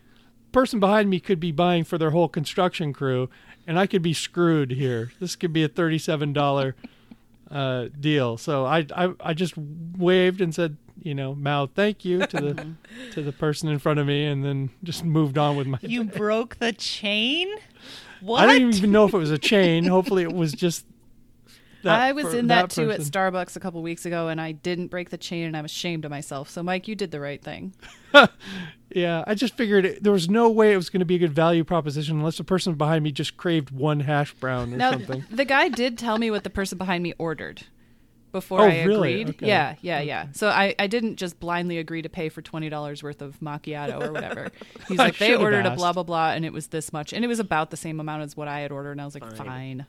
[0.51, 3.29] Person behind me could be buying for their whole construction crew,
[3.67, 5.11] and I could be screwed here.
[5.19, 6.75] This could be a thirty-seven dollar
[7.51, 8.37] uh, deal.
[8.37, 12.67] So I, I, I just waved and said, you know, Mao, thank you to the
[13.13, 15.77] to the person in front of me, and then just moved on with my.
[15.81, 17.47] You broke the chain?
[18.21, 18.49] What?
[18.49, 19.85] I didn't even know if it was a chain.
[19.85, 20.85] Hopefully, it was just.
[21.83, 23.01] That I was per- in that, too at.
[23.01, 26.09] Starbucks a couple weeks ago, and I didn't break the chain, and I'm ashamed of
[26.09, 26.49] myself.
[26.49, 27.75] So, Mike, you did the right thing.
[28.95, 31.19] Yeah, I just figured it, there was no way it was going to be a
[31.19, 34.91] good value proposition unless the person behind me just craved one hash brown or Now,
[34.91, 35.25] something.
[35.29, 37.63] the guy did tell me what the person behind me ordered
[38.31, 39.21] before Oh, I really?
[39.21, 39.29] agreed.
[39.35, 39.47] Okay.
[39.47, 40.27] Yeah, yeah, yeah.
[40.31, 44.01] So I, I didn't just blindly agree to pay for twenty dollars worth of macchiato
[44.01, 44.49] or whatever.
[44.87, 47.27] He's like, they ordered a blah blah blah, and it was this much, and it
[47.27, 49.85] was about the same amount as what I had ordered, and I was like, fine.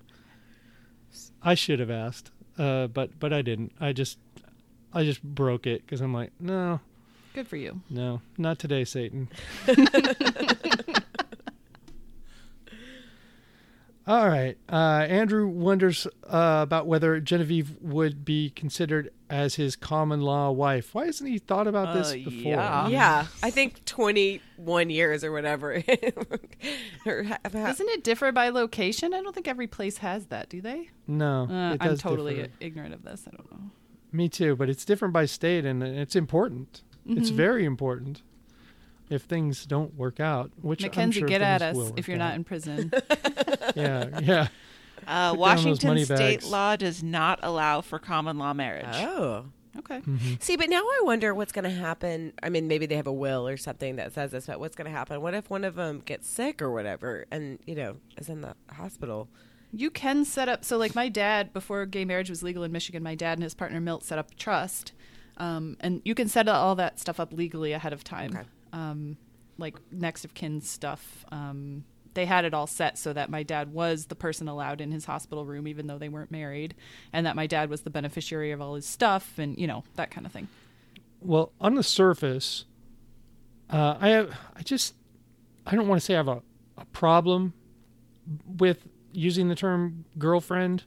[1.43, 3.71] I should have asked, uh, but but I didn't.
[3.81, 4.19] I just
[4.93, 6.81] I just broke it because I'm like, no,
[7.37, 7.83] Good for you.
[7.91, 9.29] no, not today, Satan.
[14.09, 14.57] All right.
[14.71, 20.95] Uh, Andrew wonders uh, about whether Genevieve would be considered as his common law wife.
[20.95, 22.53] Why hasn't he thought about this Uh, before?
[22.53, 22.89] yeah.
[22.89, 25.83] yeah, I think 21 years or whatever.
[27.05, 29.13] Or ha- ha- Doesn't it differ by location?
[29.13, 30.89] I don't think every place has that, do they?
[31.07, 32.51] No, Uh, I'm totally differ.
[32.61, 33.25] ignorant of this.
[33.27, 33.71] I don't know.
[34.13, 36.83] Me too, but it's different by state, and it's important.
[37.09, 37.37] It's Mm-hmm.
[37.37, 38.23] very important.
[39.09, 42.35] If things don't work out, which I'm Mackenzie, sure get at us if you're not
[42.35, 42.91] in prison.
[43.77, 44.49] yeah, yeah.
[45.07, 46.51] Uh, Washington state bags.
[46.51, 48.87] law does not allow for common law marriage.
[48.91, 49.45] oh.
[49.79, 49.99] okay.
[50.01, 50.35] Mm-hmm.
[50.41, 52.33] See, but now I wonder what's going to happen.
[52.43, 54.91] I mean, maybe they have a will or something that says this, but what's going
[54.91, 55.21] to happen?
[55.21, 58.55] What if one of them gets sick or whatever and, you know, is in the
[58.73, 59.29] hospital?
[59.73, 63.03] You can set up so like my dad before gay marriage was legal in Michigan,
[63.03, 64.93] my dad and his partner Milt set up a trust.
[65.39, 68.35] Um, and you can set all that stuff up legally ahead of time.
[68.35, 68.47] Okay.
[68.73, 69.17] Um,
[69.59, 71.25] like next of kin stuff.
[71.31, 71.85] Um,
[72.15, 75.05] they had it all set so that my dad was the person allowed in his
[75.05, 76.75] hospital room even though they weren't married
[77.13, 80.11] and that my dad was the beneficiary of all his stuff and you know that
[80.11, 80.49] kind of thing.
[81.21, 82.65] Well, on the surface,
[83.71, 84.95] uh, I have, I just
[85.67, 86.43] I don't want to say I have a,
[86.79, 87.53] a problem
[88.47, 90.85] with using the term girlfriend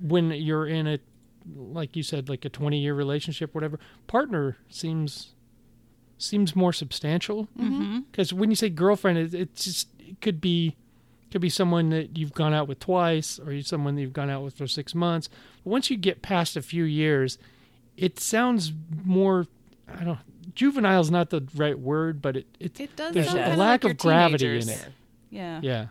[0.00, 0.98] when you're in a
[1.54, 5.34] like you said like a 20 year relationship whatever partner seems
[6.16, 8.00] seems more substantial mm-hmm.
[8.10, 10.76] because when you say girlfriend it, it just it could be
[11.30, 14.42] could be someone that you've gone out with twice or someone that you've gone out
[14.42, 15.28] with for six months
[15.64, 17.36] but once you get past a few years
[17.96, 18.72] it sounds
[19.04, 19.46] more
[19.88, 20.18] i don't
[20.54, 23.92] juvenile is not the right word but it, it, It does there's a lack like
[23.92, 24.68] of gravity teenagers.
[24.68, 24.92] in it
[25.34, 25.60] Yeah.
[25.62, 25.86] Yeah.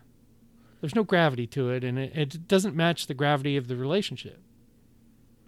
[0.81, 4.41] There's no gravity to it, and it, it doesn't match the gravity of the relationship.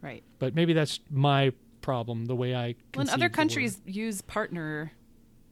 [0.06, 0.24] Right.
[0.39, 1.51] But maybe that's my
[1.82, 2.76] problem, the way I.
[2.95, 4.91] Well, in other the countries use partner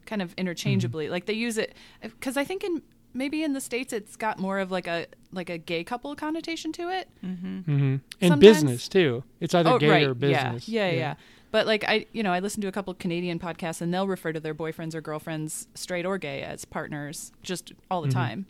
[0.06, 0.40] kind of Mm-hmm.
[0.42, 1.10] interchangeably.
[1.10, 2.82] Like they use it because I think in
[3.16, 6.72] maybe in the states it's got more of like a like a gay couple connotation
[6.74, 7.08] to it.
[7.24, 7.44] word.
[7.44, 7.68] Mhm.
[7.68, 9.24] in sometimes- business too.
[9.40, 10.08] It's either oh, gay right.
[10.08, 10.68] or business.
[10.70, 10.90] Yeah.
[10.90, 11.16] Yeah, yeah.
[11.52, 14.34] But like I, you know, I listen to a couple Canadian podcasts and they'll refer
[14.34, 18.18] to their boyfriends or girlfriends, straight or gay, as partners, just all the Mm-hmm.
[18.18, 18.46] time.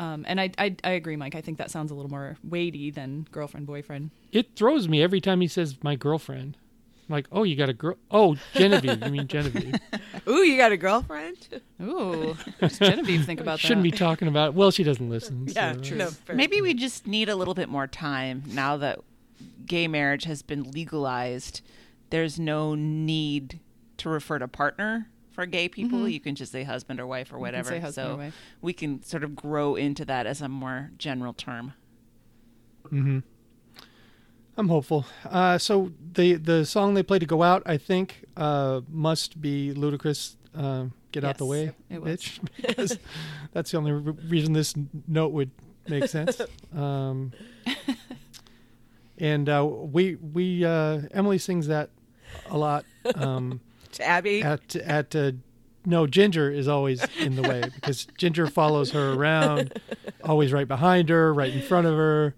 [0.00, 1.34] Um, and I, I, I agree, Mike.
[1.34, 4.10] I think that sounds a little more weighty than girlfriend boyfriend.
[4.32, 6.56] It throws me every time he says my girlfriend.
[7.06, 7.96] I'm like, oh, you got a girl?
[8.10, 9.04] Oh, Genevieve.
[9.04, 9.74] you mean Genevieve?
[10.26, 11.36] Ooh, you got a girlfriend?
[11.82, 13.66] Ooh, what does Genevieve think about that.
[13.66, 14.54] Shouldn't be talking about.
[14.54, 15.46] Well, she doesn't listen.
[15.54, 15.96] Yeah, so- true.
[15.98, 16.10] No.
[16.32, 19.00] Maybe we just need a little bit more time now that
[19.66, 21.60] gay marriage has been legalized.
[22.08, 23.60] There's no need
[23.98, 26.08] to refer to partner for gay people.
[26.08, 27.68] You can just say husband or wife or whatever.
[27.70, 28.34] say husband so or wife.
[28.60, 31.72] we can sort of grow into that as a more general term.
[32.88, 33.20] Hmm.
[34.56, 35.06] I'm hopeful.
[35.24, 39.72] Uh, so the the song they play to go out, I think, uh, must be
[39.74, 40.36] Ludacris.
[40.54, 42.38] Uh, Get out the way, it bitch.
[42.56, 42.98] because
[43.52, 45.50] that's the only re- reason this n- note would
[45.88, 46.40] make sense.
[46.76, 47.32] Um,
[49.18, 51.90] and uh, we we uh, Emily sings that
[52.48, 52.84] a lot.
[53.14, 53.60] Um,
[53.92, 54.42] To Abby.
[54.42, 55.32] at at uh,
[55.84, 59.80] no Ginger is always in the way because Ginger follows her around,
[60.24, 62.34] always right behind her, right in front of her,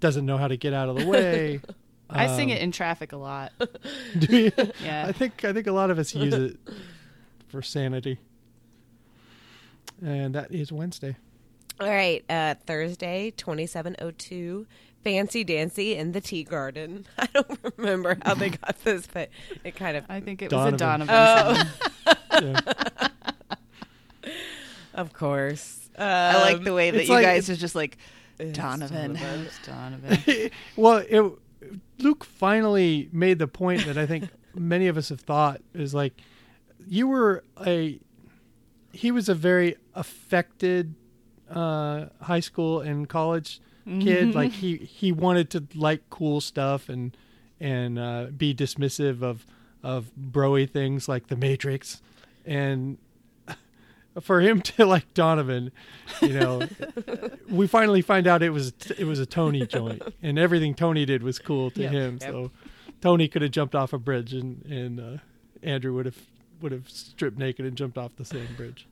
[0.00, 1.60] doesn't know how to get out of the way.
[2.08, 3.52] I sing Um, it in traffic a lot.
[4.18, 4.52] Do you?
[4.82, 5.06] Yeah.
[5.08, 6.56] I think I think a lot of us use it
[7.48, 8.18] for sanity.
[10.02, 11.16] And that is Wednesday.
[11.80, 14.66] All right, uh, Thursday, 2702,
[15.04, 17.06] Fancy Dancy in the Tea Garden.
[17.18, 19.30] I don't remember how they got this, but
[19.64, 20.72] it kind of, I think it Donovan.
[20.72, 21.14] was a Donovan.
[21.14, 22.16] oh, song.
[22.42, 23.08] Yeah.
[24.94, 25.88] of course.
[25.98, 27.98] I like the way that you like- guys are just like
[28.52, 29.16] Donovan.
[29.16, 30.50] It's Donovan.
[30.76, 31.32] well, it,
[31.98, 36.12] Luke finally made the point that I think many of us have thought is like
[36.86, 37.98] you were a
[38.92, 40.94] he was a very affected
[41.50, 43.60] uh, high school and college
[44.00, 44.34] kid.
[44.34, 47.16] Like he he wanted to like cool stuff and
[47.60, 49.46] and uh, be dismissive of
[49.82, 52.02] of broy things like the Matrix
[52.44, 52.98] and.
[54.22, 55.72] For him to like Donovan,
[56.22, 56.66] you know,
[57.50, 61.22] we finally find out it was it was a Tony joint, and everything Tony did
[61.22, 61.92] was cool to Yep.
[61.92, 62.20] him.
[62.20, 62.50] So
[63.02, 65.18] Tony could have jumped off a bridge, and and uh,
[65.62, 66.16] Andrew would have
[66.62, 68.86] would have stripped naked and jumped off the same bridge.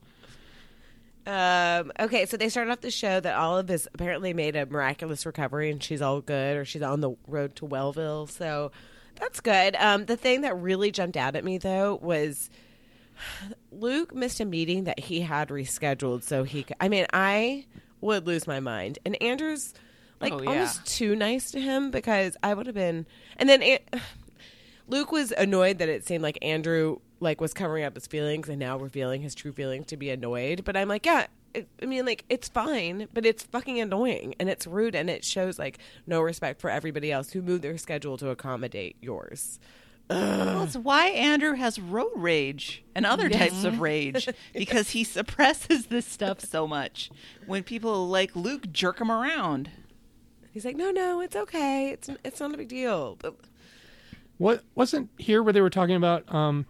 [1.27, 5.25] Um, okay, so they started off the show that Olive has apparently made a miraculous
[5.25, 8.27] recovery and she's all good, or she's on the road to Wellville.
[8.29, 8.72] So
[9.16, 9.75] that's good.
[9.77, 12.51] Um, the thing that really jumped out at me though was
[13.70, 16.22] Luke missed a meeting that he had rescheduled.
[16.25, 16.62] So he.
[16.64, 17.64] Could, I mean, I
[18.01, 19.72] would lose my mind, and Andrew's
[20.20, 20.51] like Oh, yeah.
[20.51, 23.07] almost too nice to him because I would have been,
[23.37, 23.62] and then.
[23.62, 23.79] An-
[24.87, 28.59] Luke was annoyed that it seemed like Andrew like was covering up his feelings and
[28.59, 30.64] now revealing his true feelings to be annoyed.
[30.64, 34.49] But I'm like, yeah, it, I mean, like it's fine, but it's fucking annoying and
[34.49, 38.16] it's rude and it shows like no respect for everybody else who moved their schedule
[38.18, 39.59] to accommodate yours.
[40.11, 45.87] Well, it's why Andrew has road rage and other types of rage because he suppresses
[45.87, 47.11] this stuff so much.
[47.47, 49.70] When people like Luke jerk him around,
[50.55, 51.91] He's like, no, no, it's okay.
[51.91, 53.16] It's it's not a big deal.
[53.20, 53.35] But
[54.39, 56.66] What wasn't here where they were talking about um,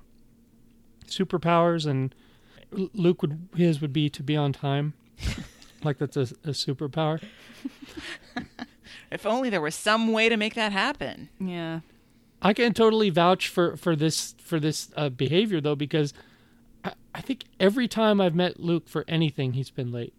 [1.07, 2.15] superpowers and
[2.73, 4.95] Luke would his would be to be on time,
[5.85, 7.23] like that's a, a superpower.
[9.11, 11.29] if only there was some way to make that happen.
[11.39, 11.81] yeah.
[12.43, 16.13] I can totally vouch for for this for this uh, behavior though because
[16.85, 20.13] I, I think every time I've met Luke for anything he's been late,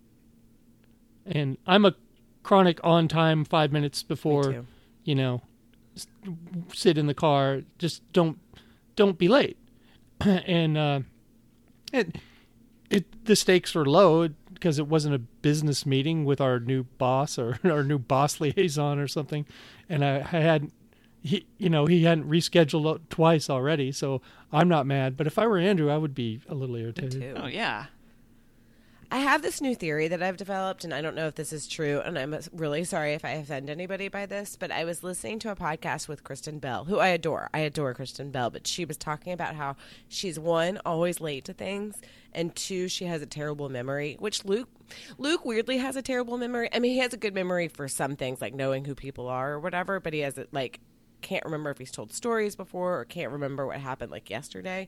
[1.25, 1.93] and I'm a
[2.41, 4.43] chronic on time five minutes before
[5.03, 5.41] you know
[5.95, 6.07] s-
[6.73, 8.39] sit in the car just don't
[8.95, 9.57] don't be late
[10.22, 10.99] and uh
[11.93, 12.16] it
[12.89, 17.38] it the stakes were low because it wasn't a business meeting with our new boss
[17.38, 19.45] or our new boss liaison or something
[19.89, 20.72] and i, I had
[21.22, 25.39] he you know he hadn't rescheduled it twice already so i'm not mad but if
[25.39, 27.34] i were andrew i would be a little irritated too.
[27.36, 27.88] Oh yeah.
[29.16, 31.70] I have this new theory that I've developed, and I don't know if this is
[31.70, 35.39] true, and I'm really sorry if I offend anybody by this, but I was listening
[35.39, 37.49] to a podcast with Kristen Bell, who I adore.
[37.53, 39.78] I adore Kristen Bell, but she was talking about how
[40.09, 41.95] she's one, always late to things,
[42.34, 44.68] and two, she has a terrible memory, which Luke
[45.18, 46.68] Luke weirdly has a terrible memory.
[46.74, 49.53] I mean, he has a good memory for some things, like knowing who people are
[49.53, 50.82] or whatever, but he has it like
[51.26, 54.88] can't remember if he's told stories before or can't remember what happened like yesterday.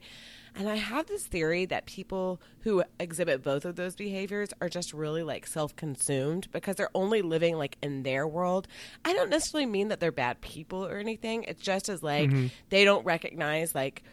[0.55, 4.93] And I have this theory that people who exhibit both of those behaviors are just
[4.93, 8.67] really like self-consumed because they're only living like in their world.
[9.03, 11.43] I don't necessarily mean that they're bad people or anything.
[11.43, 12.47] It's just as like mm-hmm.
[12.69, 14.03] they don't recognize like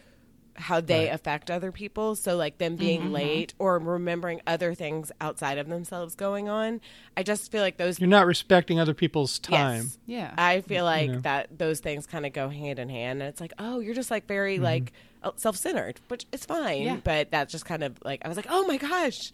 [0.57, 2.15] how they affect other people.
[2.15, 6.81] So like them being late or remembering other things outside of themselves going on.
[7.17, 9.83] I just feel like those You're not respecting other people's time.
[9.83, 9.97] Yes.
[10.05, 10.33] Yeah.
[10.37, 11.19] I feel like know.
[11.19, 14.11] that those things kind of go hand in hand, and it's like, oh, you're just
[14.11, 14.27] like Mm-hmm.
[14.33, 14.93] very like
[15.23, 16.83] uh, self-centered, which is fine.
[16.83, 16.97] Yeah.
[17.03, 19.31] But that's just kind of like I was like, oh my gosh,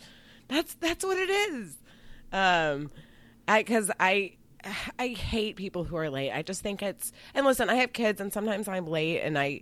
[0.47, 1.77] that's that's what it is.
[2.33, 2.91] Um,
[3.47, 4.33] I because I.
[4.99, 6.31] I hate people who are late.
[6.31, 9.61] I just think it's and listen, I have kids and sometimes I'm late and I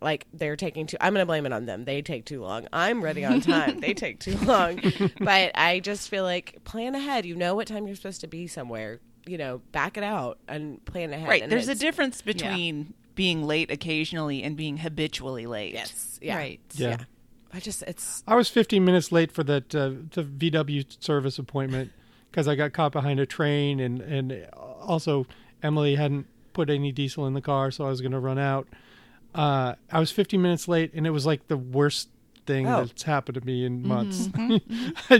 [0.00, 1.84] like they're taking too I'm going to blame it on them.
[1.84, 2.66] They take too long.
[2.72, 3.80] I'm ready on time.
[3.80, 4.80] they take too long.
[5.18, 7.24] But I just feel like plan ahead.
[7.24, 9.00] You know what time you're supposed to be somewhere.
[9.26, 11.28] You know, back it out and plan ahead.
[11.28, 11.42] Right.
[11.42, 15.72] And There's a difference between being late occasionally and being habitually late.
[15.72, 16.18] Yes.
[16.20, 16.36] Yeah.
[16.36, 16.60] Right.
[16.72, 16.88] Yeah.
[16.88, 17.04] Yeah.
[17.52, 21.92] I just it's I was 15 minutes late for that uh, the VW service appointment
[22.30, 25.26] because I got caught behind a train and and also
[25.62, 28.68] Emily hadn't put any diesel in the car, so I was going to run out.
[29.34, 32.08] Uh, I was 15 minutes late, and it was like the worst
[32.46, 32.84] thing Oh.
[32.84, 34.28] that's happened to me in months.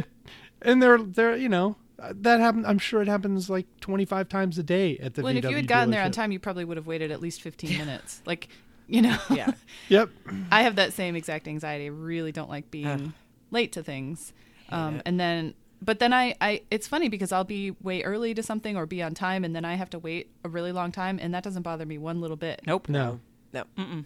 [0.63, 2.67] and they're they're you know that happened.
[2.67, 5.57] I'm sure it happens like 25 times a day at the well, and if you
[5.57, 8.21] had gotten there on time, you probably would have waited at least 15 minutes.
[8.27, 8.49] Like,
[8.87, 9.53] you know, yeah.
[9.89, 10.11] Yep.
[10.51, 11.85] I have that same exact anxiety.
[11.85, 13.15] I really don't like being
[13.51, 14.33] late to things.
[14.71, 18.43] Um, and then, but then I, I, it's funny because I'll be way early to
[18.43, 21.19] something or be on time, and then I have to wait a really long time,
[21.23, 22.63] and that doesn't bother me one little bit.
[22.67, 22.89] Nope.
[22.89, 23.21] No.
[23.55, 23.65] No.
[23.79, 24.05] Mm-mm.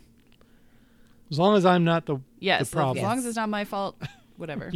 [1.30, 2.98] As long as I'm not the Yes, the problem.
[2.98, 4.00] as long as it's not my fault,
[4.36, 4.72] whatever.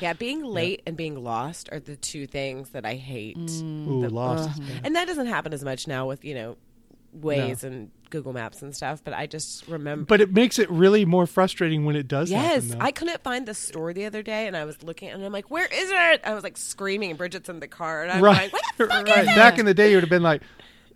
[0.00, 3.36] Yeah, being late and being lost are the two things that I hate.
[3.38, 3.88] Mm.
[3.88, 4.50] Ooh, The- lost.
[4.60, 4.68] Ugh.
[4.84, 6.56] And that doesn't happen as much now with, you know,
[7.18, 11.06] Waze and Google Maps and stuff, but I just remember But it makes it really
[11.06, 12.82] more frustrating when it does Yes, happen.
[12.82, 15.50] I couldn't find the store the other day, and I was looking, and I'm like,
[15.50, 18.52] "Where is it?" I was like screaming, and Bridget's in the car, and I'm right.
[18.52, 19.18] like, "What the fuck right.
[19.24, 20.42] is it?" Back in the day, you would have been like,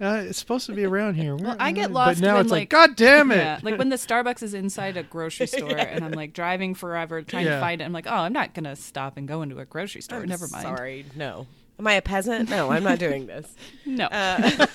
[0.01, 2.51] uh, "It's supposed to be around here." Well, I get lost But now when, it's
[2.51, 5.77] like- like, "God damn it!" Yeah, like when the Starbucks is inside a grocery store,
[5.77, 7.57] and I'm like driving forever trying Yeah.
[7.57, 7.85] to find it.
[7.85, 10.21] I'm like, oh, I'm not gonna stop and go into a grocery store.
[10.21, 10.63] I'm Never mind.
[10.63, 11.47] Sorry, no.
[11.79, 12.51] Am I a peasant?
[12.51, 13.55] No, I'm not doing this.
[13.87, 14.05] No.
[14.07, 14.67] Uh,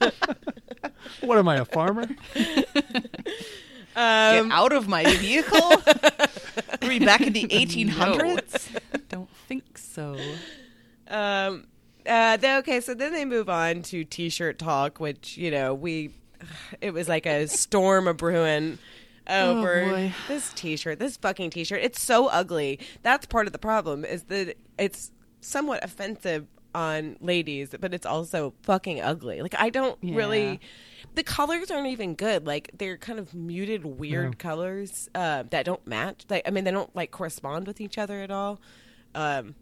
[1.22, 2.06] what am I, a farmer?
[2.34, 2.68] Get
[3.96, 5.72] out of my vehicle.
[6.82, 8.78] Are we back in the 1800s?
[9.08, 10.16] don't think so.
[11.08, 11.66] Um,
[12.06, 16.10] uh, okay, so then they move on to T-shirt talk, which you know we,
[16.80, 18.78] it was like a storm of brewing
[19.28, 20.14] over boy.
[20.28, 21.80] this T-shirt, this fucking T-shirt.
[21.82, 22.78] It's so ugly.
[23.02, 28.54] That's part of the problem is that it's somewhat offensive on ladies, but it's also
[28.62, 29.42] fucking ugly.
[29.42, 30.16] Like I don't Yeah.
[30.16, 30.60] really.
[31.14, 32.46] The colors aren't even good.
[32.46, 34.38] Like they're kind of muted, weird Yeah.
[34.38, 36.24] colors uh, that don't match.
[36.30, 38.60] Like I mean, they don't like correspond with each other at all.
[39.14, 39.54] Um,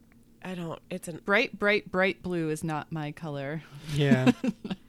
[0.43, 0.79] I don't.
[0.91, 3.63] It's a Bright, bright, bright blue is not my color.
[3.95, 4.33] Yeah.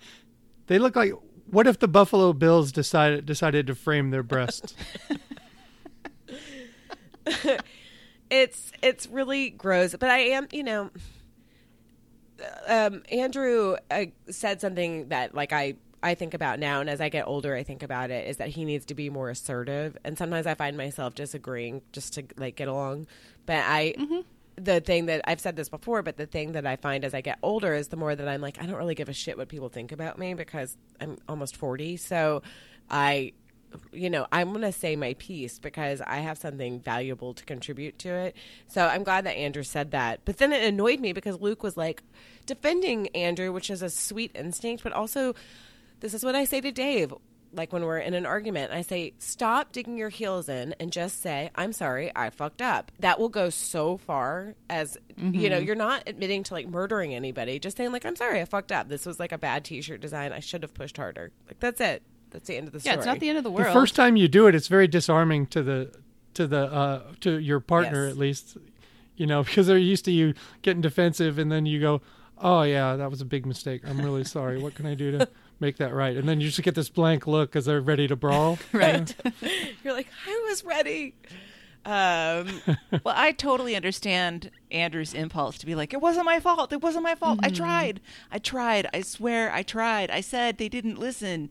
[0.68, 1.14] they look like.
[1.49, 4.74] What if the Buffalo Bills decided decided to frame their breasts?
[8.30, 10.89] it's it's really gross but i am you know
[12.68, 17.10] um andrew uh, said something that like i i think about now and as i
[17.10, 20.18] get older i think about it is that he needs to be more assertive and
[20.18, 23.06] sometimes i find myself disagreeing just to like get along
[23.45, 23.93] but i
[24.64, 27.22] the thing that I've said this before, but the thing that I find as I
[27.22, 29.47] get older is the more that I'm like, I don't really give a shit what
[29.47, 31.97] people think about me because I'm almost 40.
[31.97, 32.43] So
[32.89, 33.33] I
[33.92, 37.97] you know, I'm going to say my piece because I have something valuable to contribute
[38.00, 38.36] to it.
[38.67, 40.21] So I'm glad that Andrew said that.
[40.25, 42.04] But then it annoyed me because Luke was like
[42.46, 45.36] defending Andrew, which is a sweet instinct, but also
[46.00, 47.13] this is what I say to Dave.
[47.53, 51.21] Like when we're in an argument, I say, stop digging your heels in and just
[51.21, 52.91] say, I'm sorry, I fucked up.
[52.99, 57.59] That will go so far as, you know, you're not admitting to like murdering anybody,
[57.59, 58.87] just saying, like, I'm sorry, I fucked up.
[58.87, 60.32] This was like a bad t shirt design.
[60.32, 61.32] I should have pushed harder.
[61.47, 62.03] Like, that's it.
[62.29, 62.93] That's the end of the story.
[62.93, 63.67] Yeah, it's not the end of the world.
[63.67, 65.91] the first time you do it, it's very disarming to the
[66.36, 68.11] to the uh, to your partner Yes.
[68.13, 68.57] at least.
[69.17, 72.01] You know, because they're used to you getting defensive, and then you go,
[72.37, 73.82] "Oh yeah, that was a big mistake.
[73.86, 74.61] I'm really sorry.
[74.61, 75.28] What can I do to
[75.62, 78.16] make that right?" And then you just get this blank look because they're ready to
[78.16, 78.59] brawl.
[78.74, 79.13] right.
[79.83, 81.16] You're like, I was ready.
[81.83, 82.62] Um,
[83.04, 86.71] well, I totally understand Andrew's impulse to be like, it wasn't my fault.
[86.74, 87.39] It wasn't my fault.
[87.42, 88.01] I tried.
[88.32, 88.88] I tried.
[88.93, 90.12] I swear I tried.
[90.12, 91.50] I said they didn't listen.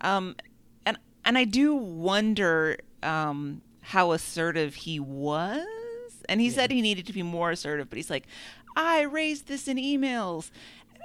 [0.00, 0.36] Um,
[0.84, 5.66] and and I do wonder um, how assertive he was.
[6.28, 8.26] And he said he needed to be more assertive, but he's like,
[8.76, 10.50] I raised this in emails.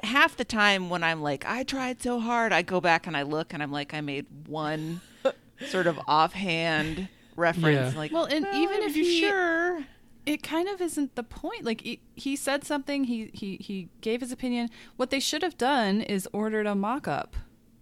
[0.05, 3.23] Half the time when I'm like, I tried so hard, I go back and I
[3.23, 5.01] look and I'm like, I made one
[5.67, 7.93] sort of offhand reference.
[7.93, 7.99] Yeah.
[7.99, 9.83] Like, Well, and even if you he- sure,
[10.25, 11.63] it kind of isn't the point.
[11.63, 14.69] Like he, he said something, he, he he gave his opinion.
[14.95, 17.35] What they should have done is ordered a mock-up.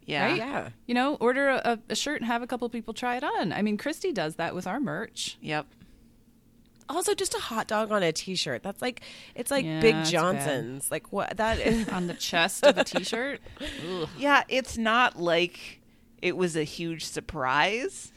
[0.05, 0.37] yeah, Right?
[0.37, 0.69] Yeah.
[0.85, 3.53] You know, order a, a shirt and have a couple people try it on.
[3.53, 5.37] I mean, Christy does that with our merch.
[5.41, 5.67] yep.
[6.93, 8.61] Also, just a hot dog on a T-shirt.
[8.63, 9.01] That's like
[9.35, 10.91] it's like Yeah, Big it's Johnson's.
[10.91, 11.89] Like what that is.
[11.89, 13.41] on the chest of a t-shirt.
[14.17, 15.81] Yeah, it's not like
[16.21, 18.11] it was a huge surprise.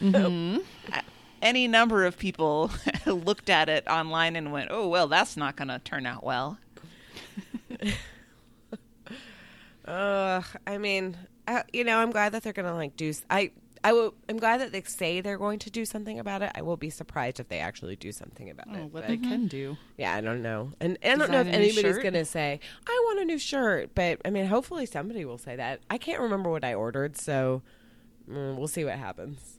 [0.00, 0.60] Mm-hmm.
[0.92, 1.02] A-
[1.42, 2.70] Any number of people
[3.06, 6.58] looked at it online and went, "Oh well, that's not going to turn out well."
[9.86, 10.44] Ugh.
[10.66, 11.16] I mean,
[11.46, 13.10] I, you know, I'm glad that they're gonna like do.
[13.10, 13.52] s- I
[13.88, 14.14] I will.
[14.28, 16.50] I'm glad that they say they're going to do something about it.
[16.54, 18.82] I will be surprised if they actually do something about Oh, it.
[18.84, 19.76] what but- they can do.
[19.96, 22.24] Yeah, I don't know, and, and I don't know if Design a new anybody's gonna
[22.24, 23.90] say I want a new shirt.
[23.94, 25.80] But I mean, hopefully somebody will say that.
[25.88, 27.62] I can't remember what I ordered, so
[28.28, 29.58] mm, we'll see what happens.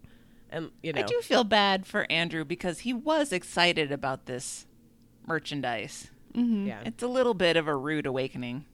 [0.50, 4.66] And you know, I do feel bad for Andrew because he was excited about this
[5.26, 6.10] merchandise.
[6.34, 8.66] yeah, It's a little bit of a rude awakening.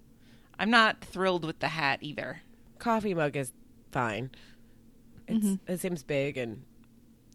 [0.59, 2.41] I'm not thrilled with the hat either.
[2.79, 3.53] coffee mug is
[3.91, 4.29] fine.
[5.27, 5.71] It's Mm-hmm.
[5.71, 6.63] it seems big and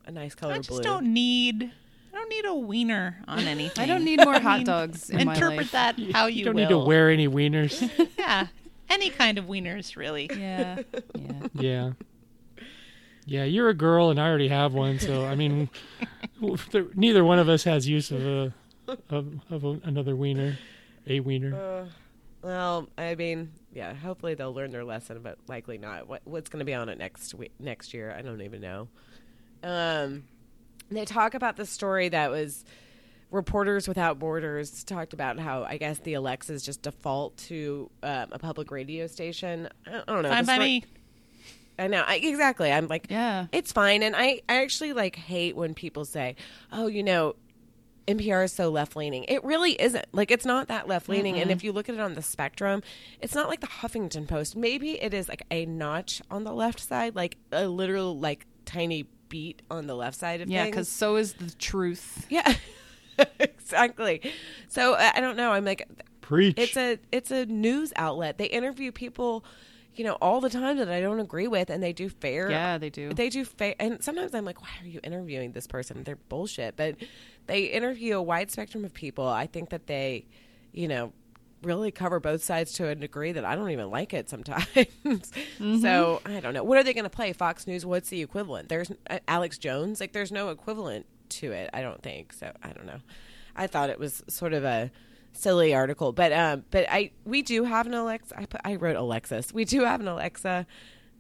[0.07, 0.83] a nice color I just blue.
[0.83, 1.73] don't need.
[2.13, 3.83] I don't need a wiener on anything.
[3.83, 5.73] I don't need more I hot mean, dogs in my Interpret life.
[5.73, 6.63] that how you, You don't will.
[6.63, 7.91] need to wear any wieners.
[8.19, 8.47] Yeah,
[8.89, 10.31] any kind of wieners, really.
[10.35, 10.83] Yeah,
[11.15, 11.33] yeah.
[11.55, 11.91] yeah.
[13.27, 15.69] Yeah, you're a girl and I already have one, so I mean,
[16.95, 18.53] neither one of us has use of a
[19.11, 20.57] of, of a, another wiener,
[21.07, 21.55] a wiener.
[21.55, 21.85] Uh,
[22.43, 23.95] well, I mean, yeah.
[23.95, 26.09] Hopefully they'll learn their lesson, but likely not.
[26.09, 28.15] What what's going to be on it next week, next year?
[28.17, 28.89] I don't even know.
[29.63, 30.25] Um,
[30.91, 32.65] they talk about the story that was
[33.31, 38.39] Reporters Without Borders talked about how I guess the Alexas just default to um, a
[38.39, 39.69] public radio station.
[39.87, 40.31] I, I don't know.
[40.31, 40.85] Fine by me.
[41.81, 42.73] I know I, exactly.
[42.73, 43.47] I'm like, Yeah.
[43.53, 44.03] it's fine.
[44.03, 46.35] And I, I actually like hate when people say,
[46.73, 47.37] "Oh, you know,
[48.09, 50.07] NPR is so left leaning." It really isn't.
[50.13, 51.35] Like, it's not that left leaning.
[51.35, 51.51] And mm-hmm.
[51.53, 52.83] if you look at it on the spectrum,
[53.21, 54.57] it's not like the Huffington Post.
[54.57, 59.07] Maybe it is like a notch on the left side, like a literal like tiny
[59.29, 60.67] beat on the left side of Yeah, things.
[60.67, 62.27] Yeah, because so is the truth.
[62.29, 62.55] yeah,
[63.39, 64.21] exactly.
[64.69, 65.53] So I I don't know.
[65.53, 65.89] I'm like,
[66.21, 66.59] Preach.
[66.59, 68.39] it's a it's a news outlet.
[68.39, 69.45] They interview people,
[69.99, 72.51] you know, all the time that I don't agree with, and they do fair.
[72.51, 73.13] Yeah, they do.
[73.13, 76.05] They do fair, and sometimes I'm like, why are you interviewing this person?
[76.05, 76.77] They're bullshit.
[76.77, 76.97] But
[77.47, 79.27] they interview a wide spectrum of people.
[79.27, 80.27] I think that they,
[80.73, 81.13] you know.
[81.65, 84.65] Really cover both sides to a degree that I don't even like it sometimes.
[85.83, 86.63] So I don't know.
[86.63, 87.33] What are they going to play?
[87.33, 87.85] Fox News?
[87.85, 88.69] What's the equivalent?
[88.69, 90.01] There's uh, Alex Jones.
[90.01, 91.69] Like there's no equivalent to it.
[91.73, 92.53] I don't think so.
[92.63, 93.01] I don't know.
[93.57, 94.93] I thought it was sort of a
[95.33, 98.39] silly article, but um, but I we do have an Alexa.
[98.39, 99.53] I put, I wrote Alexis.
[99.53, 100.67] We do have an Alexa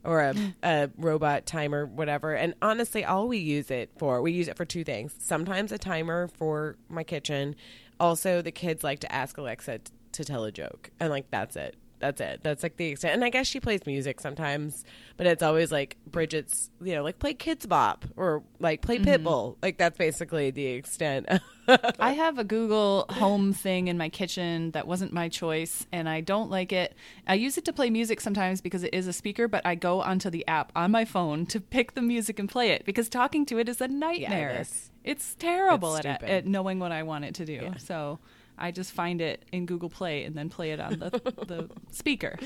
[0.04, 2.34] or a, a robot timer, whatever.
[2.34, 5.14] And honestly, all we use it for, we use it for two things.
[5.18, 7.54] Sometimes a timer for my kitchen.
[8.00, 11.56] Also, the kids like to ask Alexa t- to tell a joke, and like that's
[11.56, 11.76] it.
[11.98, 12.40] That's it.
[12.42, 13.14] That's like the extent.
[13.14, 14.84] And I guess she plays music sometimes,
[15.16, 19.26] but it's always like Bridget's, you know, like play Kidz Bop or like play mm-hmm.
[19.26, 19.56] Pitbull.
[19.62, 21.28] Like that's basically the extent.
[21.98, 26.20] I have a Google Home thing in my kitchen that wasn't my choice, and I
[26.20, 26.94] don't like it.
[27.26, 30.00] I use it to play music sometimes because it is a speaker, but I go
[30.00, 33.44] onto the app on my phone to pick the music and play it because talking
[33.46, 34.60] to it is a nightmare.
[34.60, 34.90] is.
[35.04, 37.72] It's terrible It's at, at knowing what I want it to do.
[37.78, 38.18] So
[38.58, 41.10] I just find it in Google Play and then play it on the,
[41.46, 42.36] the speaker.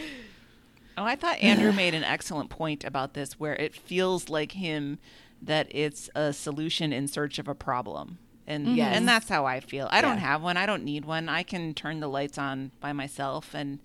[0.96, 4.98] Oh, I thought Andrew made an excellent point about this, where it feels like him
[5.40, 8.18] that it's a solution in search of a problem.
[8.46, 8.96] And Yes.
[8.96, 9.88] and that's how I feel.
[9.90, 10.26] I don't Yeah.
[10.26, 10.56] have one.
[10.56, 11.28] I don't need one.
[11.28, 13.78] I can turn the lights on by myself and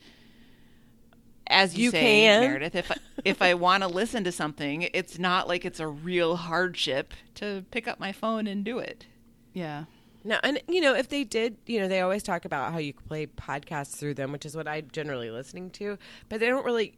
[1.49, 2.41] as you, You say, can.
[2.41, 5.88] Meredith, if I, if I want to listen to something, it's not like it's a
[5.88, 9.06] real hardship to pick up my phone and do it.
[9.54, 9.86] Yeah.
[10.28, 12.94] No, and you know, if they did, you know, they always talk about how you
[12.94, 15.98] play podcasts through them, which is what I'm generally listening to,
[16.28, 16.98] but they don't really.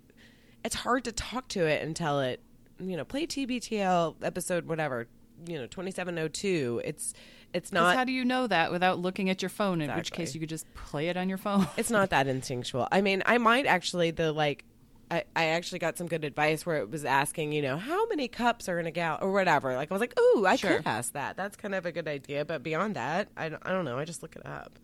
[0.65, 2.41] It's hard to talk to it and tell it,
[2.79, 5.07] you know, play TBTL episode whatever,
[5.47, 6.81] you know, 2702.
[6.83, 7.13] It's
[7.53, 9.79] it's not how do you know that without looking at your phone?
[9.81, 11.67] In which case, you could just play it on your phone.
[11.77, 12.87] it's not that instinctual.
[12.91, 14.65] I mean, I might actually the like.
[15.11, 18.27] I, I actually got some good advice where it was asking, you know, how many
[18.27, 19.75] cups are in a gallon or whatever.
[19.75, 20.77] Like I was like, ooh, I Sure.
[20.77, 21.35] could ask that.
[21.37, 22.45] That's kind of a good idea.
[22.45, 23.97] But beyond that, I don't, I don't know.
[23.97, 24.77] I just look it up.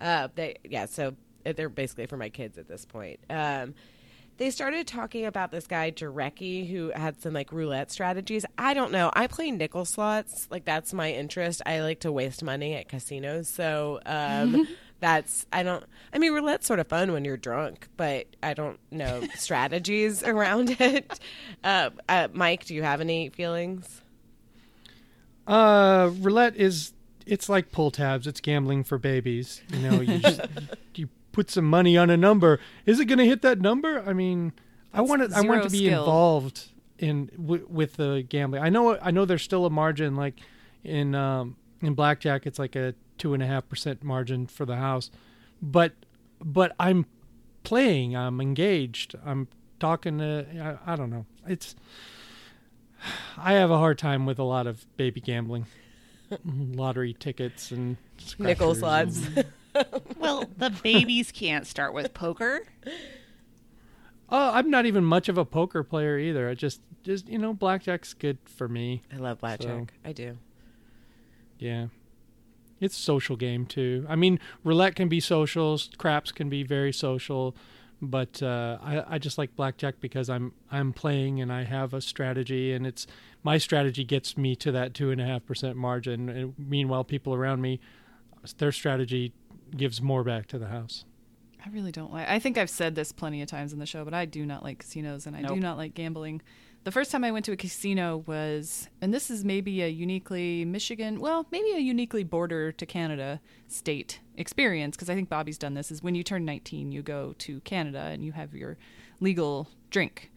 [0.00, 0.86] Uh, they yeah.
[0.86, 1.14] So
[1.46, 3.20] uh, they're basically for my kids at this point.
[3.30, 3.74] Um,
[4.38, 8.44] they started talking about this guy Jarecki who had some like roulette strategies.
[8.58, 9.10] I don't know.
[9.14, 10.48] I play nickel slots.
[10.50, 11.62] Like that's my interest.
[11.64, 13.48] I like to waste money at casinos.
[13.48, 14.66] So um,
[15.02, 15.84] that's I don't.
[16.14, 20.76] I mean, roulette's sort of fun when you're drunk, but I don't know strategies around
[20.80, 21.18] it.
[21.62, 24.00] Uh, uh, Mike, do you have any feelings?
[25.46, 26.92] Uh, roulette is
[27.26, 28.26] it's like pull tabs.
[28.26, 29.60] It's gambling for babies.
[29.72, 30.40] You know, you just
[30.94, 32.60] you put some money on a number.
[32.86, 34.02] Is it going to hit that number?
[34.06, 34.52] I mean,
[34.94, 36.00] I want to I want to be skill.
[36.04, 36.68] involved
[36.98, 38.62] in w- with the gambling.
[38.62, 40.36] I know I know there's still a margin like
[40.84, 42.46] in um, in blackjack.
[42.46, 45.08] It's like a two and a half percent margin for the house,
[45.62, 45.92] but
[46.40, 47.06] but I'm
[47.62, 48.16] playing.
[48.16, 49.14] I'm engaged.
[49.24, 49.46] I'm
[49.78, 50.78] talking to.
[50.84, 51.24] I, I don't know.
[51.46, 51.76] It's.
[53.38, 55.66] I have a hard time with a lot of baby gambling,
[56.44, 57.96] lottery tickets and
[58.38, 59.24] Nickel slots.
[59.36, 59.46] and-
[60.18, 62.60] Well, the babies can't start with poker.
[64.28, 66.46] Oh, I'm not even much of a poker player either.
[66.48, 69.00] I just, just you know, blackjack's good for me.
[69.10, 69.94] I love blackjack.
[70.04, 70.36] I do.
[71.58, 71.86] Yeah,
[72.82, 74.04] it's a social game too.
[74.08, 77.54] I mean, roulette can be social, craps can be very social,
[78.00, 82.00] but uh, I, I just like blackjack because I'm I'm playing and I have a
[82.00, 83.06] strategy, and it's
[83.42, 86.28] my strategy gets me to that two and a half percent margin.
[86.28, 87.80] And meanwhile, people around me,
[88.58, 89.32] their strategy
[89.76, 91.04] gives more back to the house.
[91.64, 92.28] I really don't like.
[92.28, 94.64] I think I've said this plenty of times in the show, but I do not
[94.64, 95.54] like casinos and I Nope.
[95.54, 96.42] do not like gambling.
[96.84, 100.64] The first time I went to a casino was, and this is maybe a uniquely
[100.64, 105.74] Michigan, well, maybe a uniquely border to Canada state experience because I think Bobby's done
[105.74, 105.92] this.
[105.92, 108.78] Is when you turn 19, you go to Canada and you have your
[109.20, 110.32] legal drink.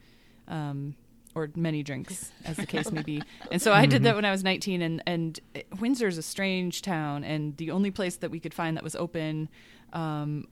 [0.46, 0.94] Um,
[1.34, 3.22] or many drinks, as the case may be.
[3.52, 4.80] And so I did that when I was 19.
[4.80, 5.38] And and
[5.78, 9.50] Windsor's a strange town, and the only place that we could find that was open
[9.92, 10.46] um,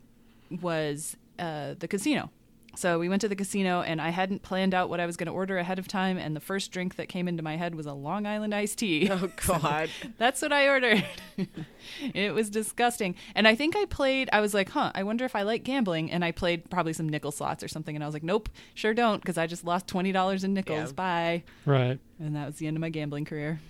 [0.51, 2.31] was uh, the casino.
[2.77, 5.27] So we went to the casino, and I hadn't planned out what I was going
[5.27, 6.19] to order ahead of time.
[6.19, 9.09] And the first drink that came into my head was a Long Island iced tea.
[9.11, 9.91] Oh God.
[10.19, 11.05] That's what I ordered.
[12.15, 13.15] it was disgusting.
[13.35, 16.11] And I think I played, I was like, huh, I wonder if I like gambling.
[16.11, 17.95] And I played probably some nickel slots or something.
[17.95, 20.91] And I was like, nope, sure don't, because I just lost $20 in nickels.
[20.91, 20.95] Yeah.
[20.95, 21.43] Bye.
[21.65, 21.99] Right.
[22.19, 23.61] And that was the end of my gambling career.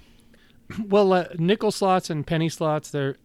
[0.89, 3.17] Well, uh, nickel slots and penny slots, they're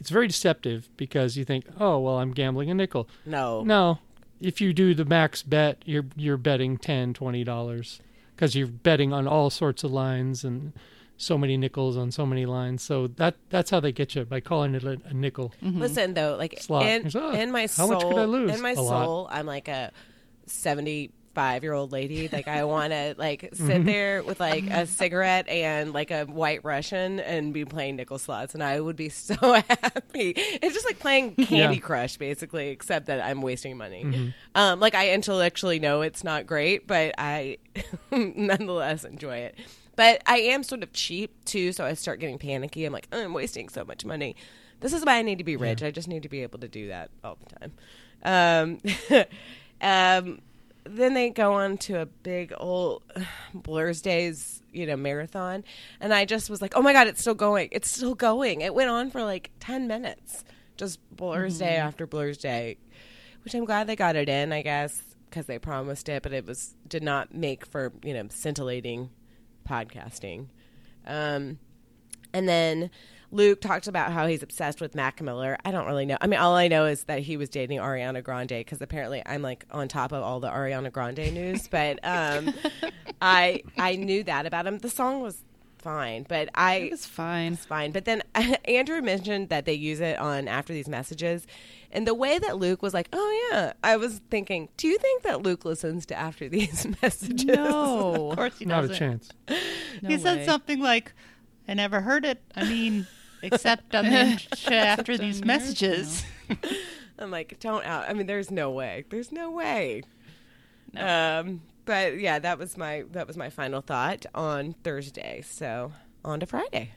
[0.00, 3.08] it's very deceptive because you think, oh, well, I'm gambling a nickel.
[3.26, 3.62] No.
[3.62, 3.98] No,
[4.40, 8.00] if you do the max bet, you're you're betting ten, twenty dollars
[8.34, 10.72] because you're betting on all sorts of lines and
[11.16, 12.82] so many nickels on so many lines.
[12.82, 15.52] So that that's how they get you by calling it a, a nickel.
[15.62, 15.80] Mm-hmm.
[15.80, 16.86] Listen though, like Slot.
[16.86, 18.54] in, It's, oh, in my how soul, much could I lose?
[18.54, 19.04] in my A lot.
[19.04, 19.90] soul, I'm like a
[21.38, 22.28] seventy-five year old lady.
[22.32, 23.66] Like I want to like Mm-hmm.
[23.66, 28.18] sit there with like a cigarette and like a white Russian and be playing nickel
[28.18, 30.32] slots, and I would be so happy.
[30.36, 31.70] It's just like playing Candy Yeah.
[31.72, 31.80] Mm-hmm.
[31.80, 34.32] Crush, basically, except that I'm wasting money.
[34.54, 37.58] Um, like I intellectually know it's not great, but I
[38.10, 39.54] nonetheless enjoy it.
[39.96, 42.84] But I am sort of cheap too, so I start getting panicky.
[42.84, 44.36] I'm like, "Oh, I'm wasting so much money.
[44.80, 45.82] This is why I need to be rich.
[45.82, 47.72] I just need to be able to do that all the time.
[48.24, 49.26] Um,
[49.80, 50.40] um,
[50.96, 53.02] then they go on to a big old
[53.54, 55.64] Blur's Days, you know, marathon,
[56.00, 57.68] and I just was like, oh my god, it's still going.
[57.72, 58.60] It's still going.
[58.60, 60.44] It went on for like ten minutes,
[60.76, 62.78] just Blur's Day after Blur's Day,
[63.42, 64.52] which I'm glad they got it in.
[64.52, 68.26] I guess because they promised it, but it was did not make for you know
[68.30, 69.10] scintillating
[69.68, 70.46] podcasting.
[71.06, 71.58] Um,
[72.32, 72.90] and then
[73.30, 75.58] Luke talked about how he's obsessed with Mac Miller.
[75.64, 76.16] I don't really know.
[76.20, 79.42] I mean, all I know is that he was dating Ariana Grande because apparently I'm
[79.42, 81.68] like on top of all the Ariana Grande news.
[81.68, 82.54] But um,
[83.20, 84.78] I I knew that about him.
[84.78, 85.44] The song was
[85.76, 87.52] fine, but I It was fine.
[87.52, 87.92] it's fine.
[87.92, 88.22] But then
[88.64, 91.46] Andrew mentioned that they use it on after these messages.
[91.90, 95.22] And the way that Luke was like, "Oh yeah," I was thinking, "Do you think
[95.22, 98.30] that Luke listens to after these messages?" No.
[98.30, 98.68] Of course he doesn't.
[98.68, 98.98] Not a doesn't.
[98.98, 99.30] chance.
[100.02, 101.12] No he said something like,
[101.66, 102.42] "I never heard it.
[102.54, 103.06] I mean,
[103.42, 104.42] except on the
[104.72, 106.24] after these on yours, messages."
[107.18, 108.08] I'm like, don't out.
[108.08, 109.04] I mean, there's no way.
[109.10, 110.02] There's no way.
[110.96, 115.42] Um, but yeah, that was my that was my final thought on Thursday.
[115.44, 115.92] So
[116.24, 116.92] on to Friday.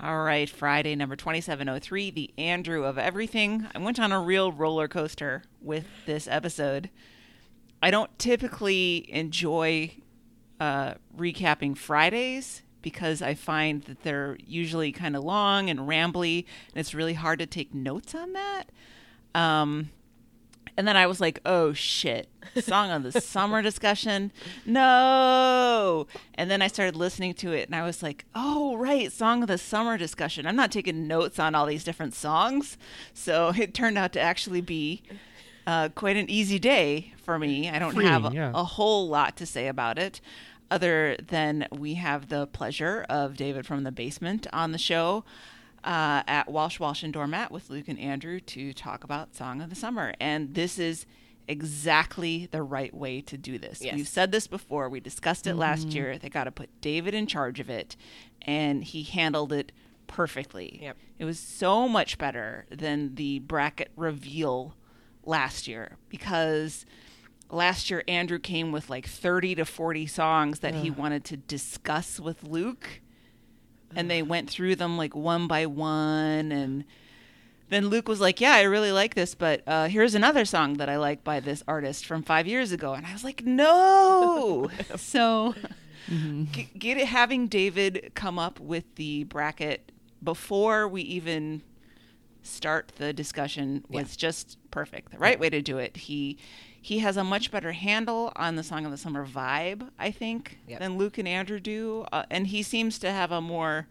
[0.00, 3.66] All right, Friday number 2703, the Andrew of everything.
[3.74, 6.90] I went on a real roller coaster with this episode.
[7.82, 9.92] I don't typically enjoy
[10.60, 16.76] uh, recapping Fridays because I find that they're usually kind of long and rambly, and
[16.76, 18.70] it's really hard to take notes on that.
[19.34, 19.90] Um,
[20.76, 22.28] and then I was like, oh shit,
[22.60, 24.30] song of the summer discussion.
[24.64, 26.06] No.
[26.34, 29.48] And then I started listening to it and I was like, oh, right, song of
[29.48, 30.46] the summer discussion.
[30.46, 32.78] I'm not taking notes on all these different songs.
[33.14, 35.02] So it turned out to actually be
[35.66, 37.68] uh, quite an easy day for me.
[37.68, 38.52] I don't have a, yeah.
[38.54, 40.20] a whole lot to say about it.
[40.70, 45.24] Other than we have the pleasure of David from the basement on the show.
[45.84, 49.70] uh, at Walsh Walsh and Doormat with Luke and Andrew to talk about Song of
[49.70, 50.14] the Summer.
[50.20, 51.06] And this is
[51.46, 53.80] exactly the right way to do this.
[53.80, 53.94] Yes.
[53.94, 54.88] We've said this before.
[54.88, 56.18] We discussed it last year.
[56.18, 57.94] They got to put David in charge of it,
[58.42, 59.70] and he handled it
[60.08, 60.80] perfectly.
[60.82, 60.96] Yep.
[61.20, 64.74] It was so much better than the bracket reveal
[65.24, 66.84] last year because
[67.50, 72.18] last year Andrew came with like 30 to 40 songs that he wanted to discuss
[72.20, 73.00] with Luke
[73.94, 76.84] and they went through them like one by one and
[77.68, 80.88] then Luke was like, "Yeah, I really like this, but uh, here's another song that
[80.88, 85.52] I like by this artist from five years ago." And I was like, "No!" so,
[86.08, 87.08] g- get it.
[87.08, 89.90] Having David come up with the bracket
[90.22, 91.62] before we even
[92.42, 95.10] start the discussion was just perfect.
[95.10, 95.96] The right way to do it.
[95.96, 96.38] He
[96.86, 100.60] he has a much better handle on the Song of the Summer vibe, I think,
[100.68, 100.78] Yep.
[100.78, 103.88] than Luke and Andrew do, uh, and he seems to have a more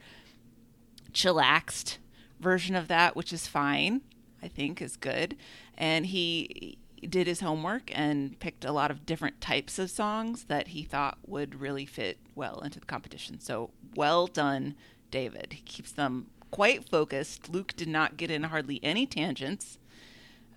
[1.12, 1.98] chillaxed
[2.40, 4.00] version of that, which is fine.
[4.42, 5.36] I think is good.
[5.78, 6.78] And he
[7.10, 11.18] did his homework and picked a lot of different types of songs that he thought
[11.26, 13.42] would really fit well into the competition.
[13.42, 14.74] So well done,
[15.12, 15.52] David.
[15.52, 17.50] He keeps them quite focused.
[17.50, 19.80] Luke did not get in hardly any tangents.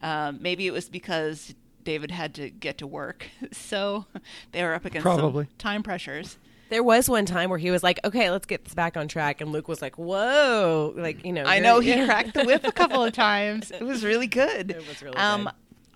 [0.00, 1.56] Um, maybe it was because
[1.88, 4.04] David had to get to work, so
[4.52, 5.46] they were up against some Probably.
[5.56, 6.36] time pressures.
[6.68, 9.40] There was one time where he was like, "Okay, let's get this back on track,"
[9.40, 12.04] and Luke was like, "Whoa!" Like you know, I know he yeah.
[12.04, 13.70] cracked the whip a couple of times.
[13.70, 14.70] It was really good.
[14.70, 15.52] It was really um, good.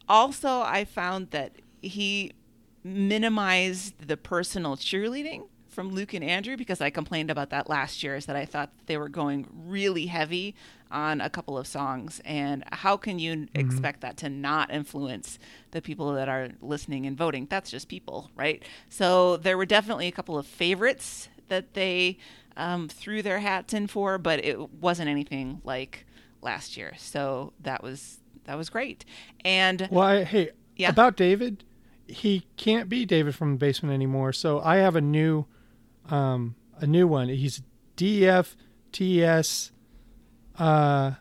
[0.09, 2.33] Also, I found that he
[2.83, 5.43] minimized the personal cheerleading
[5.73, 8.15] from Luke and Andrew because I complained about that last year.
[8.17, 10.55] Is that I thought they were going really heavy
[10.91, 15.39] on a couple of songs, and how can you expect that to not influence
[15.71, 17.47] the people that are listening and voting?
[17.51, 18.63] That's just people, right?
[18.91, 22.19] So there were definitely a couple of favorites that they
[22.57, 26.05] um, threw their hats in for, but it wasn't anything like
[26.43, 26.93] last year.
[26.99, 29.05] So that was that was great.
[29.45, 30.91] And Well, I, hey, Yeah.
[30.91, 31.65] about David,
[32.07, 34.33] he can't be David from the basement anymore.
[34.33, 35.47] So I have a new,
[36.11, 37.29] um, a new one.
[37.29, 37.63] He's
[37.97, 39.71] DFTS,
[40.59, 41.13] uh,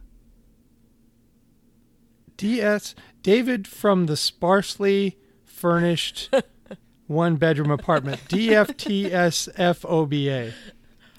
[2.38, 6.34] DS David from the sparsely furnished
[7.08, 8.22] one bedroom apartment.
[8.30, 10.54] DFTSFOBA.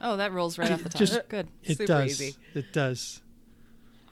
[0.00, 0.98] Oh, that rolls right off the top.
[0.98, 1.46] Just- Good.
[1.62, 2.20] It Super does.
[2.20, 2.34] easy.
[2.54, 3.20] It does.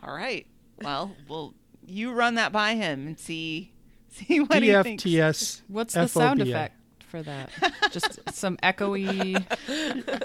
[0.03, 0.47] all right,
[0.83, 1.55] well, well,
[1.85, 3.73] you run that by him and see
[4.11, 5.03] see what he thinks.
[5.05, 5.63] DFTS.
[5.69, 6.77] What's the sound effect
[7.11, 7.51] for that?
[7.91, 9.45] Just some echoey,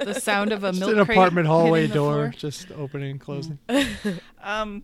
[0.06, 3.60] the sound of a Just milk an crate apartment hallway door, just opening and closing.
[4.42, 4.84] Um,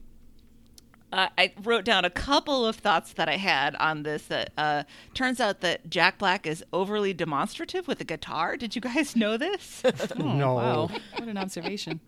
[1.14, 4.23] uh, I wrote down a couple of thoughts that I had on this.
[4.28, 4.84] That uh,
[5.14, 8.57] turns out that Jack Black is overly demonstrative with the guitar.
[8.57, 9.84] Did you guys know this?
[9.86, 10.56] oh, no.
[10.56, 11.99] Wow, what an observation.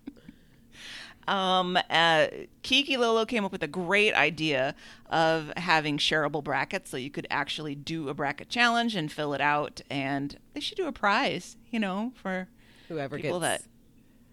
[1.27, 2.27] Um, uh,
[2.63, 4.75] Kiki Lolo came up with a great idea
[5.09, 9.41] of having shareable brackets so you could actually do a bracket challenge and fill it
[9.41, 9.81] out.
[9.89, 12.47] And they should do a prize, you know, for
[12.89, 13.69] Whoever people gets that.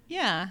[0.08, 0.48] Yeah,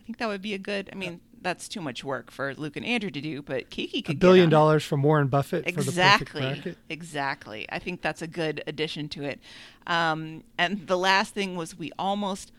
[0.00, 0.88] I think that would be a good.
[0.92, 4.18] I mean, that's too much work for Luke and Andrew to do, but Kiki could
[4.18, 6.40] get A billion on dollars from Warren Buffett for the perfect Exactly.
[6.40, 6.78] bracket.
[6.88, 7.66] Exactly.
[7.70, 9.40] I think that's a good addition to it.
[9.86, 12.50] Um, and the last thing was we almost,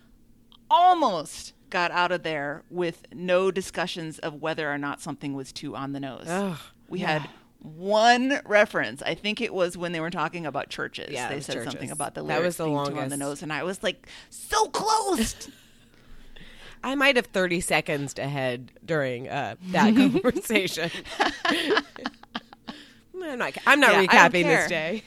[0.70, 5.76] almost got out of there with no discussions of whether or not something was too
[5.76, 6.26] on the nose.
[6.28, 6.58] Ugh,
[6.90, 7.28] we had
[7.60, 9.02] one reference.
[9.02, 11.12] I think it was when they were talking about churches.
[11.12, 11.72] Yeah, they said churches.
[11.72, 14.08] something about the That was the being too on the nose, and I was like,
[14.30, 15.50] so close.
[16.84, 20.92] I might have 30 seconds ahead during uh, that conversation.
[23.24, 23.58] I'm not.
[23.66, 25.04] I'm not Yeah, recapping this day.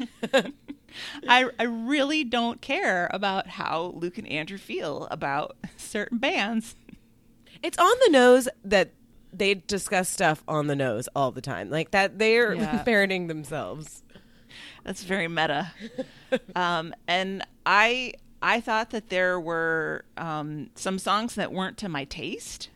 [1.29, 6.75] I, I really don't care about how Luke and Andrew feel about certain bands.
[7.63, 8.91] It's on the nose that
[9.33, 12.19] they discuss stuff on the nose all the time, like that.
[12.19, 12.85] They're Yeah.
[12.85, 14.03] parenting themselves.
[14.85, 15.73] That's very meta.
[16.57, 22.05] um, and I I thought that there were um, some songs that weren't to my
[22.05, 22.71] taste,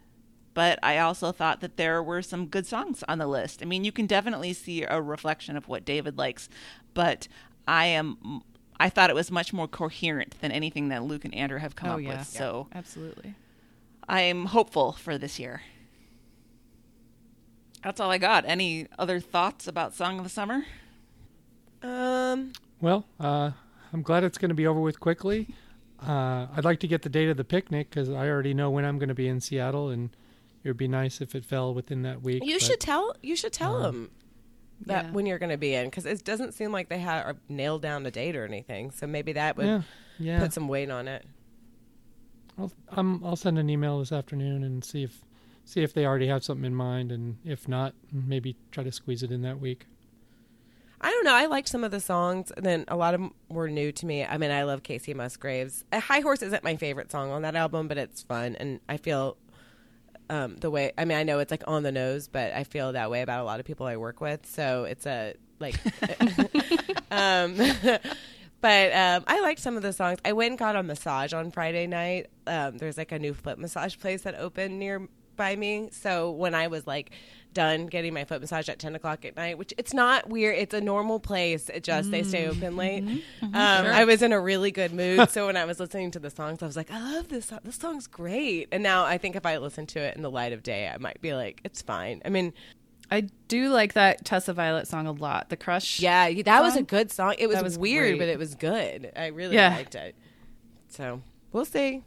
[0.55, 3.63] but I also thought that there were some good songs on the list.
[3.63, 6.49] I mean, you can definitely see a reflection of what David likes,
[6.95, 7.29] but
[7.67, 8.43] I am
[8.79, 11.91] I thought it was much more coherent than anything that Luke and Andrew have come
[11.91, 12.27] oh up yeah, with.
[12.27, 13.35] So absolutely.
[14.09, 15.63] I am hopeful for this year.
[17.85, 18.45] That's all I got.
[18.45, 20.65] Any other thoughts about Song of the Summer?
[21.83, 23.53] Um, Well, uh,
[23.93, 25.55] I'm glad it's going to be over with quickly.
[26.05, 28.85] Uh, I'd like to get the date of the picnic because I already know when
[28.85, 30.11] I'm going to be in Seattle, and
[30.65, 32.45] it would be nice if it fell within that week.
[32.45, 33.15] you but- should tell.
[33.23, 34.11] You should tell them
[34.87, 35.11] that Yeah.
[35.13, 38.05] when you're going to be in, because it doesn't seem like they have nailed down
[38.07, 38.91] a date or anything.
[38.91, 39.83] So maybe that would Yeah,
[40.19, 40.41] yeah.
[40.41, 41.25] put some weight on it.
[42.59, 45.23] I'll, I'm, I'll send an email this afternoon and see if
[45.65, 49.23] see if they already have something in mind, and if not, maybe try to squeeze
[49.23, 49.87] it in that week.
[51.01, 51.35] I don't know.
[51.35, 54.07] I liked some of the songs, and then a lot of them were new to
[54.07, 54.25] me.
[54.25, 55.85] I mean, I love Kacey Musgraves.
[55.93, 58.97] Uh, High Horse isn't my favorite song on that album, but it's fun, and I
[58.97, 59.37] feel
[60.33, 60.93] um, the way.
[60.97, 63.41] I mean, I know it's like on the nose, but I feel that way about
[63.41, 64.47] a lot of people I work with.
[64.47, 65.79] So it's a like.
[67.11, 67.55] um,
[68.63, 70.19] but um, I liked some of the songs.
[70.25, 72.29] I went and got a massage on Friday night.
[72.47, 75.07] Um, there's like a new foot massage place that opened near
[75.37, 75.91] by me.
[75.93, 77.11] So when I was like
[77.55, 80.57] done getting my foot massage at 10 o'clock at night, which it's not weird.
[80.57, 81.69] It's a normal place.
[81.69, 82.63] It just, they stay mm-hmm.
[82.65, 83.05] open late.
[83.05, 83.47] Mm-hmm.
[83.47, 83.55] Mm-hmm.
[83.55, 85.31] Um, I was in a really good mood.
[85.31, 87.61] so when I was listening to the songs, I was like, I love this song.
[87.65, 88.69] This song's great.
[88.73, 90.99] And now I think if I listen to it in the light of day, I
[90.99, 92.23] might be like, it's fine.
[92.25, 92.53] I mean,
[93.11, 95.51] I do like that Tessa Violet song a lot.
[95.51, 96.01] The Crush.
[96.01, 97.35] yeah, that was a good song.
[97.39, 98.19] It was, was weird, great.
[98.21, 99.13] but it was good.
[99.15, 99.75] I really Yeah.
[99.75, 100.15] liked it.
[100.89, 101.21] So
[101.53, 102.03] we'll see.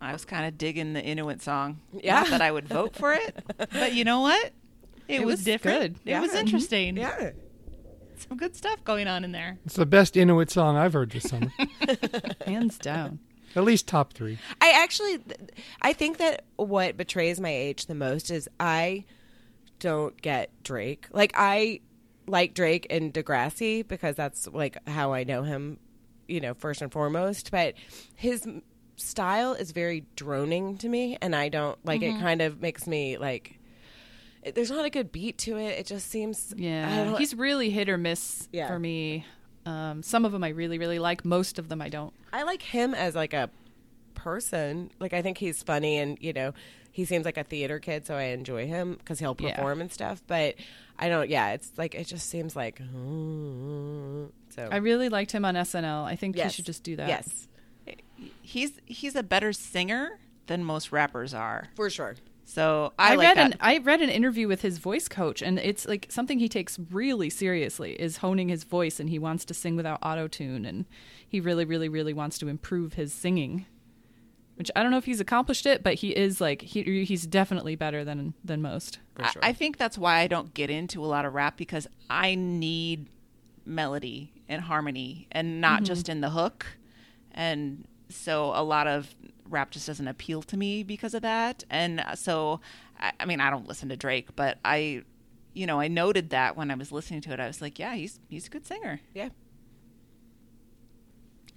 [0.00, 1.78] I was kind of digging the Inuit song.
[1.92, 2.20] Yeah.
[2.20, 4.52] Not that I would vote for it, but you know what?
[5.10, 6.04] It, It was, was different.
[6.04, 6.12] good.
[6.12, 6.96] It was interesting.
[6.96, 7.30] Yeah.
[8.16, 9.58] Some good stuff going on in there.
[9.64, 11.50] It's the best Inuit song I've heard this summer.
[12.46, 13.18] Hands down.
[13.56, 14.38] At least top three.
[14.60, 15.18] I actually,
[15.82, 19.04] I think that what betrays my age the most is I
[19.80, 21.06] don't get Drake.
[21.10, 21.80] Like I
[22.26, 25.78] like Drake and Degrassi because that's like how I know him,
[26.28, 27.50] you know, first and foremost.
[27.50, 27.74] But
[28.14, 28.46] his
[28.96, 32.12] style is very droning to me, and I don't like it.
[32.12, 32.20] Mm-hmm.
[32.20, 33.56] Kind of makes me like.
[34.42, 35.78] It- There's not a good beat to it.
[35.78, 36.52] It just seems.
[36.56, 37.04] I Yeah.
[37.04, 38.66] don't- He's really hit or miss Yeah.
[38.68, 39.24] for me.
[39.66, 41.24] Um, some of them I really, really like.
[41.24, 42.12] Most of them I don't.
[42.32, 43.50] I like him as like a
[44.14, 44.90] person.
[44.98, 46.52] Like I think he's funny, and you know,
[46.92, 49.54] he seems like a theater kid, so I enjoy him because he'll Yeah.
[49.54, 50.22] perform and stuff.
[50.26, 50.54] But
[50.98, 51.28] I don't.
[51.28, 52.80] Yeah, it's like it just seems like.
[54.54, 56.04] So I really liked him on SNL.
[56.04, 56.52] I think yes.
[56.52, 57.08] he should just do that.
[57.08, 57.46] Yes,
[58.42, 61.68] He's he's a better singer than most rappers are.
[61.74, 62.16] for sure.
[62.50, 63.52] So I, I, like read that.
[63.52, 66.80] an I read an interview with his voice coach, and it's like something he takes
[66.90, 70.84] really seriously is honing his voice, and he wants to sing without auto tune, and
[71.28, 73.66] he really, really, really wants to improve his singing.
[74.56, 77.76] Which I don't know if he's accomplished it, but he is like he he's definitely
[77.76, 78.98] better than than most.
[79.14, 79.44] For I- sure.
[79.44, 83.06] I think that's why I don't get into a lot of rap because I need
[83.64, 85.84] melody and harmony and not mm-hmm.
[85.84, 86.66] just in the hook.
[87.30, 89.14] And so a lot of
[89.50, 91.64] rap just doesn't appeal to me because of that.
[91.68, 92.60] And so,
[92.98, 95.02] I, I mean, I don't listen to Drake, but I,
[95.52, 97.94] you know, I noted that when I was listening to it, I was like, yeah,
[97.94, 99.00] he's he's a good singer.
[99.14, 99.30] Yeah.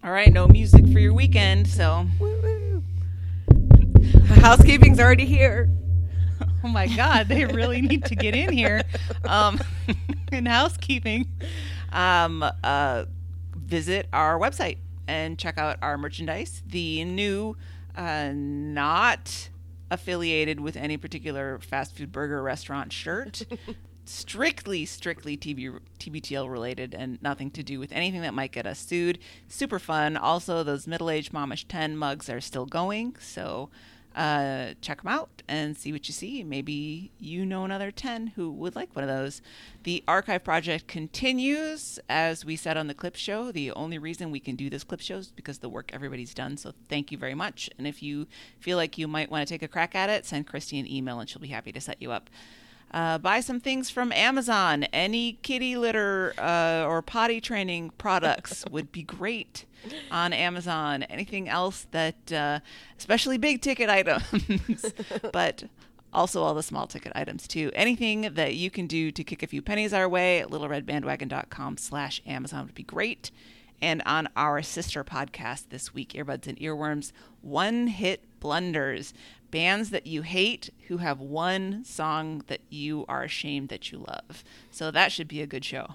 [0.03, 2.05] All right, no music for your weekend, so
[4.43, 5.69] Housekeeping's already here.
[6.65, 8.83] Oh my God, they really need to get in here.
[9.25, 9.59] Um,
[10.31, 11.27] in housekeeping,
[11.91, 13.03] um, uh,
[13.55, 16.63] visit our website and check out our merchandise.
[16.65, 17.57] The new,
[17.95, 19.49] uh, not
[19.91, 23.43] affiliated with any particular fast food burger restaurant shirt.
[24.05, 28.79] strictly, strictly TB, TBTL related and nothing to do with anything that might get us
[28.79, 29.19] sued.
[29.47, 30.17] Super fun.
[30.17, 33.15] Also, those middle aged momish 10 mugs are still going.
[33.19, 33.69] So
[34.15, 36.43] uh, check them out and see what you see.
[36.43, 39.41] Maybe you know another 10 who would like one of those.
[39.83, 41.99] The archive project continues.
[42.09, 45.01] As we said on the clip show, the only reason we can do this clip
[45.01, 46.57] show is because the work everybody's done.
[46.57, 47.69] So thank you very much.
[47.77, 48.27] And if you
[48.59, 51.19] feel like you might want to take a crack at it, send Christy an email
[51.19, 52.29] and she'll be happy to set you up.
[52.93, 54.83] Uh, buy some things from Amazon.
[54.93, 59.65] Any kitty litter uh, or potty training products would be great
[60.11, 61.03] on Amazon.
[61.03, 62.59] Anything else that, uh,
[62.97, 64.85] especially big ticket items,
[65.33, 65.63] but
[66.13, 67.71] also all the small ticket items too.
[67.73, 72.21] Anything that you can do to kick a few pennies our way at littleredbandwagon.com slash
[72.27, 73.31] Amazon would be great.
[73.81, 77.11] And on our sister podcast this week, Earbuds and Earworms,
[77.41, 79.13] One Hit Blunders.
[79.53, 84.43] Bands that you hate who have one song that you are ashamed that you love.
[84.71, 85.89] So that should be a good show.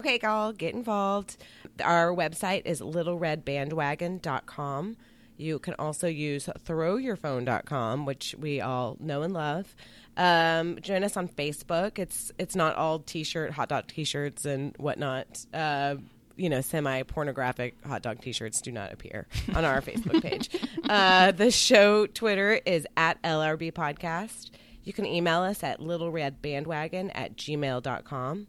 [0.00, 1.36] Okay, y'all, get involved.
[1.80, 4.96] Our website is littleredbandwagon.com.
[5.36, 9.76] You can also use throwyourphone.com, which we all know and love.
[10.16, 12.00] Um, join us on Facebook.
[12.00, 15.46] It's it's not all t-shirt, hot dog t-shirts and whatnot.
[15.54, 15.98] Uh,
[16.42, 20.50] you know, semi pornographic hot dog t shirts do not appear on our Facebook page.
[20.88, 24.50] Uh, the show Twitter is at LRB Podcast.
[24.82, 28.48] You can email us at littleredbandwagon at gmail.com.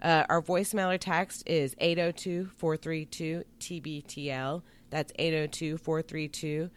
[0.00, 4.62] Uh, our voicemail or text is 802 432 TBTL.
[4.90, 6.70] That's 802 432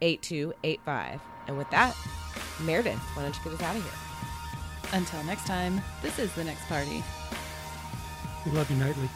[0.00, 1.20] 8285.
[1.48, 1.96] And with that,
[2.60, 3.92] Meredith, why don't you get us out of here?
[4.92, 7.02] Until next time, this is the next party.
[8.44, 9.08] We love you nightly.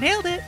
[0.00, 0.42] Nailed it.